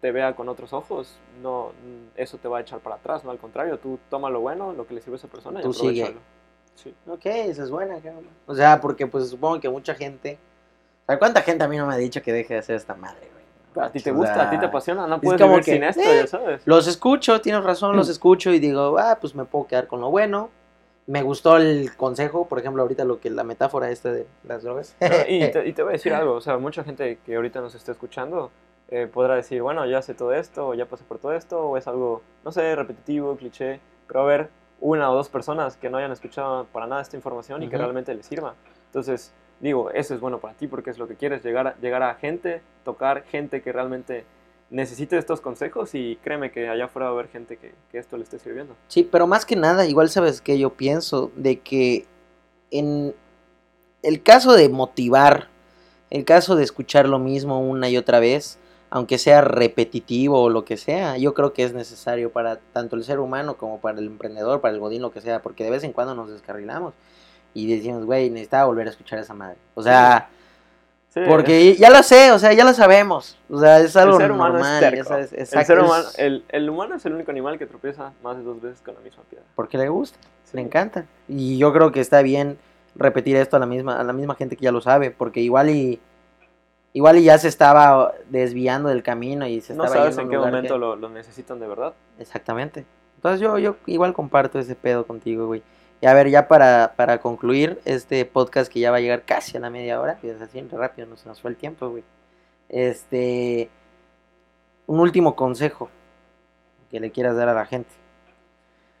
te 0.00 0.12
vea 0.12 0.34
con 0.34 0.48
otros 0.48 0.72
ojos, 0.72 1.18
no, 1.42 1.72
eso 2.14 2.38
te 2.38 2.48
va 2.48 2.58
a 2.58 2.60
echar 2.62 2.80
para 2.80 2.96
atrás, 2.96 3.24
no 3.24 3.30
al 3.30 3.38
contrario, 3.38 3.78
tú 3.78 3.98
toma 4.08 4.30
lo 4.30 4.40
bueno, 4.40 4.72
lo 4.72 4.86
que 4.86 4.94
le 4.94 5.00
sirve 5.00 5.16
a 5.16 5.18
esa 5.18 5.28
persona 5.28 5.60
tú 5.60 5.70
y 5.70 5.74
sigue. 5.74 6.14
Sí. 6.76 6.94
Ok, 7.08 7.26
esa 7.26 7.64
es 7.64 7.70
buena. 7.70 7.98
O 8.46 8.54
sea, 8.54 8.80
porque 8.80 9.06
pues 9.06 9.28
supongo 9.28 9.60
que 9.60 9.68
mucha 9.68 9.94
gente... 9.94 10.38
¿Sabes 11.06 11.18
cuánta 11.18 11.42
gente 11.42 11.64
a 11.64 11.68
mí 11.68 11.76
no 11.76 11.86
me 11.86 11.94
ha 11.94 11.98
dicho 11.98 12.22
que 12.22 12.32
deje 12.32 12.54
de 12.54 12.60
hacer 12.60 12.76
esta 12.76 12.94
madre, 12.94 13.28
güey? 13.32 13.36
a 13.84 13.90
ti 13.90 14.00
te 14.00 14.10
gusta, 14.10 14.34
sea, 14.34 14.42
a 14.44 14.50
ti 14.50 14.58
te 14.58 14.66
apasiona, 14.66 15.06
no 15.06 15.16
es 15.16 15.20
puedes 15.20 15.40
vivir 15.40 15.64
que, 15.64 15.72
sin 15.72 15.84
esto, 15.84 16.00
eh, 16.00 16.20
ya 16.22 16.26
sabes. 16.26 16.62
Los 16.64 16.86
escucho, 16.86 17.40
tienes 17.42 17.62
razón, 17.62 17.94
los 17.94 18.08
escucho 18.08 18.50
y 18.50 18.58
digo, 18.58 18.96
ah, 18.98 19.18
pues 19.20 19.34
me 19.34 19.44
puedo 19.44 19.66
quedar 19.66 19.86
con 19.86 20.00
lo 20.00 20.10
bueno. 20.10 20.50
Me 21.06 21.22
gustó 21.22 21.58
el 21.58 21.94
consejo, 21.94 22.48
por 22.48 22.58
ejemplo, 22.58 22.82
ahorita 22.82 23.04
lo 23.04 23.20
que 23.20 23.30
la 23.30 23.44
metáfora 23.44 23.90
esta 23.90 24.10
de 24.10 24.26
las 24.44 24.62
drogas. 24.62 24.96
Y, 25.28 25.40
te, 25.52 25.68
y 25.68 25.72
te 25.74 25.82
voy 25.82 25.90
a 25.90 25.92
decir 25.92 26.14
algo, 26.14 26.32
o 26.32 26.40
sea, 26.40 26.58
mucha 26.58 26.82
gente 26.84 27.18
que 27.24 27.36
ahorita 27.36 27.60
nos 27.60 27.74
está 27.74 27.92
escuchando 27.92 28.50
eh, 28.88 29.08
podrá 29.12 29.34
decir, 29.34 29.62
bueno, 29.62 29.84
ya 29.86 30.00
sé 30.00 30.14
todo 30.14 30.32
esto, 30.32 30.68
o 30.68 30.74
ya 30.74 30.86
pasé 30.86 31.04
por 31.04 31.18
todo 31.18 31.32
esto, 31.32 31.60
o 31.60 31.76
es 31.76 31.88
algo, 31.88 32.22
no 32.44 32.52
sé, 32.52 32.74
repetitivo, 32.76 33.36
cliché, 33.36 33.80
pero 34.06 34.20
a 34.20 34.24
ver, 34.24 34.48
una 34.80 35.10
o 35.10 35.14
dos 35.14 35.28
personas 35.28 35.76
que 35.76 35.90
no 35.90 35.98
hayan 35.98 36.12
escuchado 36.12 36.66
para 36.66 36.86
nada 36.86 37.02
esta 37.02 37.16
información 37.16 37.62
y 37.62 37.68
que 37.68 37.78
realmente 37.78 38.14
les 38.14 38.26
sirva. 38.26 38.54
Entonces, 38.86 39.32
digo, 39.60 39.90
eso 39.90 40.14
es 40.14 40.20
bueno 40.20 40.38
para 40.38 40.54
ti 40.54 40.66
porque 40.66 40.90
es 40.90 40.98
lo 40.98 41.08
que 41.08 41.16
quieres, 41.16 41.42
llegar 41.42 41.66
a, 41.66 41.76
llegar 41.80 42.02
a 42.02 42.14
gente, 42.14 42.62
tocar 42.84 43.24
gente 43.24 43.62
que 43.62 43.72
realmente 43.72 44.24
necesite 44.68 45.16
estos 45.16 45.40
consejos 45.40 45.94
y 45.94 46.18
créeme 46.22 46.50
que 46.50 46.68
allá 46.68 46.86
afuera 46.86 47.06
va 47.06 47.12
a 47.12 47.14
haber 47.14 47.28
gente 47.28 47.56
que, 47.56 47.72
que 47.90 47.98
esto 47.98 48.16
le 48.16 48.24
esté 48.24 48.38
sirviendo. 48.38 48.74
Sí, 48.88 49.08
pero 49.10 49.26
más 49.26 49.46
que 49.46 49.56
nada, 49.56 49.86
igual 49.86 50.10
sabes 50.10 50.40
que 50.40 50.58
yo 50.58 50.70
pienso 50.70 51.30
de 51.36 51.60
que 51.60 52.04
en 52.70 53.14
el 54.02 54.22
caso 54.22 54.52
de 54.52 54.68
motivar, 54.68 55.48
el 56.10 56.24
caso 56.24 56.56
de 56.56 56.64
escuchar 56.64 57.08
lo 57.08 57.18
mismo 57.18 57.60
una 57.60 57.88
y 57.88 57.96
otra 57.96 58.20
vez, 58.20 58.58
aunque 58.96 59.18
sea 59.18 59.42
repetitivo 59.42 60.40
o 60.42 60.48
lo 60.48 60.64
que 60.64 60.78
sea, 60.78 61.18
yo 61.18 61.34
creo 61.34 61.52
que 61.52 61.64
es 61.64 61.74
necesario 61.74 62.32
para 62.32 62.56
tanto 62.72 62.96
el 62.96 63.04
ser 63.04 63.20
humano 63.20 63.58
como 63.58 63.78
para 63.78 63.98
el 63.98 64.06
emprendedor, 64.06 64.62
para 64.62 64.72
el 64.72 64.80
godín, 64.80 65.02
lo 65.02 65.12
que 65.12 65.20
sea, 65.20 65.42
porque 65.42 65.64
de 65.64 65.70
vez 65.70 65.84
en 65.84 65.92
cuando 65.92 66.14
nos 66.14 66.30
descarrilamos 66.30 66.94
y 67.52 67.66
decimos, 67.66 68.06
güey, 68.06 68.30
necesitaba 68.30 68.64
volver 68.64 68.86
a 68.86 68.90
escuchar 68.90 69.18
esa 69.18 69.34
madre. 69.34 69.58
O 69.74 69.82
sea, 69.82 70.30
Sí, 71.10 71.20
porque 71.28 71.76
ya 71.76 71.90
lo 71.90 72.02
sé, 72.02 72.32
o 72.32 72.38
sea, 72.38 72.54
ya 72.54 72.64
lo 72.64 72.72
sabemos. 72.72 73.36
O 73.50 73.60
sea, 73.60 73.80
es 73.80 73.94
algo 73.96 74.16
ser 74.16 74.32
humano 74.32 74.56
es 74.56 74.62
normal. 74.62 74.80
terco. 74.80 75.14
el, 75.14 75.46
ser 75.46 75.78
es 75.78 75.84
humano, 75.84 76.08
el, 76.16 76.44
el 76.48 76.70
humano 76.70 76.94
es 76.94 77.04
el 77.04 77.12
único 77.12 77.30
animal 77.30 77.58
que 77.58 77.66
tropieza 77.66 78.12
más 78.22 78.38
de 78.38 78.44
dos 78.44 78.62
veces 78.62 78.80
con 78.80 78.94
la 78.94 79.00
misma 79.00 79.24
piedra. 79.28 79.44
Porque 79.54 79.76
le 79.76 79.90
gusta. 79.90 80.18
Sí. 80.44 80.56
Le 80.56 80.62
encanta. 80.62 81.04
Y 81.28 81.58
yo 81.58 81.70
creo 81.74 81.92
que 81.92 82.00
está 82.00 82.22
bien 82.22 82.58
repetir 82.94 83.36
esto 83.36 83.56
a 83.56 83.60
la 83.60 83.66
misma, 83.66 84.00
a 84.00 84.04
la 84.04 84.14
misma 84.14 84.36
gente 84.36 84.56
que 84.56 84.64
ya 84.64 84.72
lo 84.72 84.80
sabe, 84.80 85.10
porque 85.10 85.40
igual 85.40 85.68
y 85.68 86.00
igual 86.96 87.18
y 87.18 87.24
ya 87.24 87.36
se 87.38 87.48
estaba 87.48 88.14
desviando 88.30 88.88
del 88.88 89.02
camino 89.02 89.46
y 89.46 89.60
se 89.60 89.74
No 89.74 89.84
estaba 89.84 90.04
sabes 90.04 90.16
yendo 90.16 90.20
a 90.20 90.24
en 90.24 90.30
qué 90.42 90.46
momento 90.50 90.74
que- 90.74 90.80
lo, 90.80 90.96
lo 90.96 91.08
necesitan 91.10 91.60
de 91.60 91.66
verdad. 91.68 91.92
Exactamente. 92.18 92.86
Entonces 93.16 93.40
yo, 93.40 93.58
yo 93.58 93.76
igual 93.86 94.14
comparto 94.14 94.58
ese 94.58 94.74
pedo 94.74 95.06
contigo, 95.06 95.46
güey. 95.46 95.62
Y 96.00 96.06
a 96.06 96.14
ver, 96.14 96.28
ya 96.30 96.48
para, 96.48 96.92
para 96.96 97.18
concluir 97.18 97.80
este 97.84 98.24
podcast 98.24 98.70
que 98.72 98.80
ya 98.80 98.90
va 98.90 98.98
a 98.98 99.00
llegar 99.00 99.22
casi 99.24 99.56
a 99.56 99.60
la 99.60 99.70
media 99.70 100.00
hora, 100.00 100.16
que 100.16 100.30
es 100.30 100.40
así 100.40 100.60
rápido, 100.70 101.06
no 101.08 101.16
se 101.16 101.28
nos 101.28 101.40
fue 101.40 101.50
el 101.50 101.56
tiempo, 101.56 101.88
güey. 101.88 102.04
Este, 102.68 103.70
un 104.86 105.00
último 105.00 105.34
consejo 105.36 105.88
que 106.90 107.00
le 107.00 107.10
quieras 107.10 107.36
dar 107.36 107.48
a 107.48 107.54
la 107.54 107.66
gente. 107.66 107.90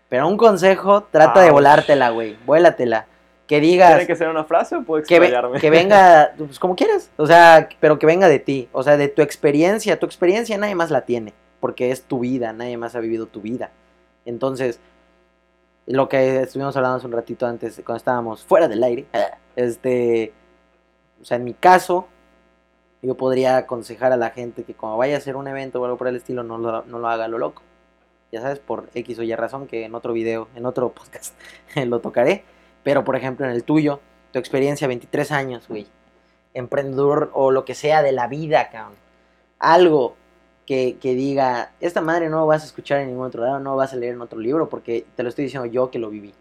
Pero 0.08 0.28
un 0.28 0.36
consejo, 0.36 1.02
trata 1.04 1.40
de 1.40 1.46
Ouch. 1.48 1.54
volártela, 1.54 2.10
güey. 2.10 2.36
Vuélatela. 2.46 3.06
Que 3.46 3.60
digas, 3.60 3.90
¿Tiene 3.90 4.06
que 4.06 4.16
ser 4.16 4.28
una 4.28 4.44
frase 4.44 4.76
o 4.76 4.82
puedo 4.82 5.04
que, 5.04 5.20
ve- 5.20 5.26
explayarme? 5.26 5.60
que 5.60 5.70
venga, 5.70 6.32
pues 6.38 6.58
como 6.58 6.74
quieras, 6.74 7.10
o 7.16 7.26
sea, 7.26 7.68
pero 7.78 7.98
que 7.98 8.06
venga 8.06 8.28
de 8.28 8.40
ti, 8.40 8.68
o 8.72 8.82
sea, 8.82 8.96
de 8.96 9.08
tu 9.08 9.22
experiencia, 9.22 9.98
tu 10.00 10.06
experiencia 10.06 10.58
nadie 10.58 10.74
más 10.74 10.90
la 10.90 11.02
tiene, 11.02 11.32
porque 11.60 11.90
es 11.92 12.02
tu 12.02 12.20
vida, 12.20 12.52
nadie 12.52 12.76
más 12.76 12.96
ha 12.96 13.00
vivido 13.00 13.26
tu 13.26 13.40
vida. 13.40 13.70
Entonces, 14.24 14.80
lo 15.86 16.08
que 16.08 16.40
estuvimos 16.40 16.76
hablando 16.76 16.96
hace 16.96 17.06
un 17.06 17.12
ratito 17.12 17.46
antes, 17.46 17.76
cuando 17.84 17.98
estábamos 17.98 18.44
fuera 18.44 18.66
del 18.66 18.82
aire, 18.82 19.06
este, 19.56 20.32
o 21.22 21.24
sea, 21.24 21.36
en 21.36 21.44
mi 21.44 21.54
caso, 21.54 22.08
yo 23.02 23.14
podría 23.16 23.58
aconsejar 23.58 24.10
a 24.12 24.16
la 24.16 24.30
gente 24.30 24.64
que 24.64 24.74
cuando 24.74 24.98
vaya 24.98 25.14
a 25.14 25.18
hacer 25.18 25.36
un 25.36 25.46
evento 25.46 25.80
o 25.80 25.84
algo 25.84 25.96
por 25.96 26.08
el 26.08 26.16
estilo, 26.16 26.42
no 26.42 26.58
lo, 26.58 26.82
no 26.86 26.98
lo 26.98 27.08
haga 27.08 27.28
lo 27.28 27.38
loco. 27.38 27.62
Ya 28.32 28.40
sabes, 28.40 28.58
por 28.58 28.88
X 28.92 29.20
o 29.20 29.22
Y 29.22 29.32
razón, 29.36 29.68
que 29.68 29.84
en 29.84 29.94
otro 29.94 30.12
video, 30.12 30.48
en 30.56 30.66
otro 30.66 30.88
podcast, 30.92 31.32
lo 31.76 32.00
tocaré. 32.00 32.42
Pero, 32.86 33.02
por 33.02 33.16
ejemplo, 33.16 33.44
en 33.44 33.50
el 33.50 33.64
tuyo, 33.64 33.98
tu 34.32 34.38
experiencia, 34.38 34.86
23 34.86 35.32
años, 35.32 35.66
güey. 35.68 35.88
Emprendedor 36.54 37.32
o 37.34 37.50
lo 37.50 37.64
que 37.64 37.74
sea 37.74 38.00
de 38.00 38.12
la 38.12 38.28
vida, 38.28 38.70
cabrón. 38.70 38.94
Algo 39.58 40.14
que, 40.66 40.96
que 41.00 41.14
diga, 41.14 41.72
esta 41.80 42.00
madre 42.00 42.28
no 42.28 42.46
vas 42.46 42.62
a 42.62 42.66
escuchar 42.66 43.00
en 43.00 43.08
ningún 43.08 43.26
otro 43.26 43.42
lado, 43.42 43.58
no 43.58 43.74
vas 43.74 43.92
a 43.92 43.96
leer 43.96 44.14
en 44.14 44.20
otro 44.20 44.38
libro, 44.38 44.68
porque 44.68 45.04
te 45.16 45.24
lo 45.24 45.30
estoy 45.30 45.46
diciendo 45.46 45.66
yo 45.66 45.90
que 45.90 45.98
lo 45.98 46.10
viví. 46.10 46.32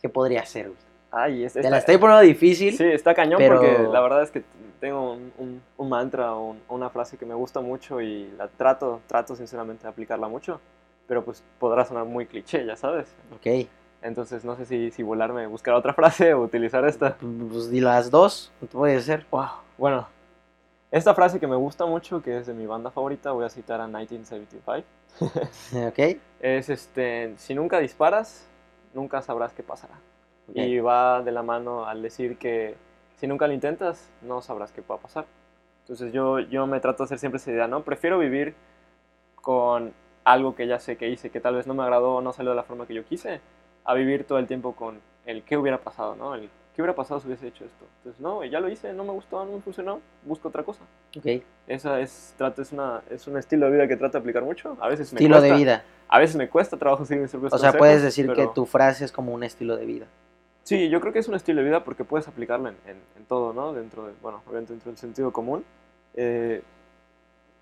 ¿Qué 0.00 0.08
podría 0.08 0.46
ser, 0.46 0.68
güey? 0.68 0.78
Ay, 1.10 1.44
es, 1.44 1.52
Te 1.52 1.60
está- 1.60 1.70
la 1.70 1.78
estoy 1.78 1.98
poniendo 1.98 2.22
difícil. 2.22 2.74
Sí, 2.74 2.84
está 2.84 3.12
cañón 3.14 3.36
pero- 3.36 3.60
porque 3.60 3.78
la 3.92 4.00
verdad 4.00 4.22
es 4.22 4.30
que 4.30 4.42
tengo 4.80 5.12
un, 5.12 5.32
un- 5.36 5.62
un 5.76 5.88
mantra 5.90 6.32
o 6.34 6.50
un- 6.52 6.62
una 6.70 6.88
frase 6.88 7.18
que 7.18 7.26
me 7.26 7.34
gusta 7.34 7.60
mucho 7.60 8.00
y 8.00 8.30
la 8.38 8.48
trato, 8.48 9.02
trato 9.06 9.36
sinceramente 9.36 9.82
de 9.82 9.90
aplicarla 9.90 10.28
mucho, 10.28 10.60
pero 11.06 11.22
pues 11.22 11.44
podrá 11.58 11.84
sonar 11.84 12.06
muy 12.06 12.24
cliché, 12.24 12.64
ya 12.64 12.74
sabes. 12.76 13.14
Ok. 13.34 13.68
Entonces 14.02 14.44
no 14.44 14.56
sé 14.56 14.66
si, 14.66 14.90
si 14.90 15.02
volarme, 15.02 15.46
buscar 15.46 15.74
otra 15.74 15.92
frase 15.94 16.34
o 16.34 16.42
utilizar 16.42 16.84
esta. 16.86 17.16
Pues 17.16 17.70
di 17.70 17.80
las 17.80 18.10
dos, 18.10 18.52
puede 18.70 19.00
ser. 19.00 19.26
Wow. 19.30 19.48
Bueno, 19.78 20.06
esta 20.90 21.14
frase 21.14 21.40
que 21.40 21.46
me 21.46 21.56
gusta 21.56 21.84
mucho, 21.86 22.22
que 22.22 22.38
es 22.38 22.46
de 22.46 22.54
mi 22.54 22.66
banda 22.66 22.90
favorita, 22.90 23.32
voy 23.32 23.44
a 23.44 23.50
citar 23.50 23.80
a 23.80 23.86
1975. 23.86 24.86
ok. 25.88 26.20
Es 26.40 26.68
este, 26.68 27.34
si 27.36 27.54
nunca 27.54 27.78
disparas, 27.78 28.46
nunca 28.94 29.22
sabrás 29.22 29.52
qué 29.52 29.62
pasará. 29.62 29.94
Y 30.54 30.78
va 30.78 31.22
de 31.22 31.32
la 31.32 31.42
mano 31.42 31.86
al 31.86 32.02
decir 32.02 32.38
que 32.38 32.76
si 33.16 33.26
nunca 33.26 33.48
lo 33.48 33.52
intentas, 33.52 34.08
no 34.22 34.40
sabrás 34.42 34.70
qué 34.70 34.82
va 34.88 34.94
a 34.94 34.98
pasar. 34.98 35.26
Entonces 35.80 36.12
yo, 36.12 36.38
yo 36.38 36.66
me 36.66 36.80
trato 36.80 37.02
de 37.02 37.06
hacer 37.06 37.18
siempre 37.18 37.38
esa 37.38 37.50
idea, 37.50 37.66
¿no? 37.66 37.82
Prefiero 37.82 38.18
vivir 38.18 38.54
con 39.34 39.92
algo 40.24 40.54
que 40.54 40.66
ya 40.66 40.78
sé 40.78 40.96
que 40.96 41.08
hice, 41.08 41.30
que 41.30 41.40
tal 41.40 41.54
vez 41.54 41.66
no 41.66 41.74
me 41.74 41.82
agradó 41.82 42.16
o 42.16 42.20
no 42.20 42.32
salió 42.32 42.50
de 42.50 42.56
la 42.56 42.64
forma 42.64 42.86
que 42.86 42.94
yo 42.94 43.04
quise, 43.04 43.40
a 43.86 43.94
vivir 43.94 44.24
todo 44.24 44.38
el 44.38 44.46
tiempo 44.46 44.74
con 44.74 44.98
el 45.24 45.42
qué 45.44 45.56
hubiera 45.56 45.78
pasado, 45.78 46.14
¿no? 46.16 46.34
El 46.34 46.50
qué 46.74 46.82
hubiera 46.82 46.94
pasado 46.94 47.20
si 47.20 47.26
hubiese 47.26 47.46
hecho 47.48 47.64
esto. 47.64 47.86
Entonces, 47.98 48.20
no, 48.20 48.44
ya 48.44 48.60
lo 48.60 48.68
hice, 48.68 48.92
no 48.92 49.04
me 49.04 49.12
gustó, 49.12 49.44
no 49.44 49.52
me 49.52 49.60
funcionó, 49.62 50.00
busco 50.24 50.48
otra 50.48 50.62
cosa. 50.62 50.82
Ok. 51.16 51.42
Esa 51.66 52.00
es, 52.00 52.34
trato, 52.36 52.60
es, 52.62 52.72
una, 52.72 53.02
es 53.10 53.26
un 53.26 53.38
estilo 53.38 53.66
de 53.66 53.72
vida 53.72 53.88
que 53.88 53.96
trato 53.96 54.12
de 54.14 54.18
aplicar 54.20 54.42
mucho. 54.44 54.76
A 54.80 54.88
veces 54.88 55.12
me 55.12 55.18
Estilo 55.18 55.40
de 55.40 55.52
vida. 55.54 55.84
A 56.08 56.18
veces 56.18 56.36
me 56.36 56.48
cuesta 56.48 56.76
trabajo 56.76 57.04
seguir 57.04 57.22
mis 57.22 57.30
propios 57.30 57.52
O 57.54 57.58
sea, 57.58 57.70
consejos, 57.70 57.78
puedes 57.78 58.02
decir 58.02 58.30
que 58.32 58.46
tu 58.54 58.66
frase 58.66 59.04
es 59.04 59.12
como 59.12 59.32
un 59.32 59.42
estilo 59.42 59.76
de 59.76 59.86
vida. 59.86 60.06
Sí, 60.64 60.88
yo 60.90 61.00
creo 61.00 61.12
que 61.12 61.20
es 61.20 61.28
un 61.28 61.34
estilo 61.34 61.62
de 61.62 61.68
vida 61.68 61.82
porque 61.84 62.04
puedes 62.04 62.28
aplicarlo 62.28 62.68
en, 62.68 62.76
en- 62.86 63.00
en 63.16 63.24
todo, 63.24 63.52
¿no? 63.52 63.72
Dentro 63.72 64.06
de, 64.06 64.12
bueno, 64.20 64.42
obviamente 64.46 64.72
dentro 64.72 64.90
del 64.90 64.98
sentido 64.98 65.32
común. 65.32 65.64
Eh, 66.14 66.62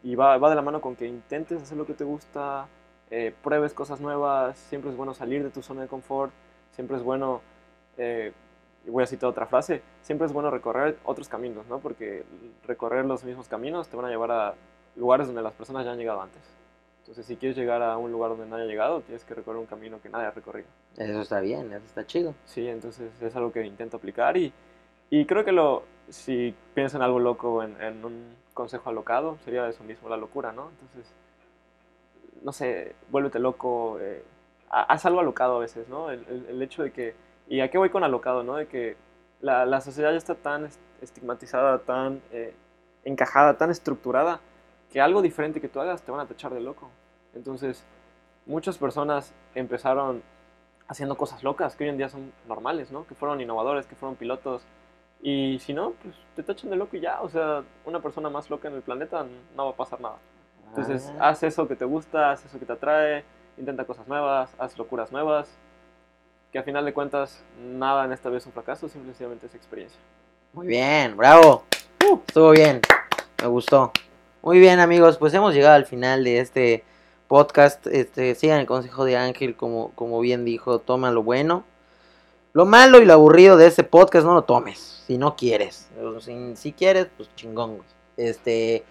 y 0.03 0.15
va, 0.17 0.37
va 0.39 0.51
de 0.51 0.57
la 0.57 0.63
mano 0.63 0.81
con 0.81 0.97
que 0.97 1.07
intentes 1.07 1.63
hacer 1.63 1.79
lo 1.79 1.87
que 1.87 1.95
te 1.95 2.05
gusta, 2.05 2.67
eh, 3.11 3.35
pruebes 3.43 3.75
cosas 3.75 4.01
nuevas, 4.01 4.57
siempre 4.57 4.91
es 4.91 4.97
bueno 4.97 5.15
salir 5.15 5.43
de 5.43 5.51
tu 5.51 5.63
zona 5.63 5.83
de 5.83 5.89
confort, 5.89 6.33
siempre 6.73 6.97
es 6.97 7.03
bueno, 7.03 7.41
eh, 7.97 8.33
voy 8.87 9.03
a 9.03 9.07
citar 9.07 9.31
otra 9.31 9.47
frase, 9.47 9.83
siempre 10.03 10.27
es 10.27 10.33
bueno 10.33 10.51
recorrer 10.51 10.99
otros 11.05 11.29
caminos, 11.29 11.67
¿no? 11.67 11.79
Porque 11.79 12.25
recorrer 12.67 13.05
los 13.05 13.25
mismos 13.25 13.49
caminos 13.49 13.89
te 13.89 13.97
van 13.97 14.07
a 14.07 14.09
llevar 14.09 14.31
a 14.31 14.55
lugares 14.97 15.27
donde 15.27 15.43
las 15.43 15.53
personas 15.53 15.85
ya 15.85 15.93
han 15.93 15.99
llegado 15.99 16.21
antes. 16.21 16.43
Entonces, 17.01 17.27
si 17.27 17.37
quieres 17.37 17.57
llegar 17.57 17.83
a 17.83 17.99
un 17.99 18.11
lugar 18.11 18.31
donde 18.31 18.47
nadie 18.47 18.65
ha 18.65 18.67
llegado, 18.67 19.03
tienes 19.03 19.25
que 19.25 19.35
recorrer 19.35 19.61
un 19.61 19.67
camino 19.67 20.01
que 20.01 20.09
nadie 20.09 20.27
ha 20.27 20.31
recorrido. 20.31 20.69
Eso 20.97 21.21
está 21.21 21.41
bien, 21.41 21.71
eso 21.73 21.85
está 21.85 22.07
chido. 22.07 22.35
Sí, 22.47 22.67
entonces 22.67 23.13
es 23.21 23.37
algo 23.37 23.53
que 23.53 23.65
intento 23.67 23.99
aplicar 23.99 24.39
y, 24.39 24.53
y 25.11 25.27
creo 25.27 25.45
que 25.45 25.53
lo, 25.53 25.83
si 26.09 26.55
piensas 26.73 26.97
en 26.97 27.03
algo 27.03 27.19
loco, 27.19 27.63
en, 27.63 27.79
en 27.83 28.03
un 28.05 28.35
consejo 28.55 28.89
alocado, 28.89 29.37
sería 29.45 29.69
eso 29.69 29.85
mismo, 29.85 30.09
la 30.09 30.17
locura, 30.17 30.53
¿no? 30.53 30.71
Entonces, 30.71 31.13
no 32.45 32.53
sé, 32.53 32.95
vuélvete 33.11 33.41
loco, 33.41 33.99
eh, 34.01 34.23
haz 34.71 35.07
algo 35.07 35.21
alocado 35.21 35.57
a 35.57 35.61
veces, 35.61 35.89
¿no? 35.89 36.11
El, 36.11 36.47
el, 36.49 36.63
hecho 36.63 36.83
de 36.83 36.93
que, 36.93 37.15
y 37.49 37.61
a 37.61 37.71
qué 37.71 37.79
voy 37.79 37.91
con 37.91 38.05
alocado, 38.05 38.45
¿no? 38.45 38.57
De 38.57 38.67
que 38.69 38.97
la, 39.41 39.67
la 39.67 39.81
sociedad 39.81 40.13
ya 40.13 40.19
está 40.19 40.35
tan 40.35 40.69
estigmatizada, 41.01 41.79
tan 41.79 42.23
eh, 42.33 42.55
encajada, 43.05 43.57
tan 43.57 43.71
estructurada, 43.71 44.41
que 44.93 45.01
algo 45.01 45.23
diferente 45.23 45.61
que 45.61 45.69
tú 45.69 45.81
hagas 45.81 46.03
te 46.03 46.13
van 46.13 46.21
a 46.21 46.27
tachar 46.27 46.53
de 46.53 46.61
loco. 46.61 46.91
Entonces, 47.35 47.85
muchas 48.47 48.79
personas 48.79 49.35
empezaron 49.55 50.23
haciendo 50.87 51.17
cosas 51.17 51.43
locas 51.43 51.77
que 51.77 51.85
hoy 51.85 51.91
en 51.91 51.97
día 51.97 52.11
son 52.11 52.33
normales, 52.47 52.93
¿no? 52.93 53.07
Que 53.07 53.15
fueron 53.15 53.41
innovadores, 53.41 53.87
que 53.87 53.97
fueron 53.97 54.17
pilotos. 54.17 54.63
Y 55.23 55.59
si 55.61 55.73
no, 55.73 55.93
pues 56.03 56.15
te 56.37 56.43
tachan 56.43 56.71
de 56.71 56.77
loco 56.77 56.97
y 56.97 57.01
ya. 57.01 57.23
O 57.23 57.29
sea, 57.29 57.65
una 57.87 58.01
persona 58.01 58.29
más 58.29 58.51
loca 58.51 58.69
en 58.69 58.75
el 58.75 58.83
planeta 58.83 59.27
no 59.57 59.65
va 59.65 59.71
a 59.71 59.77
pasar 59.77 60.01
nada. 60.01 60.19
Entonces, 60.77 61.13
Ah. 61.19 61.29
haz 61.31 61.43
eso 61.43 61.69
que 61.69 61.77
te 61.77 61.85
gusta, 61.85 62.33
haz 62.33 62.45
eso 62.45 62.59
que 62.59 62.67
te 62.67 62.73
atrae, 62.73 63.25
intenta 63.57 63.85
cosas 63.85 64.09
nuevas, 64.09 64.51
haz 64.59 64.77
locuras 64.77 65.13
nuevas. 65.13 65.49
Que 66.53 66.59
a 66.59 66.63
final 66.63 66.85
de 66.85 66.93
cuentas, 66.93 67.43
nada 67.61 68.05
en 68.05 68.13
esta 68.13 68.29
vida 68.29 68.39
es 68.39 68.47
un 68.47 68.53
fracaso, 68.53 68.89
simplemente 68.89 69.47
es 69.47 69.55
experiencia. 69.55 69.99
Muy 70.53 70.67
bien, 70.67 71.17
bravo. 71.17 71.65
Uh, 72.09 72.19
estuvo 72.27 72.51
bien, 72.51 72.81
me 73.41 73.49
gustó. 73.49 73.93
Muy 74.43 74.59
bien, 74.59 74.79
amigos, 74.81 75.17
pues 75.17 75.33
hemos 75.35 75.55
llegado 75.55 75.75
al 75.75 75.87
final 75.87 76.23
de 76.23 76.39
este 76.41 76.85
podcast. 77.29 77.87
Este, 77.87 78.35
sigan 78.35 78.61
el 78.61 78.67
consejo 78.67 79.05
de 79.05 79.17
Ángel, 79.17 79.57
como, 79.57 79.91
como 79.95 80.21
bien 80.21 80.45
dijo, 80.45 80.81
toma 80.81 81.11
lo 81.11 81.23
bueno. 81.23 81.65
Lo 82.53 82.67
malo 82.67 83.01
y 83.01 83.05
lo 83.05 83.15
aburrido 83.15 83.57
de 83.57 83.67
este 83.67 83.83
podcast 83.83 84.25
no 84.25 84.35
lo 84.35 84.43
tomes, 84.45 85.03
si 85.07 85.19
no 85.19 85.35
quieres. 85.35 85.89
Si, 86.21 86.57
si 86.57 86.73
quieres, 86.73 87.09
pues 87.17 87.29
chingón, 87.35 87.77
güey. 87.79 87.89
Este, 88.17 88.85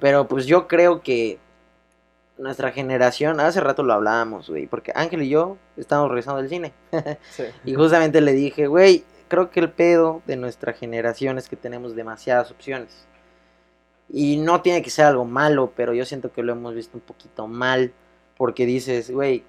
pero 0.00 0.28
pues 0.28 0.46
yo 0.46 0.68
creo 0.68 1.00
que 1.00 1.38
nuestra 2.38 2.70
generación, 2.70 3.40
hace 3.40 3.60
rato 3.60 3.82
lo 3.82 3.94
hablábamos, 3.94 4.50
güey, 4.50 4.66
porque 4.66 4.92
Ángel 4.94 5.22
y 5.22 5.28
yo 5.30 5.56
estábamos 5.76 6.10
revisando 6.10 6.40
el 6.40 6.48
cine. 6.48 6.72
Sí. 7.30 7.44
Y 7.64 7.74
justamente 7.74 8.20
le 8.20 8.32
dije, 8.32 8.66
güey, 8.66 9.04
creo 9.28 9.50
que 9.50 9.60
el 9.60 9.70
pedo 9.70 10.22
de 10.26 10.36
nuestra 10.36 10.72
generación 10.72 11.38
es 11.38 11.48
que 11.48 11.56
tenemos 11.56 11.96
demasiadas 11.96 12.50
opciones. 12.50 13.06
Y 14.08 14.36
no 14.36 14.62
tiene 14.62 14.82
que 14.82 14.90
ser 14.90 15.06
algo 15.06 15.24
malo, 15.24 15.72
pero 15.74 15.92
yo 15.92 16.04
siento 16.04 16.32
que 16.32 16.42
lo 16.42 16.52
hemos 16.52 16.74
visto 16.74 16.96
un 16.96 17.02
poquito 17.02 17.46
mal. 17.48 17.92
Porque 18.36 18.66
dices, 18.66 19.10
güey, 19.10 19.44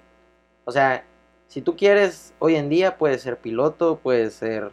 o 0.64 0.72
sea, 0.72 1.04
si 1.46 1.62
tú 1.62 1.76
quieres, 1.76 2.32
hoy 2.38 2.56
en 2.56 2.68
día 2.68 2.96
puedes 2.96 3.22
ser 3.22 3.36
piloto, 3.36 4.00
puedes 4.02 4.34
ser 4.34 4.72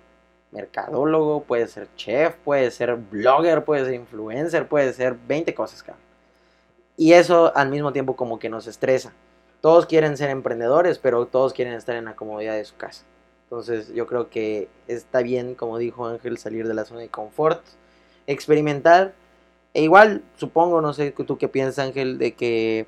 mercadólogo, 0.52 1.44
puedes 1.44 1.72
ser 1.72 1.88
chef, 1.96 2.36
puedes 2.44 2.76
ser 2.76 2.96
blogger, 2.96 3.66
puedes 3.66 3.86
ser 3.86 3.96
influencer, 3.96 4.68
puedes 4.68 4.96
ser 4.96 5.16
20 5.28 5.54
cosas, 5.54 5.84
cabrón. 5.84 6.04
Y 6.98 7.14
eso 7.14 7.52
al 7.56 7.70
mismo 7.70 7.92
tiempo 7.92 8.16
como 8.16 8.40
que 8.40 8.50
nos 8.50 8.68
estresa. 8.68 9.14
Todos 9.62 9.86
quieren 9.86 10.16
ser 10.18 10.30
emprendedores, 10.30 11.00
pero 11.00 11.26
todos 11.26 11.54
quieren 11.54 11.74
estar 11.74 11.96
en 11.96 12.06
la 12.06 12.16
comodidad 12.16 12.56
de 12.56 12.66
su 12.66 12.76
casa. 12.78 13.04
Entonces 13.44 13.94
yo 13.94 14.08
creo 14.08 14.30
que 14.30 14.70
está 14.88 15.22
bien, 15.22 15.56
como 15.56 15.78
dijo 15.78 16.08
Ángel, 16.08 16.38
salir 16.38 16.68
de 16.68 16.74
la 16.74 16.86
zona 16.86 17.02
de 17.02 17.10
confort, 17.10 17.62
experimentar. 18.28 19.14
E 19.74 19.84
igual, 19.84 20.24
supongo, 20.38 20.82
no 20.82 20.94
sé 20.94 21.12
tú 21.12 21.38
qué 21.38 21.48
piensas, 21.48 21.86
Ángel, 21.86 22.18
de 22.18 22.34
que 22.34 22.88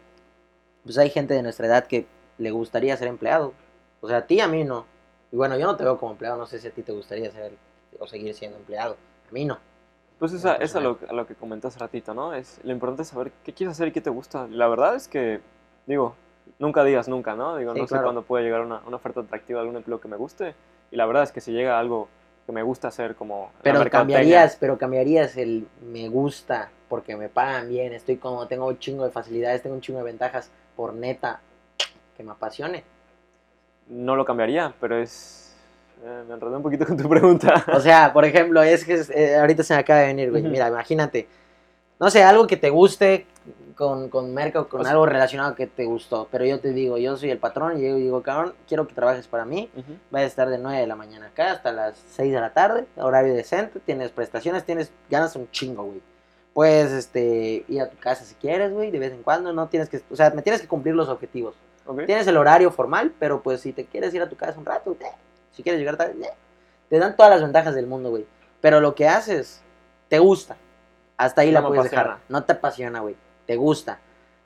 pues 0.83 0.97
hay 0.97 1.09
gente 1.09 1.33
de 1.33 1.43
nuestra 1.43 1.67
edad 1.67 1.85
que 1.85 2.07
le 2.37 2.51
gustaría 2.51 2.95
ser 2.95 3.09
empleado. 3.09 3.53
O 3.99 4.07
sea, 4.07 4.17
a 4.17 4.27
ti, 4.27 4.39
a 4.39 4.47
mí 4.47 4.63
no. 4.63 4.85
Y 5.31 5.35
bueno, 5.35 5.57
yo 5.57 5.65
no 5.65 5.75
te 5.75 5.83
veo 5.83 5.97
como 5.97 6.13
empleado, 6.13 6.37
no 6.37 6.45
sé 6.45 6.59
si 6.59 6.67
a 6.67 6.71
ti 6.71 6.83
te 6.83 6.91
gustaría 6.91 7.31
ser 7.31 7.53
o 7.99 8.07
seguir 8.07 8.33
siendo 8.33 8.57
empleado. 8.57 8.95
A 9.29 9.31
mí 9.31 9.45
no. 9.45 9.57
Pues 10.19 10.33
esa, 10.33 10.55
eso 10.55 10.79
a 10.79 10.81
lo, 10.81 10.97
a 11.07 11.13
lo 11.13 11.27
que 11.27 11.35
comentas 11.35 11.75
hace 11.75 11.79
ratito, 11.79 12.13
¿no? 12.13 12.33
Es, 12.33 12.59
lo 12.63 12.71
importante 12.71 13.03
es 13.03 13.09
saber 13.09 13.31
qué 13.43 13.53
quieres 13.53 13.73
hacer 13.73 13.89
y 13.89 13.91
qué 13.91 14.01
te 14.01 14.09
gusta. 14.09 14.47
La 14.47 14.67
verdad 14.67 14.95
es 14.95 15.07
que, 15.07 15.41
digo, 15.85 16.15
nunca 16.59 16.83
digas 16.83 17.07
nunca, 17.07 17.35
¿no? 17.35 17.55
Digo, 17.57 17.73
Sí, 17.73 17.81
no 17.81 17.87
sé 17.87 18.01
cuándo 18.01 18.23
puede 18.23 18.43
llegar 18.43 18.61
una, 18.61 18.81
una 18.85 18.95
oferta 18.95 19.19
atractiva, 19.21 19.61
algún 19.61 19.75
empleo 19.75 19.99
que 19.99 20.07
me 20.07 20.17
guste. 20.17 20.55
Y 20.91 20.95
la 20.95 21.05
verdad 21.05 21.23
es 21.23 21.31
que 21.31 21.41
si 21.41 21.51
llega 21.51 21.77
algo 21.77 22.07
que 22.45 22.51
me 22.51 22.63
gusta 22.63 22.87
hacer 22.87 23.15
como... 23.15 23.51
Pero 23.61 23.87
cambiarías, 23.89 24.55
pero 24.55 24.77
cambiarías 24.77 25.35
el 25.37 25.67
me 25.81 26.07
gusta 26.09 26.71
porque 26.87 27.17
me 27.17 27.27
pagan 27.27 27.67
bien, 27.67 27.91
estoy 27.93 28.17
como, 28.17 28.47
tengo 28.47 28.67
un 28.67 28.79
chingo 28.79 29.03
de 29.03 29.11
facilidades, 29.11 29.61
tengo 29.61 29.75
un 29.75 29.81
chingo 29.81 29.99
de 29.99 30.05
ventajas 30.05 30.49
por 30.75 30.93
neta 30.93 31.41
que 32.15 32.23
me 32.23 32.31
apasione. 32.31 32.85
No 33.89 34.15
lo 34.15 34.25
cambiaría, 34.25 34.73
pero 34.79 34.97
es... 34.97 35.55
eh, 36.03 36.23
me 36.27 36.33
enredé 36.35 36.55
un 36.57 36.63
poquito 36.63 36.85
con 36.87 36.97
tu 36.97 37.07
pregunta. 37.09 37.63
O 37.73 37.79
sea, 37.79 38.11
por 38.13 38.25
ejemplo, 38.25 38.61
es 38.61 38.83
que 38.85 39.01
eh, 39.13 39.35
ahorita 39.37 39.63
se 39.63 39.73
me 39.73 39.79
acaba 39.79 40.01
de 40.01 40.07
venir, 40.07 40.29
güey. 40.31 40.43
Mira, 40.43 40.67
imagínate. 40.67 41.27
No 41.99 42.09
sé, 42.11 42.23
algo 42.23 42.45
que 42.45 42.57
te 42.57 42.69
guste 42.69 43.25
con, 43.75 44.09
con 44.09 44.31
Merco, 44.33 44.67
con 44.67 44.81
O 44.81 44.83
sea- 44.83 44.91
algo 44.91 45.05
relacionado 45.05 45.55
que 45.55 45.65
te 45.67 45.85
gustó. 45.85 46.27
Pero 46.31 46.45
yo 46.45 46.59
te 46.59 46.71
digo, 46.73 46.97
yo 46.97 47.17
soy 47.17 47.31
el 47.31 47.37
patrón 47.39 47.79
y 47.79 47.87
yo 47.87 47.95
digo, 47.95 48.21
cabrón, 48.21 48.53
quiero 48.67 48.87
que 48.87 48.93
trabajes 48.93 49.27
para 49.27 49.45
mí. 49.45 49.69
Ujú. 49.75 49.93
Vas 50.11 50.21
a 50.23 50.25
estar 50.25 50.49
de 50.49 50.57
9 50.59 50.79
de 50.81 50.87
la 50.87 50.95
mañana 50.95 51.27
acá 51.27 51.51
hasta 51.53 51.71
las 51.71 51.97
6 52.11 52.31
de 52.33 52.39
la 52.39 52.53
tarde, 52.53 52.85
horario 52.97 53.33
decente, 53.33 53.79
tienes 53.79 54.11
prestaciones, 54.11 54.63
tienes 54.63 54.91
ganas 55.09 55.35
un 55.35 55.49
chingo, 55.51 55.83
güey. 55.85 56.01
Puedes 56.53 56.91
este, 56.91 57.65
ir 57.67 57.81
a 57.81 57.89
tu 57.89 57.97
casa 57.97 58.25
si 58.25 58.33
quieres, 58.35 58.71
güey, 58.73 58.89
de 58.91 58.97
vez 58.99 59.13
en 59.13 59.21
cuando, 59.23 59.53
no 59.53 59.67
tienes 59.67 59.89
que, 59.89 60.01
o 60.11 60.15
sea, 60.15 60.31
me 60.31 60.41
tienes 60.41 60.59
que 60.61 60.67
cumplir 60.67 60.95
los 60.95 61.07
objetivos. 61.07 61.55
Ok. 61.87 62.05
Tienes 62.05 62.27
el 62.27 62.37
horario 62.37 62.69
formal, 62.71 63.13
pero 63.17 63.41
pues 63.41 63.61
si 63.61 63.73
te 63.73 63.85
quieres 63.85 64.13
ir 64.13 64.21
a 64.21 64.29
tu 64.29 64.35
casa 64.35 64.59
un 64.59 64.65
rato, 64.65 64.95
eh, 64.99 65.05
si 65.51 65.63
quieres 65.63 65.79
llegar 65.79 65.97
tarde, 65.97 66.13
eh, 66.21 66.29
te 66.89 66.99
dan 66.99 67.15
todas 67.15 67.31
las 67.31 67.41
ventajas 67.41 67.73
del 67.75 67.87
mundo, 67.87 68.09
güey. 68.09 68.25
Pero 68.61 68.79
lo 68.79 68.93
que 68.95 69.07
haces, 69.07 69.61
te 70.09 70.19
gusta. 70.19 70.57
Hasta 71.17 71.41
ahí 71.41 71.51
No 71.51 71.61
la 71.61 71.67
puedes 71.67 71.81
apasiona. 71.85 72.03
dejar. 72.03 72.19
No 72.29 72.43
te 72.43 72.51
apasiona, 72.53 72.99
güey. 72.99 73.15
Te 73.45 73.55
gusta. 73.55 73.99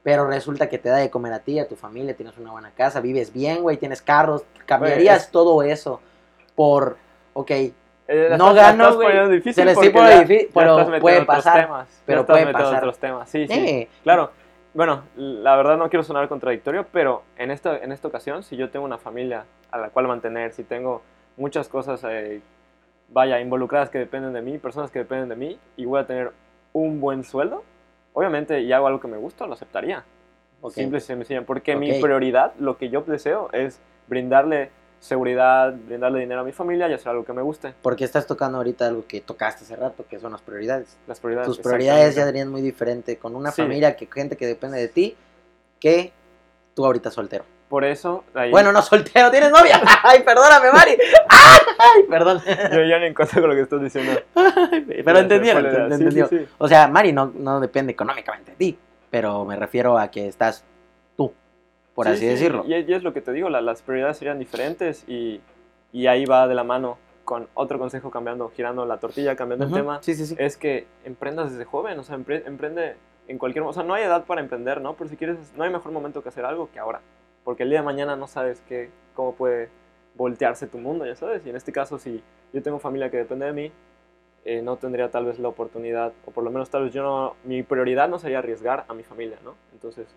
Pero 0.03 0.25
resulta 0.27 0.67
que 0.69 0.77
te 0.79 0.89
da 0.89 0.97
de 0.97 1.09
comer 1.09 1.33
a 1.33 1.39
ti, 1.39 1.59
a 1.59 1.67
tu 1.67 1.75
familia, 1.75 2.15
tienes 2.15 2.37
una 2.37 2.51
buena 2.51 2.71
casa, 2.71 3.01
vives 3.01 3.31
bien, 3.33 3.61
güey, 3.61 3.77
tienes 3.77 4.01
carros. 4.01 4.43
Cambiarías 4.65 5.23
es- 5.25 5.31
todo 5.31 5.61
eso 5.63 5.99
por, 6.55 6.97
ok, 7.33 7.51
Eh, 8.13 8.35
No 8.37 8.53
gano, 8.53 8.95
güey. 8.95 9.41
Se 9.53 9.63
le 9.63 9.71
estoy 9.71 9.89
porque 9.89 9.91
poniendo 9.91 10.21
ya- 10.23 10.27
difícil, 10.27 10.49
pero 10.53 10.99
puede 10.99 11.23
pasar, 11.23 11.61
temas, 11.61 11.87
pero 12.05 12.25
puede 12.25 12.51
pasar. 12.51 12.79
otros 12.79 12.97
temas, 12.97 13.29
sí, 13.29 13.47
sí. 13.47 13.53
eh, 13.53 13.89
Claro, 14.03 14.31
bueno, 14.73 15.03
la 15.15 15.55
verdad 15.55 15.77
no 15.77 15.89
quiero 15.89 16.03
sonar 16.03 16.27
contradictorio, 16.29 16.85
pero 16.91 17.23
en 17.37 17.51
esta, 17.51 17.77
en 17.77 17.91
esta 17.91 18.07
ocasión, 18.07 18.43
si 18.43 18.55
yo 18.57 18.69
tengo 18.69 18.85
una 18.85 18.97
familia 18.97 19.45
a 19.71 19.77
la 19.77 19.89
cual 19.89 20.07
mantener, 20.07 20.53
si 20.53 20.63
tengo 20.63 21.01
muchas 21.37 21.67
cosas, 21.67 22.03
eh, 22.07 22.41
vaya, 23.09 23.39
involucradas 23.39 23.89
que 23.89 23.99
dependen 23.99 24.33
de 24.33 24.41
mí, 24.41 24.57
personas 24.57 24.91
que 24.91 24.99
dependen 24.99 25.29
de 25.29 25.35
mí, 25.35 25.59
y 25.75 25.85
voy 25.85 25.99
a 25.99 26.05
tener 26.07 26.31
un 26.73 27.01
buen 27.01 27.23
sueldo, 27.23 27.63
obviamente, 28.13 28.61
y 28.61 28.71
hago 28.71 28.87
algo 28.87 28.99
que 28.99 29.07
me 29.07 29.17
gusta, 29.17 29.45
lo 29.45 29.53
aceptaría. 29.53 30.03
ok. 30.61 30.71
Simple 30.73 30.99
y 30.99 31.01
sencillo, 31.01 31.45
porque 31.45 31.75
mi 31.75 31.91
Ok. 31.91 32.01
prioridad, 32.01 32.53
lo 32.59 32.77
que 32.77 32.89
yo 32.89 33.01
deseo, 33.01 33.49
es 33.51 33.81
brindarle 34.07 34.71
seguridad, 35.01 35.73
brindarle 35.87 36.19
dinero 36.19 36.41
a 36.41 36.43
mi 36.43 36.51
familia 36.53 36.87
y 36.87 36.93
hacer 36.93 37.09
algo 37.09 37.25
que 37.25 37.33
me 37.33 37.41
guste. 37.41 37.73
Porque 37.81 38.03
estás 38.05 38.25
tocando 38.27 38.59
ahorita 38.59 38.85
algo 38.87 39.03
que 39.07 39.19
tocaste 39.19 39.63
hace 39.65 39.75
rato, 39.75 40.05
que 40.09 40.19
son 40.19 40.31
las 40.31 40.41
prioridades. 40.41 40.95
Las 41.07 41.19
prioridades. 41.19 41.47
tus 41.47 41.59
prioridades 41.59 42.15
ya 42.15 42.23
serían 42.25 42.49
muy 42.49 42.61
diferentes 42.61 43.17
con 43.17 43.35
una 43.35 43.51
Sí. 43.51 43.63
familia 43.63 43.95
que 43.95 44.07
gente 44.09 44.37
que 44.37 44.45
depende 44.45 44.77
de 44.77 44.87
ti 44.87 45.15
que 45.79 46.13
tú 46.75 46.85
ahorita 46.85 47.09
soltero. 47.11 47.43
Por 47.67 47.83
eso, 47.83 48.25
ahí- 48.35 48.51
Bueno, 48.51 48.71
no 48.71 48.81
soltero, 48.81 49.31
tienes 49.31 49.49
novia. 49.49 49.81
Ay, 50.03 50.21
perdóname, 50.23 50.71
Mari. 50.71 50.97
Ay, 51.79 52.03
perdón. 52.09 52.39
yo 52.45 52.83
ya 52.83 52.99
no 52.99 53.05
encuentro 53.05 53.41
con 53.41 53.49
lo 53.49 53.55
que 53.55 53.61
estás 53.61 53.81
diciendo. 53.81 54.21
Pero 55.03 55.19
entendieron. 55.19 55.97
Sí, 55.97 56.37
sí. 56.37 56.45
O 56.59 56.67
sea, 56.67 56.87
Mari 56.87 57.11
no, 57.11 57.31
no 57.35 57.59
depende 57.59 57.93
económicamente 57.93 58.51
de 58.51 58.57
ti, 58.57 58.77
pero 59.09 59.45
me 59.45 59.55
refiero 59.55 59.97
a 59.97 60.09
que 60.11 60.27
estás 60.27 60.63
por 61.95 62.05
Sí, 62.07 62.11
así 62.13 62.19
sí, 62.21 62.27
decirlo. 62.27 62.63
Y, 62.65 62.73
y 62.75 62.93
es 62.93 63.03
lo 63.03 63.13
que 63.13 63.21
te 63.21 63.31
digo, 63.31 63.49
la- 63.49 63.61
las 63.61 63.81
prioridades 63.81 64.17
serían 64.17 64.39
diferentes 64.39 65.03
y, 65.07 65.41
y 65.91 66.07
ahí 66.07 66.25
va 66.25 66.47
de 66.47 66.55
la 66.55 66.63
mano 66.63 66.97
con 67.25 67.47
otro 67.53 67.77
consejo 67.79 68.09
cambiando, 68.11 68.49
girando 68.49 68.85
la 68.85 68.97
tortilla, 68.97 69.35
cambiando 69.35 69.65
el 69.65 69.73
tema, 69.73 70.01
Sí, 70.01 70.15
sí, 70.15 70.25
sí. 70.25 70.35
es 70.37 70.57
que 70.57 70.87
emprendas 71.05 71.51
desde 71.51 71.65
joven, 71.65 71.97
o 71.99 72.03
sea, 72.03 72.17
empre- 72.17 72.43
emprende 72.45 72.95
en 73.27 73.37
cualquier 73.37 73.63
momento, 73.63 73.79
o 73.79 73.81
sea, 73.81 73.87
no 73.87 73.93
hay 73.93 74.03
edad 74.03 74.25
para 74.25 74.41
emprender, 74.41 74.81
¿no? 74.81 74.95
Pero 74.95 75.09
si 75.09 75.15
quieres, 75.17 75.37
no 75.55 75.63
hay 75.63 75.69
mejor 75.69 75.91
momento 75.91 76.23
que 76.23 76.29
hacer 76.29 76.43
algo 76.45 76.69
que 76.71 76.79
ahora, 76.79 77.01
porque 77.43 77.63
el 77.63 77.69
día 77.69 77.79
de 77.79 77.85
mañana 77.85 78.15
no 78.15 78.27
sabes 78.27 78.61
qué, 78.67 78.89
cómo 79.13 79.33
puede 79.35 79.69
voltearse 80.15 80.67
tu 80.67 80.77
mundo, 80.79 81.05
ya 81.05 81.15
sabes, 81.15 81.45
y 81.45 81.49
en 81.49 81.55
este 81.55 81.71
caso, 81.71 81.97
si 81.99 82.21
yo 82.51 82.61
tengo 82.61 82.79
familia 82.79 83.09
que 83.11 83.17
depende 83.17 83.45
de 83.45 83.53
mí, 83.53 83.71
eh, 84.43 84.61
no 84.63 84.75
tendría 84.77 85.09
tal 85.11 85.25
vez 85.25 85.37
la 85.39 85.47
oportunidad, 85.47 86.11
o 86.25 86.31
por 86.31 86.43
lo 86.43 86.49
menos 86.51 86.69
tal 86.69 86.83
vez 86.85 86.93
yo 86.93 87.03
no, 87.03 87.35
mi 87.43 87.61
prioridad 87.63 88.09
no 88.09 88.17
sería 88.19 88.39
arriesgar 88.39 88.85
a 88.87 88.93
mi 88.93 89.03
familia, 89.03 89.37
¿no? 89.43 89.53
Entonces, 89.71 90.07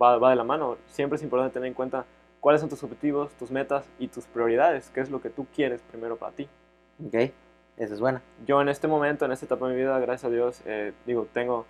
va, 0.00 0.18
va 0.18 0.30
de 0.30 0.36
la 0.36 0.44
mano. 0.44 0.76
Siempre 0.88 1.16
es 1.16 1.22
importante 1.22 1.54
tener 1.54 1.68
en 1.68 1.74
cuenta 1.74 2.04
cuáles 2.40 2.60
son 2.60 2.70
tus 2.70 2.82
objetivos, 2.82 3.32
tus 3.34 3.50
metas 3.50 3.84
y 3.98 4.08
tus 4.08 4.24
prioridades, 4.26 4.90
qué 4.90 5.00
es 5.00 5.10
lo 5.10 5.20
que 5.20 5.30
tú 5.30 5.46
quieres 5.54 5.80
primero 5.82 6.16
para 6.16 6.32
ti. 6.32 6.48
Ok, 7.06 7.14
eso 7.76 7.94
es 7.94 8.00
bueno. 8.00 8.20
Yo 8.46 8.60
en 8.60 8.68
este 8.68 8.88
momento, 8.88 9.24
en 9.24 9.32
esta 9.32 9.46
etapa 9.46 9.66
de 9.68 9.74
mi 9.74 9.80
vida, 9.80 9.98
gracias 10.00 10.24
a 10.30 10.34
Dios, 10.34 10.60
eh, 10.66 10.92
digo, 11.06 11.26
tengo, 11.32 11.66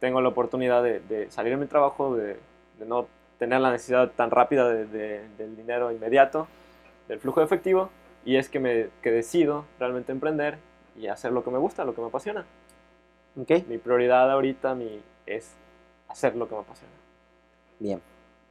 tengo 0.00 0.20
la 0.20 0.28
oportunidad 0.28 0.82
de, 0.82 1.00
de 1.00 1.30
salir 1.30 1.52
de 1.52 1.56
mi 1.58 1.66
trabajo, 1.66 2.16
de, 2.16 2.38
de 2.78 2.86
no 2.86 3.06
tener 3.38 3.60
la 3.60 3.70
necesidad 3.72 4.10
tan 4.12 4.30
rápida 4.30 4.68
de- 4.68 4.86
de- 4.86 5.28
del 5.38 5.56
dinero 5.56 5.90
inmediato, 5.90 6.46
del 7.08 7.18
flujo 7.18 7.40
de 7.40 7.46
efectivo, 7.46 7.90
y 8.24 8.36
es 8.36 8.48
que, 8.48 8.60
me, 8.60 8.88
que 9.02 9.10
decido 9.10 9.64
realmente 9.80 10.12
emprender 10.12 10.58
y 10.96 11.08
hacer 11.08 11.32
lo 11.32 11.42
que 11.42 11.50
me 11.50 11.58
gusta, 11.58 11.84
lo 11.84 11.94
que 11.94 12.00
me 12.00 12.06
apasiona. 12.06 12.44
Ok, 13.40 13.66
Mi 13.66 13.78
prioridad 13.78 14.30
ahorita 14.30 14.74
mi, 14.76 15.00
es 15.26 15.52
hacer 16.08 16.36
lo 16.36 16.46
que 16.48 16.54
me 16.54 16.60
apasiona. 16.60 16.92
Bien. 17.82 18.00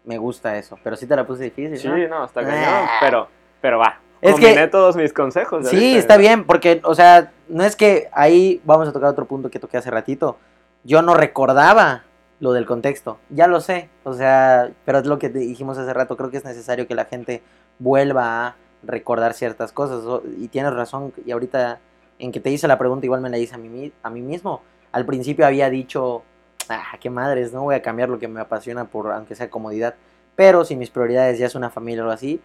Me 0.03 0.17
gusta 0.17 0.57
eso. 0.57 0.77
Pero 0.83 0.95
sí 0.95 1.05
te 1.05 1.15
la 1.15 1.25
puse 1.25 1.43
difícil. 1.45 1.77
Sí, 1.77 1.87
¿no? 1.87 2.07
no, 2.07 2.25
está 2.25 2.41
Ah. 2.41 2.45
cañón, 2.45 2.89
pero, 2.99 3.27
pero 3.61 3.79
va. 3.79 3.99
Es 4.21 4.33
Combiné 4.33 4.55
que- 4.55 4.67
todos 4.67 4.95
mis 4.95 5.13
consejos. 5.13 5.67
Sí, 5.67 5.75
ahorita, 5.75 5.99
está 5.99 6.13
¿no? 6.15 6.19
bien, 6.21 6.43
porque, 6.45 6.81
o 6.83 6.93
sea, 6.93 7.31
no 7.49 7.63
es 7.63 7.75
que 7.75 8.07
ahí 8.11 8.61
vamos 8.65 8.87
a 8.87 8.91
tocar 8.93 9.09
otro 9.09 9.25
punto 9.25 9.49
que 9.49 9.59
toqué 9.59 9.77
hace 9.77 9.89
ratito. 9.89 10.37
Yo 10.83 11.01
no 11.01 11.13
recordaba 11.15 12.03
lo 12.39 12.53
del 12.53 12.65
contexto, 12.65 13.19
ya 13.29 13.45
lo 13.47 13.61
sé, 13.61 13.89
o 14.03 14.13
sea, 14.13 14.71
pero 14.85 14.97
es 14.97 15.05
lo 15.05 15.19
que 15.19 15.29
dijimos 15.29 15.77
hace 15.77 15.93
rato, 15.93 16.17
creo 16.17 16.31
que 16.31 16.37
es 16.37 16.45
necesario 16.45 16.87
que 16.87 16.95
la 16.95 17.05
gente 17.05 17.43
vuelva 17.77 18.47
a 18.47 18.55
recordar 18.83 19.33
ciertas 19.35 19.71
cosas, 19.71 20.03
y 20.39 20.47
tienes 20.47 20.73
razón, 20.73 21.13
y 21.23 21.31
ahorita 21.31 21.79
en 22.17 22.31
que 22.31 22.39
te 22.39 22.49
hice 22.49 22.67
la 22.67 22.79
pregunta 22.79 23.05
igual 23.05 23.21
me 23.21 23.29
la 23.29 23.37
hice 23.37 23.53
a 23.55 23.57
mí, 23.59 23.91
a 24.01 24.09
mí 24.09 24.21
mismo. 24.21 24.63
Al 24.91 25.05
principio 25.05 25.45
había 25.45 25.69
dicho, 25.69 26.23
ah, 26.69 26.97
qué 26.99 27.09
madres, 27.09 27.53
no 27.53 27.63
voy 27.63 27.75
a 27.75 27.81
cambiar 27.81 28.09
lo 28.09 28.19
que 28.19 28.27
me 28.27 28.39
apasiona 28.39 28.85
por, 28.85 29.11
aunque 29.11 29.35
sea 29.35 29.49
comodidad, 29.49 29.95
pero 30.35 30.65
si 30.65 30.75
mis 30.75 30.89
prioridades 30.89 31.39
ya 31.39 31.45
es 31.45 31.55
una 31.55 31.69
familia 31.69 32.01
o 32.01 32.03
algo 32.05 32.13
así, 32.13 32.41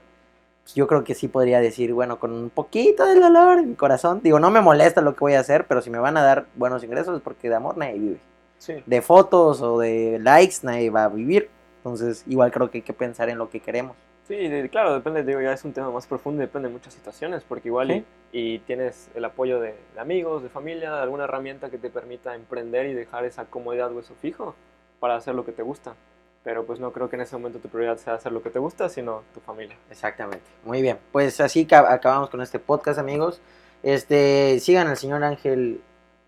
pues 0.63 0.75
yo 0.75 0.87
creo 0.87 1.05
que 1.05 1.15
sí 1.15 1.29
podría 1.29 1.61
decir, 1.61 1.93
bueno, 1.93 2.19
con 2.19 2.33
un 2.33 2.51
poquito 2.51 3.07
de 3.07 3.21
dolor 3.21 3.59
en 3.59 3.71
mi 3.71 3.75
corazón, 3.77 4.21
digo, 4.23 4.41
no 4.41 4.51
me 4.51 4.61
molesta 4.61 5.01
lo 5.01 5.15
que 5.15 5.21
voy 5.21 5.35
a 5.35 5.41
hacer, 5.41 5.67
pero 5.67 5.81
si 5.81 5.91
me 5.91 5.99
van 5.99 6.17
a 6.17 6.23
dar 6.23 6.47
buenos 6.57 6.83
ingresos 6.83 7.17
es 7.17 7.23
porque 7.23 7.49
de 7.49 7.55
amor 7.55 7.77
nadie 7.77 7.99
vive. 7.99 8.21
Sí. 8.59 8.83
De 8.85 9.03
fotos 9.03 9.63
o 9.63 9.79
de 9.79 10.19
likes 10.21 10.57
nadie 10.63 10.91
va 10.91 11.05
a 11.05 11.09
vivir. 11.09 11.51
Entonces, 11.79 12.25
igual 12.27 12.51
creo 12.51 12.69
que 12.69 12.79
hay 12.79 12.83
que 12.83 12.93
pensar 12.93 13.29
en 13.29 13.39
lo 13.39 13.49
que 13.49 13.61
queremos. 13.61 13.97
Sí, 14.27 14.49
de- 14.49 14.69
claro, 14.69 14.95
depende, 14.95 15.23
digo, 15.23 15.41
ya 15.41 15.53
es 15.53 15.65
un 15.65 15.73
tema 15.73 15.91
más 15.91 16.07
profundo, 16.07 16.41
depende 16.41 16.69
de 16.69 16.73
muchas 16.75 16.93
situaciones, 16.95 17.45
porque 17.45 17.69
igual 17.69 17.89
Sí. 17.89 18.05
y, 18.33 18.55
y 18.55 18.59
tienes 18.61 19.09
el 19.15 19.25
apoyo 19.25 19.61
de, 19.61 19.75
de 19.95 20.01
amigos, 20.01 20.43
de 20.43 20.49
familia, 20.49 20.93
de 20.93 21.01
alguna 21.03 21.25
herramienta 21.25 21.71
que 21.71 21.79
te 21.79 21.91
permita 21.91 22.35
emprender 22.35 22.87
y 22.87 22.95
dejar 22.95 23.25
esa 23.25 23.45
comodidad 23.45 23.93
o 23.93 24.01
eso 24.01 24.15
fijo 24.21 24.55
para 24.99 25.15
hacer 25.17 25.35
lo 25.35 25.45
que 25.45 25.53
te 25.53 25.63
gusta. 25.63 25.95
Pero 26.43 26.65
pues 26.65 26.79
no 26.81 26.93
creo 26.93 27.09
que 27.09 27.17
en 27.17 27.23
ese 27.23 27.37
momento 27.37 27.59
tu 27.59 27.69
prioridad 27.69 27.97
sea 27.99 28.15
hacer 28.15 28.31
lo 28.33 28.43
que 28.43 28.51
te 28.51 28.59
gusta, 28.59 28.89
sino 28.89 29.23
tu 29.35 29.41
familia. 29.41 29.77
Exactamente. 29.91 30.45
Muy 30.65 30.81
bien. 30.83 30.99
Pues 31.13 31.41
así 31.41 31.67
ca- 31.67 31.93
acabamos 31.93 32.31
con 32.31 32.41
este 32.41 32.59
podcast, 32.61 32.99
amigos. 32.99 33.41
Este, 33.83 34.59
sigan 34.61 34.87
al 34.89 34.97
señor 34.97 35.23
Ángel 35.25 35.81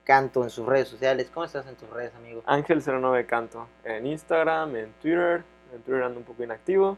Canto 0.05 0.43
en 0.45 0.51
sus 0.51 0.67
redes 0.67 0.89
sociales. 0.89 1.31
¿Cómo 1.35 1.45
estás 1.45 1.67
en 1.67 1.75
tus 1.77 1.89
redes, 1.91 2.13
amigo? 2.17 2.43
Ángel 2.47 2.81
09 2.85 3.27
Canto, 3.27 3.67
en 3.85 4.07
Instagram, 4.07 4.75
en 4.77 4.93
Twitter, 5.03 5.43
en 5.75 5.83
Twitter 5.83 6.03
ando 6.03 6.19
un 6.21 6.25
poco 6.25 6.43
inactivo, 6.43 6.97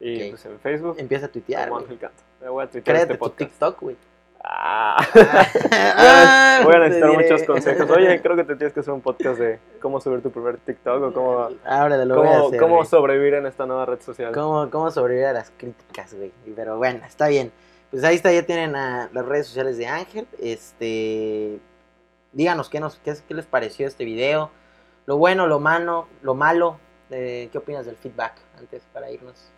y 0.00 0.30
pues 0.30 0.44
en 0.46 0.58
Facebook, 0.60 0.96
Empieza 0.98 1.26
a 1.26 1.28
tuitear. 1.28 1.68
como. 1.68 1.80
Ángel 1.82 1.98
Canto. 1.98 2.22
Me 2.40 2.48
voy 2.48 2.64
a 2.64 2.66
tuitear 2.70 2.84
Créate 2.96 3.12
este 3.12 3.18
tu. 3.24 3.30
TikTok, 3.30 3.80
güey. 3.80 3.96
Ah. 4.42 4.96
Ah, 5.72 6.60
Voy 6.64 6.74
a 6.74 6.78
te 6.78 6.88
necesitar 6.88 7.12
muchos 7.12 7.42
consejos. 7.44 7.90
Oye, 7.90 8.20
creo 8.22 8.36
que 8.36 8.44
te 8.44 8.56
tienes 8.56 8.72
que 8.72 8.80
hacer 8.80 8.92
un 8.94 9.00
podcast 9.02 9.38
de 9.38 9.58
cómo 9.80 10.00
subir 10.00 10.22
tu 10.22 10.30
primer 10.30 10.56
TikTok 10.58 11.02
o 11.02 11.12
cómo, 11.12 11.48
Ahora 11.64 12.02
lo 12.04 12.16
voy 12.20 12.26
a 12.28 12.30
cómo, 12.32 12.46
hacer. 12.48 12.60
cómo 12.60 12.76
güey. 12.76 12.86
sobrevivir 12.88 13.34
en 13.34 13.46
esta 13.46 13.66
nueva 13.66 13.84
red 13.86 14.00
social. 14.00 14.32
¿Cómo, 14.32 14.70
cómo 14.70 14.90
sobrevivir 14.90 15.26
a 15.26 15.32
las 15.34 15.52
críticas, 15.56 16.14
güey. 16.14 16.32
Pero 16.56 16.78
bueno, 16.78 17.00
está 17.06 17.28
bien. 17.28 17.52
Pues 17.90 18.02
ahí 18.04 18.16
está, 18.16 18.32
ya 18.32 18.42
tienen 18.44 18.76
a 18.76 19.10
las 19.12 19.26
redes 19.26 19.46
sociales 19.46 19.76
de 19.76 19.86
Ángel. 19.86 20.26
Este, 20.38 21.58
díganos 22.32 22.68
qué, 22.70 22.80
nos, 22.80 22.96
qué, 23.00 23.14
qué 23.26 23.34
les 23.34 23.46
pareció 23.46 23.86
este 23.86 24.04
video. 24.04 24.50
Lo 25.06 25.16
bueno, 25.18 25.46
lo 25.46 25.60
malo, 25.60 26.06
lo 26.22 26.34
malo. 26.34 26.78
eh, 27.10 27.48
¿Qué 27.52 27.58
opinas 27.58 27.84
del 27.86 27.96
feedback 27.96 28.40
antes 28.58 28.84
para 28.92 29.10
irnos? 29.10 29.50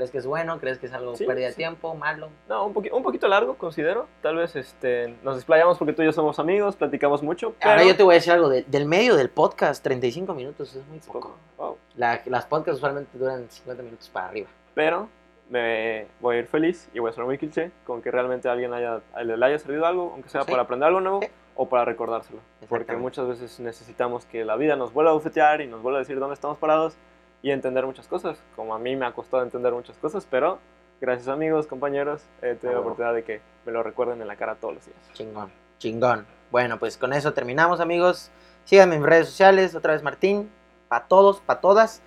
¿Crees 0.00 0.10
que 0.12 0.16
es 0.16 0.24
bueno? 0.26 0.58
¿Crees 0.58 0.78
que 0.78 0.86
es 0.86 0.94
algo 0.94 1.14
Sí, 1.14 1.26
pérdida 1.26 1.48
de 1.48 1.52
sí. 1.52 1.58
tiempo? 1.58 1.94
¿Malo? 1.94 2.30
No, 2.48 2.64
un, 2.64 2.72
poqui- 2.72 2.90
un 2.90 3.02
poquito 3.02 3.28
largo, 3.28 3.58
considero. 3.58 4.06
Tal 4.22 4.34
vez 4.34 4.56
este, 4.56 5.14
nos 5.22 5.36
desplayamos 5.36 5.76
porque 5.76 5.92
tú 5.92 6.00
y 6.00 6.06
yo 6.06 6.12
somos 6.12 6.38
amigos, 6.38 6.74
platicamos 6.74 7.22
mucho. 7.22 7.52
Pero... 7.58 7.70
Ahora 7.70 7.84
yo 7.84 7.94
te 7.94 8.02
voy 8.02 8.14
a 8.14 8.16
decir 8.16 8.32
algo 8.32 8.48
de- 8.48 8.62
del 8.62 8.86
medio 8.86 9.14
del 9.14 9.28
podcast. 9.28 9.84
35 9.84 10.32
minutos 10.32 10.74
es 10.74 10.86
muy 10.86 11.00
poco. 11.00 11.36
Wow. 11.58 11.76
La- 11.96 12.22
las 12.24 12.46
podcasts 12.46 12.78
usualmente 12.78 13.18
duran 13.18 13.44
50 13.50 13.82
minutos 13.82 14.08
para 14.08 14.28
arriba. 14.28 14.48
Pero 14.72 15.06
me 15.50 16.06
voy 16.18 16.36
a 16.36 16.38
ir 16.38 16.46
feliz 16.46 16.88
y 16.94 16.98
voy 16.98 17.10
a 17.10 17.12
ser 17.12 17.24
muy 17.24 17.36
cliché 17.36 17.70
con 17.84 18.00
que 18.00 18.10
realmente 18.10 18.48
a 18.48 18.52
alguien 18.52 18.72
haya, 18.72 19.02
le 19.22 19.44
haya 19.44 19.58
servido 19.58 19.84
algo, 19.84 20.12
aunque 20.14 20.30
sea 20.30 20.44
Sí. 20.44 20.50
para 20.50 20.62
aprender 20.62 20.86
algo 20.86 21.02
nuevo 21.02 21.20
o 21.56 21.68
para 21.68 21.84
recordárselo. 21.84 22.38
Porque 22.70 22.96
muchas 22.96 23.28
veces 23.28 23.60
necesitamos 23.60 24.24
que 24.24 24.46
la 24.46 24.56
vida 24.56 24.76
nos 24.76 24.94
vuelva 24.94 25.10
a 25.10 25.14
bufetear 25.14 25.60
y 25.60 25.66
nos 25.66 25.82
vuelva 25.82 25.98
a 25.98 26.00
decir 26.00 26.18
dónde 26.18 26.32
estamos 26.32 26.56
parados 26.56 26.94
y 27.42 27.50
entender 27.50 27.86
muchas 27.86 28.06
cosas. 28.06 28.42
Como 28.56 28.74
a 28.74 28.78
mí 28.78 28.96
me 28.96 29.06
ha 29.06 29.12
costado 29.12 29.42
entender 29.42 29.72
muchas 29.72 29.96
cosas, 29.98 30.26
pero 30.30 30.58
gracias 31.00 31.28
amigos, 31.28 31.66
compañeros, 31.66 32.22
he 32.42 32.54
tenido 32.54 32.80
la 32.80 32.80
oportunidad 32.80 33.14
de 33.14 33.24
que 33.24 33.40
me 33.64 33.72
lo 33.72 33.82
recuerden 33.82 34.20
en 34.20 34.28
la 34.28 34.36
cara 34.36 34.56
todos 34.56 34.74
los 34.74 34.86
días. 34.86 34.98
Chingón, 35.12 35.50
chingón. 35.78 36.26
Bueno, 36.50 36.78
pues 36.78 36.96
con 36.96 37.12
eso 37.12 37.32
terminamos, 37.32 37.80
amigos. 37.80 38.30
Síganme 38.64 38.96
en 38.96 39.02
mis 39.02 39.10
redes 39.10 39.28
sociales, 39.28 39.74
otra 39.74 39.92
vez 39.92 40.02
Martín, 40.02 40.50
para 40.88 41.06
todos, 41.06 41.40
para 41.40 41.60
todas. 41.60 42.02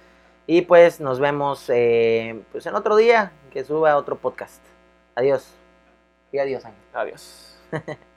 Y 0.45 0.63
pues 0.63 0.99
nos 0.99 1.19
vemos 1.19 1.69
eh, 1.69 2.43
pues 2.51 2.65
en 2.65 2.75
otro 2.75 2.95
día 2.95 3.31
que 3.51 3.63
suba 3.63 3.95
otro 3.95 4.17
podcast. 4.17 4.61
Adiós. 5.15 5.47
Y 6.31 6.39
adiós, 6.39 6.65
Ángel. 6.65 6.83
Adiós. 6.93 7.57